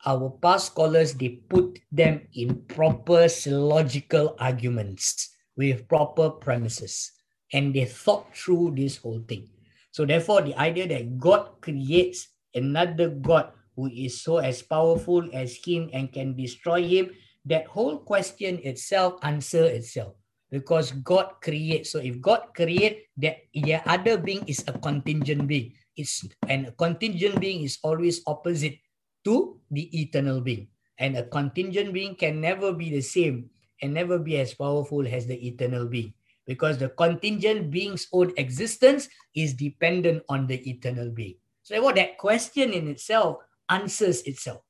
our 0.07 0.31
past 0.41 0.67
scholars, 0.67 1.15
they 1.15 1.43
put 1.51 1.81
them 1.91 2.29
in 2.35 2.63
proper 2.69 3.27
logical 3.47 4.37
arguments 4.39 5.35
with 5.57 5.89
proper 5.89 6.31
premises. 6.31 7.11
And 7.53 7.75
they 7.75 7.85
thought 7.85 8.35
through 8.37 8.75
this 8.77 8.99
whole 8.99 9.25
thing. 9.27 9.49
So 9.91 10.07
therefore, 10.07 10.43
the 10.43 10.55
idea 10.55 10.87
that 10.87 11.19
God 11.19 11.61
creates 11.61 12.29
another 12.55 13.09
God 13.11 13.53
who 13.77 13.89
is 13.89 14.21
so 14.21 14.39
as 14.39 14.63
powerful 14.63 15.25
as 15.33 15.57
him 15.57 15.91
and 15.93 16.13
can 16.13 16.37
destroy 16.37 16.83
him, 16.83 17.11
that 17.47 17.67
whole 17.67 17.99
question 17.99 18.61
itself 18.63 19.17
answer 19.23 19.65
itself 19.65 20.15
because 20.51 20.93
God 20.93 21.41
creates. 21.41 21.91
So 21.91 21.99
if 21.99 22.21
God 22.21 22.53
create 22.55 23.07
that 23.19 23.47
the 23.55 23.81
other 23.89 24.19
being 24.19 24.45
is 24.47 24.65
a 24.67 24.75
contingent 24.79 25.47
being. 25.47 25.73
It's 25.97 26.27
and 26.49 26.69
a 26.69 26.73
contingent 26.73 27.41
being 27.41 27.63
is 27.63 27.79
always 27.83 28.23
opposite 28.27 28.79
to 29.25 29.59
the 29.71 29.89
eternal 29.95 30.41
being. 30.41 30.69
And 30.99 31.17
a 31.17 31.25
contingent 31.25 31.93
being 31.93 32.15
can 32.15 32.41
never 32.41 32.73
be 32.73 32.91
the 32.91 33.01
same 33.01 33.49
and 33.81 33.95
never 33.95 34.19
be 34.19 34.37
as 34.39 34.53
powerful 34.53 35.07
as 35.07 35.27
the 35.27 35.39
eternal 35.41 35.87
being 35.87 36.13
because 36.47 36.77
the 36.77 36.91
contingent 36.91 37.71
being's 37.71 38.07
own 38.13 38.33
existence 38.37 39.09
is 39.35 39.55
dependent 39.55 40.23
on 40.29 40.47
the 40.47 40.59
eternal 40.69 41.09
being. 41.09 41.37
So 41.63 41.75
therefore, 41.75 41.95
that 41.95 42.19
question 42.19 42.73
in 42.73 42.89
itself 42.89 43.45
answers 43.69 44.23
itself. 44.23 44.63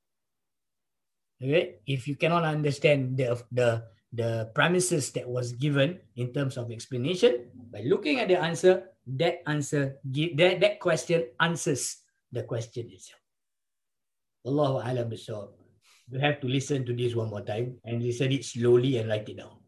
Okay, 1.41 1.81
if 1.87 2.05
you 2.07 2.17
cannot 2.17 2.45
understand 2.45 3.17
the 3.17 3.41
the 3.49 3.89
the 4.13 4.51
premises 4.53 5.09
that 5.17 5.25
was 5.25 5.57
given 5.57 6.03
in 6.17 6.35
terms 6.35 6.59
of 6.59 6.69
explanation, 6.69 7.49
by 7.73 7.81
looking 7.87 8.21
at 8.21 8.29
the 8.29 8.37
answer, 8.37 8.93
that 9.17 9.41
answer 9.47 9.97
give 10.11 10.37
that, 10.37 10.61
that 10.61 10.77
question 10.81 11.25
answers 11.41 12.03
the 12.29 12.43
question 12.45 12.91
itself. 12.93 13.21
Allahu 14.45 14.85
alam. 14.85 15.09
You 16.11 16.19
have 16.19 16.41
to 16.43 16.49
listen 16.51 16.85
to 16.87 16.93
this 16.93 17.15
one 17.15 17.31
more 17.31 17.47
time 17.47 17.79
and 17.87 18.03
listen 18.03 18.33
it 18.33 18.45
slowly 18.45 18.99
and 18.99 19.09
write 19.09 19.29
it 19.29 19.39
down. 19.39 19.63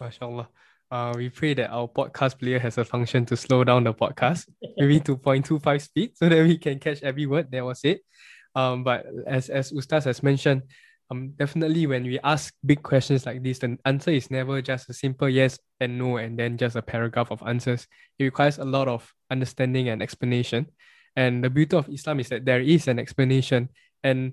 MashaAllah. 0.00 0.46
Uh, 0.90 1.12
we 1.16 1.28
pray 1.28 1.52
that 1.52 1.70
our 1.70 1.86
podcast 1.86 2.38
player 2.38 2.58
has 2.58 2.78
a 2.78 2.84
function 2.84 3.26
to 3.26 3.36
slow 3.36 3.62
down 3.62 3.84
the 3.84 3.92
podcast, 3.92 4.48
maybe 4.78 4.98
to 5.04 5.16
0.25 5.16 5.82
speed, 5.82 6.16
so 6.16 6.28
that 6.28 6.46
we 6.46 6.56
can 6.56 6.78
catch 6.78 7.02
every 7.02 7.26
word 7.26 7.50
that 7.52 7.64
was 7.64 7.80
said. 7.80 7.98
Um, 8.54 8.84
but 8.84 9.04
as 9.26 9.50
as 9.50 9.70
Ustaz 9.70 10.04
has 10.04 10.22
mentioned, 10.22 10.62
um, 11.10 11.32
definitely 11.36 11.86
when 11.86 12.04
we 12.04 12.18
ask 12.24 12.54
big 12.64 12.82
questions 12.82 13.26
like 13.26 13.42
this, 13.42 13.58
the 13.58 13.76
answer 13.84 14.10
is 14.10 14.30
never 14.30 14.62
just 14.62 14.88
a 14.88 14.94
simple 14.94 15.28
yes 15.28 15.58
and 15.78 15.98
no, 15.98 16.16
and 16.16 16.38
then 16.38 16.56
just 16.56 16.76
a 16.76 16.82
paragraph 16.82 17.30
of 17.30 17.42
answers. 17.46 17.86
It 18.18 18.24
requires 18.24 18.58
a 18.58 18.64
lot 18.64 18.88
of 18.88 19.12
understanding 19.30 19.90
and 19.90 20.02
explanation. 20.02 20.66
And 21.16 21.44
the 21.44 21.50
beauty 21.50 21.76
of 21.76 21.88
Islam 21.90 22.20
is 22.20 22.30
that 22.30 22.46
there 22.46 22.60
is 22.60 22.88
an 22.88 22.98
explanation, 22.98 23.68
and 24.02 24.32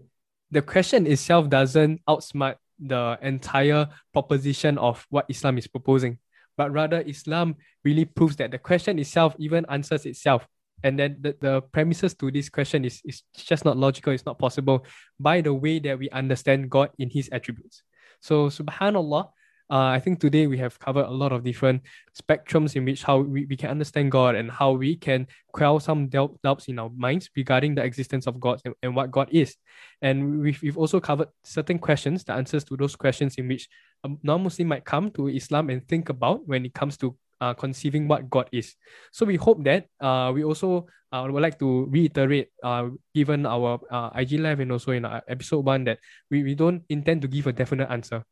the 0.51 0.61
question 0.61 1.05
itself 1.05 1.49
doesn't 1.49 1.99
outsmart 2.07 2.55
the 2.79 3.17
entire 3.21 3.89
proposition 4.13 4.77
of 4.77 5.05
what 5.09 5.25
Islam 5.27 5.57
is 5.57 5.67
proposing 5.67 6.19
but 6.57 6.71
rather 6.71 7.01
Islam 7.01 7.55
really 7.83 8.05
proves 8.05 8.35
that 8.37 8.51
the 8.51 8.57
question 8.57 8.99
itself 8.99 9.35
even 9.39 9.65
answers 9.69 10.05
itself. 10.05 10.47
And 10.83 10.99
then 10.99 11.17
the, 11.21 11.35
the 11.39 11.61
premises 11.61 12.13
to 12.15 12.31
this 12.31 12.49
question 12.49 12.85
is, 12.85 13.01
is 13.05 13.23
just 13.35 13.65
not 13.65 13.77
logical, 13.77 14.13
it's 14.13 14.25
not 14.25 14.37
possible 14.37 14.85
by 15.19 15.41
the 15.41 15.53
way 15.53 15.79
that 15.79 15.97
we 15.97 16.09
understand 16.09 16.69
God 16.69 16.89
in 16.99 17.09
his 17.09 17.29
attributes. 17.31 17.83
So 18.19 18.49
subhanAllah, 18.49 19.29
uh, 19.69 19.87
I 19.97 19.99
think 19.99 20.19
today 20.19 20.45
we 20.45 20.57
have 20.59 20.77
covered 20.77 21.05
a 21.05 21.11
lot 21.11 21.31
of 21.31 21.43
different 21.43 21.81
spectrums 22.13 22.75
in 22.75 22.85
which 22.85 23.03
how 23.03 23.19
we, 23.19 23.45
we 23.45 23.57
can 23.57 23.71
understand 23.71 24.11
God 24.11 24.35
and 24.35 24.51
how 24.51 24.71
we 24.73 24.95
can 24.95 25.27
quell 25.53 25.79
some 25.79 26.07
doubt, 26.07 26.39
doubts 26.43 26.67
in 26.67 26.77
our 26.77 26.89
minds 26.95 27.29
regarding 27.35 27.73
the 27.73 27.83
existence 27.83 28.27
of 28.27 28.39
God 28.39 28.61
and, 28.63 28.75
and 28.83 28.95
what 28.95 29.09
God 29.09 29.29
is. 29.31 29.55
And 30.01 30.39
we've, 30.39 30.61
we've 30.61 30.77
also 30.77 30.99
covered 30.99 31.29
certain 31.43 31.79
questions, 31.79 32.23
the 32.23 32.33
answers 32.33 32.63
to 32.65 32.77
those 32.77 32.95
questions 32.95 33.35
in 33.35 33.47
which 33.47 33.67
a 34.03 34.09
non-Muslim 34.21 34.67
might 34.67 34.85
come 34.85 35.09
to 35.11 35.29
Islam 35.29 35.71
and 35.71 35.87
think 35.87 36.09
about 36.09 36.47
when 36.47 36.63
it 36.65 36.73
comes 36.75 36.95
to 36.97 37.17
uh, 37.41 37.53
conceiving 37.55 38.07
what 38.07 38.29
God 38.29 38.47
is. 38.51 38.75
So 39.11 39.25
we 39.25 39.35
hope 39.35 39.63
that 39.63 39.87
uh, 39.99 40.31
we 40.33 40.43
also 40.43 40.87
uh, 41.11 41.27
would 41.27 41.41
like 41.41 41.57
to 41.59 41.85
reiterate, 41.85 42.49
uh, 42.63 42.89
given 43.15 43.47
our 43.47 43.79
uh, 43.89 44.11
IG 44.15 44.33
live 44.39 44.59
and 44.59 44.71
also 44.71 44.91
in 44.91 45.05
episode 45.27 45.65
one, 45.65 45.85
that 45.85 45.99
we, 46.29 46.43
we 46.43 46.53
don't 46.53 46.83
intend 46.89 47.23
to 47.23 47.27
give 47.27 47.47
a 47.47 47.53
definite 47.53 47.89
answer 47.89 48.23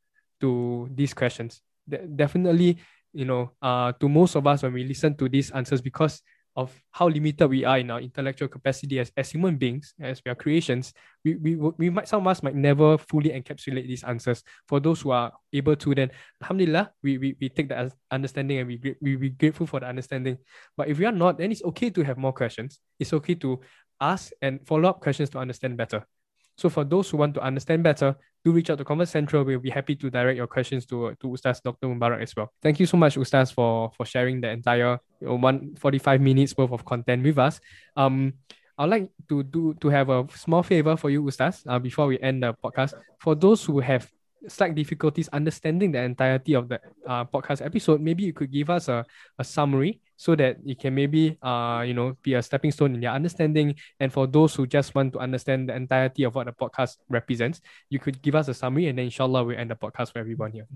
to 0.43 0.91
these 0.91 1.15
questions. 1.15 1.63
De- 1.87 2.03
definitely, 2.03 2.77
you 3.15 3.23
know, 3.23 3.51
uh, 3.61 3.95
to 3.99 4.09
most 4.09 4.35
of 4.35 4.45
us 4.45 4.63
when 4.63 4.73
we 4.73 4.83
listen 4.83 5.15
to 5.15 5.29
these 5.31 5.51
answers, 5.51 5.79
because 5.79 6.19
of 6.55 6.69
how 6.91 7.09
limited 7.09 7.47
we 7.49 7.65
are 7.65 7.79
in 7.79 7.89
our 7.89 7.99
intellectual 7.99 8.47
capacity 8.47 8.99
as, 8.99 9.11
as 9.17 9.31
human 9.31 9.57
beings, 9.57 9.93
as 9.99 10.21
we 10.23 10.29
are 10.29 10.35
creations, 10.35 10.93
we, 11.25 11.35
we, 11.35 11.55
we 11.55 11.89
might 11.89 12.07
some 12.07 12.21
of 12.21 12.27
us 12.27 12.43
might 12.43 12.55
never 12.55 12.97
fully 12.97 13.31
encapsulate 13.31 13.87
these 13.87 14.03
answers. 14.03 14.43
For 14.67 14.79
those 14.79 15.01
who 15.01 15.11
are 15.11 15.31
able 15.51 15.75
to, 15.75 15.95
then 15.95 16.11
alhamdulillah, 16.41 16.91
we, 17.01 17.17
we, 17.17 17.35
we 17.41 17.49
take 17.49 17.69
that 17.69 17.91
understanding 18.11 18.59
and 18.59 18.67
we, 18.67 18.95
we 19.01 19.15
we 19.15 19.29
grateful 19.29 19.65
for 19.65 19.79
the 19.79 19.87
understanding. 19.87 20.37
But 20.77 20.89
if 20.89 20.99
we 20.99 21.05
are 21.05 21.11
not, 21.11 21.37
then 21.37 21.51
it's 21.51 21.63
okay 21.63 21.89
to 21.89 22.03
have 22.03 22.17
more 22.17 22.33
questions. 22.33 22.79
It's 22.99 23.13
okay 23.13 23.35
to 23.35 23.59
ask 23.99 24.31
and 24.41 24.61
follow 24.67 24.89
up 24.89 25.01
questions 25.01 25.31
to 25.31 25.39
understand 25.39 25.77
better. 25.77 26.05
So 26.57 26.69
for 26.69 26.83
those 26.83 27.09
who 27.09 27.17
want 27.17 27.33
to 27.35 27.41
understand 27.41 27.83
better, 27.83 28.15
do 28.45 28.51
reach 28.51 28.69
out 28.69 28.77
to 28.77 28.85
Convert 28.85 29.07
Central. 29.07 29.43
We'll 29.43 29.59
be 29.59 29.69
happy 29.69 29.95
to 29.95 30.09
direct 30.09 30.37
your 30.37 30.47
questions 30.47 30.85
to, 30.87 31.15
to 31.19 31.27
Ustaz 31.27 31.61
Dr. 31.63 31.87
Mubarak 31.87 32.21
as 32.21 32.35
well. 32.35 32.51
Thank 32.61 32.79
you 32.79 32.85
so 32.85 32.97
much, 32.97 33.15
Ustaz, 33.15 33.53
for, 33.53 33.91
for 33.95 34.05
sharing 34.05 34.41
the 34.41 34.49
entire 34.49 34.99
you 35.21 35.27
know, 35.27 35.35
145 35.35 36.21
minutes 36.21 36.55
worth 36.57 36.71
of 36.71 36.85
content 36.85 37.23
with 37.23 37.37
us. 37.37 37.59
Um, 37.95 38.33
I'd 38.77 38.89
like 38.89 39.09
to 39.29 39.43
do 39.43 39.75
to 39.75 39.89
have 39.89 40.09
a 40.09 40.25
small 40.35 40.63
favor 40.63 40.97
for 40.97 41.09
you, 41.09 41.23
Ustaz, 41.23 41.63
uh, 41.67 41.79
before 41.79 42.07
we 42.07 42.19
end 42.19 42.43
the 42.43 42.53
podcast. 42.53 42.93
For 43.19 43.35
those 43.35 43.63
who 43.63 43.79
have 43.79 44.09
slight 44.47 44.75
difficulties 44.75 45.29
understanding 45.29 45.91
the 45.91 45.99
entirety 45.99 46.53
of 46.53 46.69
the 46.69 46.79
uh, 47.07 47.25
podcast 47.25 47.65
episode, 47.65 48.01
maybe 48.01 48.23
you 48.23 48.33
could 48.33 48.51
give 48.51 48.69
us 48.69 48.87
a, 48.87 49.05
a 49.39 49.43
summary 49.43 50.01
so 50.15 50.35
that 50.35 50.57
it 50.65 50.79
can 50.79 50.93
maybe 50.93 51.37
uh 51.41 51.83
you 51.85 51.93
know 51.93 52.15
be 52.21 52.35
a 52.35 52.41
stepping 52.41 52.71
stone 52.71 52.95
in 52.95 53.01
their 53.01 53.11
understanding. 53.11 53.75
And 53.99 54.11
for 54.11 54.27
those 54.27 54.55
who 54.55 54.67
just 54.67 54.95
want 54.95 55.13
to 55.13 55.19
understand 55.19 55.69
the 55.69 55.75
entirety 55.75 56.23
of 56.23 56.35
what 56.35 56.45
the 56.45 56.53
podcast 56.53 56.97
represents, 57.09 57.61
you 57.89 57.99
could 57.99 58.21
give 58.21 58.35
us 58.35 58.47
a 58.47 58.53
summary, 58.53 58.87
and 58.87 58.97
then 58.97 59.05
inshallah 59.05 59.43
we'll 59.43 59.57
end 59.57 59.71
the 59.71 59.75
podcast 59.75 60.13
for 60.13 60.19
everyone 60.19 60.51
here. 60.51 60.67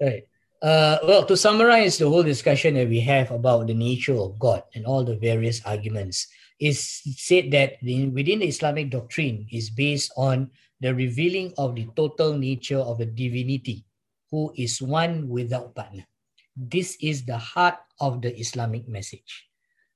Right. 0.00 0.24
Uh, 0.62 0.98
well, 1.04 1.26
to 1.26 1.36
summarize 1.36 1.98
the 1.98 2.08
whole 2.08 2.22
discussion 2.22 2.74
that 2.74 2.88
we 2.88 3.00
have 3.00 3.30
about 3.30 3.66
the 3.66 3.74
nature 3.74 4.16
of 4.16 4.38
God 4.38 4.62
and 4.74 4.86
all 4.86 5.04
the 5.04 5.16
various 5.16 5.60
arguments, 5.66 6.26
is 6.60 7.02
said 7.16 7.50
that 7.50 7.74
the, 7.82 8.08
within 8.08 8.38
the 8.38 8.48
Islamic 8.48 8.90
doctrine 8.90 9.46
is 9.52 9.70
based 9.70 10.12
on 10.16 10.50
the 10.84 10.92
revealing 10.92 11.48
of 11.56 11.72
the 11.72 11.88
total 11.96 12.36
nature 12.36 12.76
of 12.76 13.00
the 13.00 13.08
divinity, 13.08 13.88
who 14.28 14.52
is 14.60 14.84
one 14.84 15.24
without 15.32 15.72
partner. 15.72 16.04
This 16.52 17.00
is 17.00 17.24
the 17.24 17.40
heart 17.40 17.80
of 18.04 18.20
the 18.20 18.36
Islamic 18.36 18.84
message. 18.84 19.48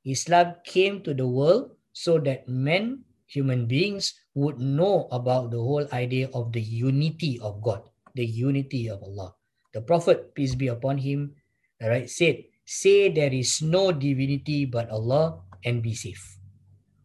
Islam 0.08 0.56
came 0.64 1.04
to 1.04 1.12
the 1.12 1.28
world 1.28 1.76
so 1.92 2.16
that 2.24 2.48
men, 2.48 3.04
human 3.28 3.68
beings, 3.68 4.16
would 4.32 4.56
know 4.56 5.12
about 5.12 5.52
the 5.52 5.60
whole 5.60 5.84
idea 5.92 6.32
of 6.32 6.56
the 6.56 6.64
unity 6.64 7.36
of 7.44 7.60
God, 7.60 7.84
the 8.16 8.24
unity 8.24 8.88
of 8.88 9.04
Allah. 9.04 9.36
The 9.76 9.84
Prophet, 9.84 10.32
peace 10.32 10.56
be 10.56 10.72
upon 10.72 10.96
him, 11.04 11.36
all 11.84 11.92
right, 11.92 12.08
said, 12.08 12.48
Say 12.64 13.12
there 13.12 13.32
is 13.32 13.60
no 13.60 13.92
divinity 13.92 14.64
but 14.64 14.88
Allah 14.88 15.44
and 15.64 15.82
be 15.84 15.92
safe. 15.92 16.37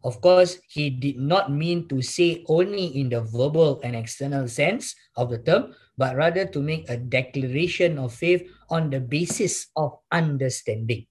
Of 0.04 0.20
course, 0.20 0.60
he 0.68 0.90
did 0.90 1.16
not 1.18 1.50
mean 1.50 1.88
to 1.88 2.02
say 2.02 2.44
only 2.48 2.92
in 3.00 3.08
the 3.08 3.22
verbal 3.22 3.80
and 3.82 3.96
external 3.96 4.46
sense 4.48 4.94
of 5.16 5.30
the 5.30 5.38
term, 5.38 5.74
but 5.96 6.14
rather 6.14 6.44
to 6.44 6.60
make 6.60 6.88
a 6.90 6.96
declaration 6.96 7.98
of 7.98 8.12
faith 8.12 8.44
on 8.68 8.90
the 8.90 9.00
basis 9.00 9.68
of 9.76 9.96
understanding. 10.12 11.06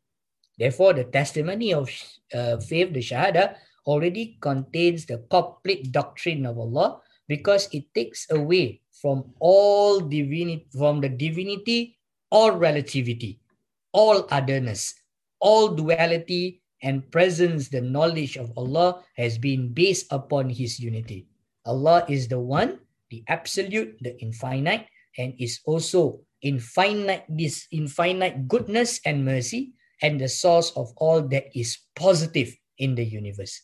Therefore, 0.60 0.94
the 0.94 1.06
testimony 1.06 1.74
of 1.74 1.90
uh, 2.34 2.58
faith, 2.62 2.94
the 2.94 3.02
Shahada, 3.02 3.58
already 3.88 4.38
contains 4.40 5.06
the 5.06 5.26
complete 5.30 5.92
doctrine 5.92 6.46
of 6.46 6.60
Allah 6.60 7.02
because 7.28 7.68
it 7.74 7.90
takes 7.96 8.30
away 8.30 8.82
from 9.02 9.34
all 9.40 10.00
divinity, 10.00 10.68
from 10.72 11.02
the 11.02 11.10
divinity 11.10 11.98
all 12.34 12.58
relativity, 12.58 13.40
all 13.94 14.26
otherness, 14.32 14.96
all 15.40 15.70
duality, 15.70 16.63
and 16.84 17.10
presence, 17.12 17.70
the 17.70 17.82
knowledge 17.82 18.36
of 18.36 18.52
Allah 18.56 19.02
has 19.16 19.40
been 19.40 19.74
based 19.74 20.12
upon 20.12 20.50
His 20.50 20.80
unity. 20.80 21.26
Allah 21.66 22.06
is 22.10 22.28
the 22.28 22.40
one, 22.40 22.80
the 23.10 23.24
absolute, 23.28 23.98
the 24.02 24.20
infinite, 24.20 24.86
and 25.18 25.34
is 25.40 25.64
also 25.66 26.20
infinite 26.44 27.24
this 27.30 27.68
infinite 27.72 28.48
goodness 28.48 29.00
and 29.06 29.24
mercy 29.24 29.74
and 30.04 30.20
the 30.20 30.28
source 30.28 30.76
of 30.76 30.92
all 30.98 31.22
that 31.32 31.48
is 31.56 31.80
positive 31.96 32.52
in 32.78 32.96
the 32.96 33.06
universe. 33.06 33.64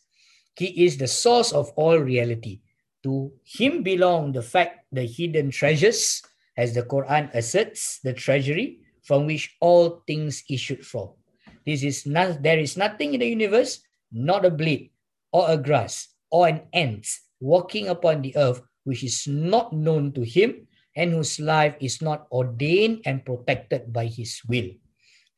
He 0.56 0.84
is 0.84 0.96
the 0.96 1.08
source 1.08 1.52
of 1.52 1.70
all 1.76 1.98
reality. 1.98 2.60
To 3.04 3.32
him 3.44 3.82
belong 3.82 4.32
the 4.32 4.42
fact 4.42 4.88
the 4.92 5.04
hidden 5.04 5.50
treasures, 5.50 6.22
as 6.56 6.74
the 6.74 6.82
Quran 6.82 7.32
asserts, 7.32 8.00
the 8.04 8.12
treasury 8.12 8.80
from 9.04 9.26
which 9.26 9.56
all 9.60 10.02
things 10.06 10.44
issued 10.48 10.84
from. 10.84 11.19
This 11.66 11.82
is 11.82 12.06
not, 12.06 12.42
there 12.42 12.58
is 12.58 12.76
nothing 12.76 13.14
in 13.14 13.20
the 13.20 13.28
universe, 13.28 13.80
not 14.12 14.44
a 14.44 14.50
blade 14.50 14.90
or 15.32 15.50
a 15.50 15.56
grass 15.56 16.08
or 16.30 16.48
an 16.48 16.62
ant 16.72 17.06
walking 17.40 17.88
upon 17.88 18.22
the 18.22 18.36
earth 18.36 18.62
which 18.84 19.04
is 19.04 19.26
not 19.28 19.72
known 19.72 20.12
to 20.12 20.24
him 20.24 20.66
and 20.96 21.12
whose 21.12 21.38
life 21.38 21.76
is 21.80 22.02
not 22.02 22.26
ordained 22.32 23.00
and 23.04 23.24
protected 23.24 23.92
by 23.92 24.06
his 24.06 24.40
will. 24.48 24.68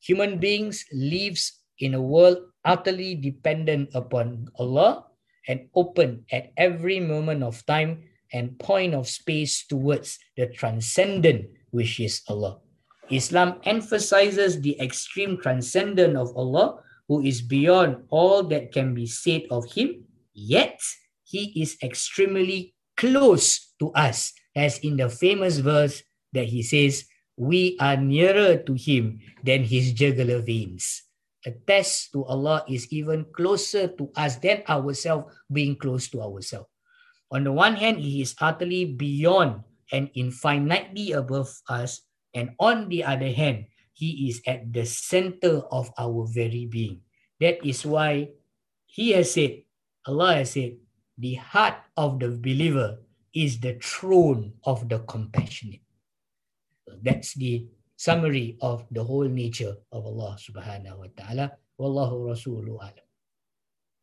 Human 0.00 0.38
beings 0.38 0.84
lives 0.92 1.62
in 1.78 1.94
a 1.94 2.02
world 2.02 2.38
utterly 2.64 3.14
dependent 3.14 3.90
upon 3.94 4.48
Allah 4.58 5.06
and 5.46 5.68
open 5.74 6.24
at 6.30 6.54
every 6.56 7.00
moment 7.00 7.42
of 7.42 7.66
time 7.66 8.06
and 8.32 8.58
point 8.58 8.94
of 8.94 9.06
space 9.10 9.66
towards 9.66 10.18
the 10.36 10.46
transcendent 10.46 11.50
which 11.70 12.00
is 12.00 12.22
Allah. 12.28 12.61
Islam 13.12 13.60
emphasizes 13.68 14.60
the 14.60 14.80
extreme 14.80 15.36
transcendence 15.36 16.16
of 16.16 16.32
Allah, 16.32 16.80
who 17.08 17.20
is 17.20 17.44
beyond 17.44 18.08
all 18.08 18.42
that 18.48 18.72
can 18.72 18.96
be 18.96 19.04
said 19.04 19.44
of 19.52 19.68
Him, 19.68 20.08
yet 20.32 20.80
He 21.22 21.52
is 21.60 21.76
extremely 21.84 22.74
close 22.96 23.76
to 23.80 23.92
us, 23.92 24.32
as 24.56 24.80
in 24.80 24.96
the 24.96 25.12
famous 25.12 25.60
verse 25.60 26.02
that 26.32 26.48
He 26.48 26.64
says, 26.64 27.04
We 27.36 27.76
are 27.80 28.00
nearer 28.00 28.56
to 28.64 28.72
Him 28.72 29.20
than 29.44 29.64
His 29.64 29.92
jugular 29.92 30.40
veins. 30.40 31.04
A 31.44 31.52
test 31.52 32.12
to 32.16 32.24
Allah 32.24 32.64
is 32.64 32.88
even 32.92 33.26
closer 33.36 33.88
to 33.88 34.08
us 34.16 34.36
than 34.36 34.62
ourselves 34.68 35.28
being 35.52 35.76
close 35.76 36.08
to 36.16 36.22
ourselves. 36.22 36.70
On 37.30 37.44
the 37.44 37.52
one 37.52 37.76
hand, 37.76 38.00
He 38.00 38.22
is 38.22 38.34
utterly 38.40 38.86
beyond 38.88 39.68
and 39.92 40.08
infinitely 40.14 41.12
above 41.12 41.52
us 41.68 42.00
and 42.34 42.50
on 42.58 42.88
the 42.88 43.04
other 43.04 43.30
hand, 43.30 43.66
he 43.92 44.28
is 44.28 44.40
at 44.46 44.72
the 44.72 44.84
center 44.84 45.62
of 45.70 45.92
our 45.98 46.26
very 46.26 46.66
being. 46.66 47.00
That 47.40 47.64
is 47.64 47.84
why 47.84 48.30
he 48.86 49.12
has 49.12 49.32
said, 49.32 49.62
Allah 50.06 50.40
has 50.40 50.52
said, 50.52 50.76
the 51.18 51.34
heart 51.34 51.76
of 51.96 52.18
the 52.18 52.30
believer 52.30 52.98
is 53.34 53.60
the 53.60 53.78
throne 53.82 54.54
of 54.64 54.88
the 54.88 55.00
compassionate. 55.00 55.80
That's 57.02 57.34
the 57.34 57.68
summary 57.96 58.58
of 58.60 58.84
the 58.90 59.04
whole 59.04 59.28
nature 59.28 59.76
of 59.92 60.06
Allah 60.06 60.36
subhanahu 60.40 60.98
wa 60.98 61.10
ta'ala. 61.16 61.52
Wallahu 61.78 62.32
rasulu 62.32 62.80
alam. 62.80 63.06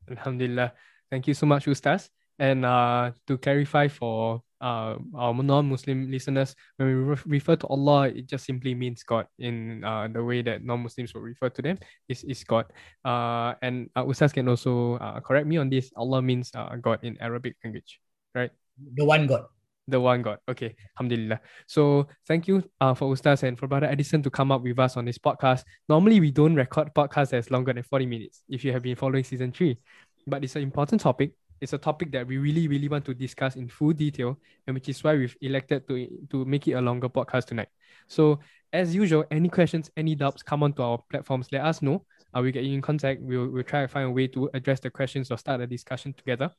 Alhamdulillah. 0.10 0.74
Thank 1.10 1.28
you 1.28 1.34
so 1.34 1.46
much, 1.46 1.66
Ustaz. 1.66 2.10
And 2.38 2.66
uh, 2.66 3.12
to 3.28 3.38
clarify 3.38 3.88
for 3.90 4.42
uh, 4.62 4.96
our 5.16 5.34
non-Muslim 5.34 6.12
listeners, 6.12 6.56
when 6.78 6.88
we 6.88 6.94
re- 6.94 7.26
refer 7.26 7.56
to 7.56 7.68
Allah, 7.68 8.10
it 8.10 8.28
just 8.28 8.46
simply 8.46 8.76
means 8.76 9.04
God 9.04 9.28
in 9.40 9.84
uh, 9.84 10.08
the 10.08 10.24
way 10.24 10.42
that 10.42 10.64
non-Muslims 10.64 11.14
would 11.14 11.24
refer 11.24 11.50
to 11.50 11.62
them 11.62 11.78
is, 12.08 12.24
is 12.24 12.44
God. 12.44 12.66
Uh, 13.04 13.56
and 13.62 13.90
uh, 13.96 14.04
Ustaz 14.04 14.34
can 14.34 14.48
also 14.48 14.96
uh, 14.96 15.20
correct 15.20 15.48
me 15.48 15.58
on 15.58 15.70
this. 15.70 15.92
Allah 15.96 16.22
means 16.22 16.52
uh, 16.56 16.76
God 16.76 17.00
in 17.04 17.18
Arabic 17.22 17.56
language, 17.64 18.00
right? 18.36 18.52
The 18.96 19.06
one 19.06 19.28
God. 19.28 19.46
The 19.88 20.00
one 20.00 20.22
God. 20.22 20.38
Okay, 20.48 20.76
Alhamdulillah. 20.98 21.40
So 21.66 22.08
thank 22.28 22.48
you 22.48 22.64
uh, 22.80 22.94
for 22.94 23.12
Ustaz 23.14 23.44
and 23.44 23.58
for 23.58 23.68
Brother 23.68 23.88
Edison 23.88 24.22
to 24.24 24.30
come 24.30 24.52
up 24.52 24.62
with 24.62 24.78
us 24.78 24.98
on 24.98 25.06
this 25.06 25.18
podcast. 25.18 25.64
Normally, 25.88 26.20
we 26.20 26.32
don't 26.32 26.56
record 26.56 26.94
podcasts 26.94 27.32
that's 27.32 27.50
longer 27.50 27.74
than 27.74 27.84
40 27.84 28.06
minutes 28.06 28.44
if 28.50 28.64
you 28.64 28.72
have 28.72 28.84
been 28.84 28.96
following 28.96 29.24
season 29.24 29.52
three. 29.52 29.80
But 30.28 30.44
it's 30.44 30.56
an 30.56 30.62
important 30.62 31.02
topic 31.02 31.32
it's 31.62 31.74
a 31.74 31.78
topic 31.78 32.12
that 32.12 32.28
we 32.28 32.38
really, 32.38 32.68
really 32.68 32.88
want 32.88 33.06
to 33.06 33.14
discuss 33.14 33.56
in 33.56 33.68
full 33.68 33.94
detail, 33.94 34.38
and 34.68 34.74
which 34.74 34.90
is 34.90 35.04
why 35.04 35.16
we've 35.16 35.36
elected 35.42 35.88
to 35.88 36.08
to 36.30 36.46
make 36.46 36.68
it 36.68 36.74
a 36.74 36.82
longer 36.82 37.10
podcast 37.10 37.46
tonight. 37.46 37.70
So 38.08 38.40
as 38.72 38.94
usual, 38.94 39.26
any 39.32 39.50
questions, 39.50 39.90
any 39.98 40.16
doubts, 40.16 40.44
come 40.44 40.64
onto 40.64 40.82
our 40.82 41.00
platforms. 41.10 41.48
Let 41.52 41.62
us 41.62 41.82
know. 41.82 42.06
Uh, 42.36 42.42
we 42.42 42.52
get 42.52 42.64
you 42.64 42.74
in 42.74 42.82
contact. 42.82 43.22
We'll, 43.22 43.48
we'll 43.48 43.64
try 43.64 43.82
to 43.82 43.88
find 43.88 44.08
a 44.08 44.12
way 44.12 44.28
to 44.28 44.50
address 44.54 44.80
the 44.80 44.90
questions 44.90 45.32
or 45.32 45.38
start 45.38 45.62
a 45.62 45.68
discussion 45.68 46.14
together. 46.14 46.52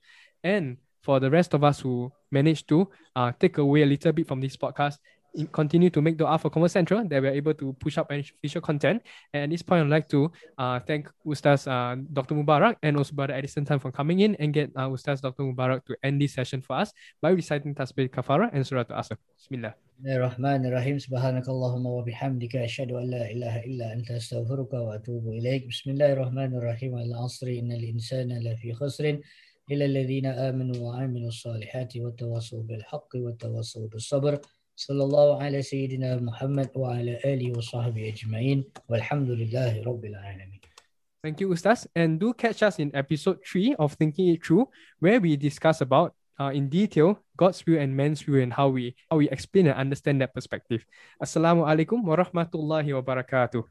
And 0.42 0.78
for 1.02 1.20
the 1.20 1.30
rest 1.30 1.54
of 1.54 1.64
us 1.64 1.80
who 1.80 2.12
managed 2.30 2.68
to 2.68 2.88
uh, 3.14 3.32
take 3.38 3.58
away 3.58 3.82
a 3.82 3.86
little 3.86 4.12
bit 4.12 4.26
from 4.26 4.40
this 4.40 4.56
podcast, 4.56 4.98
continue 5.52 5.90
to 5.90 6.00
make 6.02 6.16
dua 6.16 6.38
for 6.38 6.50
Convert 6.50 6.70
Central 6.70 7.06
that 7.06 7.22
we're 7.22 7.32
able 7.34 7.54
to 7.54 7.72
push 7.74 7.98
up 7.98 8.10
official 8.10 8.60
content. 8.60 9.02
And 9.32 9.44
at 9.44 9.50
this 9.50 9.62
point, 9.62 9.84
I'd 9.84 9.90
like 9.90 10.08
to 10.10 10.30
uh, 10.58 10.80
thank 10.80 11.10
Ustaz 11.26 11.66
uh, 11.66 11.96
Dr. 12.12 12.34
Mubarak 12.34 12.76
and 12.82 12.96
also 12.96 13.14
Brother 13.14 13.34
Edison 13.34 13.64
Tan 13.64 13.78
for 13.78 13.92
coming 13.92 14.20
in 14.20 14.34
and 14.36 14.52
get 14.52 14.70
uh, 14.76 14.88
Ustaz 14.88 15.20
Dr. 15.20 15.42
Mubarak 15.42 15.84
to 15.86 15.96
end 16.02 16.20
this 16.20 16.34
session 16.34 16.60
for 16.60 16.76
us 16.76 16.92
by 17.22 17.30
reciting 17.30 17.74
Tasbih 17.74 18.10
Kafara 18.10 18.50
and 18.52 18.66
Surah 18.66 18.84
Al-Asr. 18.90 19.16
Bismillah. 19.36 19.74
الرحمن 20.00 20.66
الرحيم 20.66 20.98
سبحانك 20.98 21.48
اللهم 21.48 21.86
وبحمدك 21.86 22.56
أشهد 22.56 22.92
أن 22.92 23.10
لا 23.10 23.30
إله 23.30 23.64
إلا 23.68 23.92
أنت 23.92 24.10
أستغفرك 24.10 24.72
وأتوب 24.72 25.28
إليك 25.28 25.68
بسم 25.68 25.90
الله 25.90 26.12
الرحمن 26.12 26.56
الرحيم 26.56 26.92
والعصر 26.92 27.46
إن 27.46 27.72
الإنسان 27.72 28.32
لفي 28.32 28.72
خسر 28.72 29.20
إلا 29.70 29.84
الذين 29.84 30.26
آمنوا 30.26 30.76
وعملوا 30.76 31.28
الصالحات 31.28 31.96
وتواصوا 31.96 32.62
بالحق 32.62 33.08
وتواصوا 33.16 33.88
بالصبر 33.88 34.40
صلى 34.79 35.03
الله 35.03 35.43
على 35.43 35.61
سيدنا 35.61 36.19
محمد 36.19 36.69
وعلى 36.75 37.19
آله 37.25 37.57
وصحبه 37.57 38.07
أجمعين 38.07 38.63
والحمد 38.89 39.29
لله 39.29 39.83
رب 39.83 40.05
العالمين 40.05 40.61
Thank 41.25 41.41
you, 41.41 41.49
Ustaz. 41.49 41.87
And 41.95 42.19
do 42.19 42.37
catch 42.37 42.61
us 42.61 42.77
in 42.77 42.93
episode 42.93 43.41
3 43.41 43.73
of 43.79 43.97
Thinking 43.97 44.29
It 44.29 44.45
Through, 44.45 44.69
where 44.99 45.19
we 45.19 45.35
discuss 45.37 45.81
about 45.81 46.13
uh, 46.39 46.51
in 46.53 46.69
detail 46.69 47.17
God's 47.35 47.61
view 47.61 47.79
and 47.79 47.97
man's 47.97 48.21
view 48.21 48.41
and 48.41 48.53
how 48.53 48.69
we 48.69 48.95
how 49.09 49.17
we 49.17 49.29
explain 49.29 49.65
and 49.65 49.73
understand 49.73 50.21
that 50.21 50.37
perspective. 50.37 50.85
Assalamu 51.17 51.65
alaikum 51.65 52.05
warahmatullahi 52.05 52.93
wabarakatuh. 52.93 53.63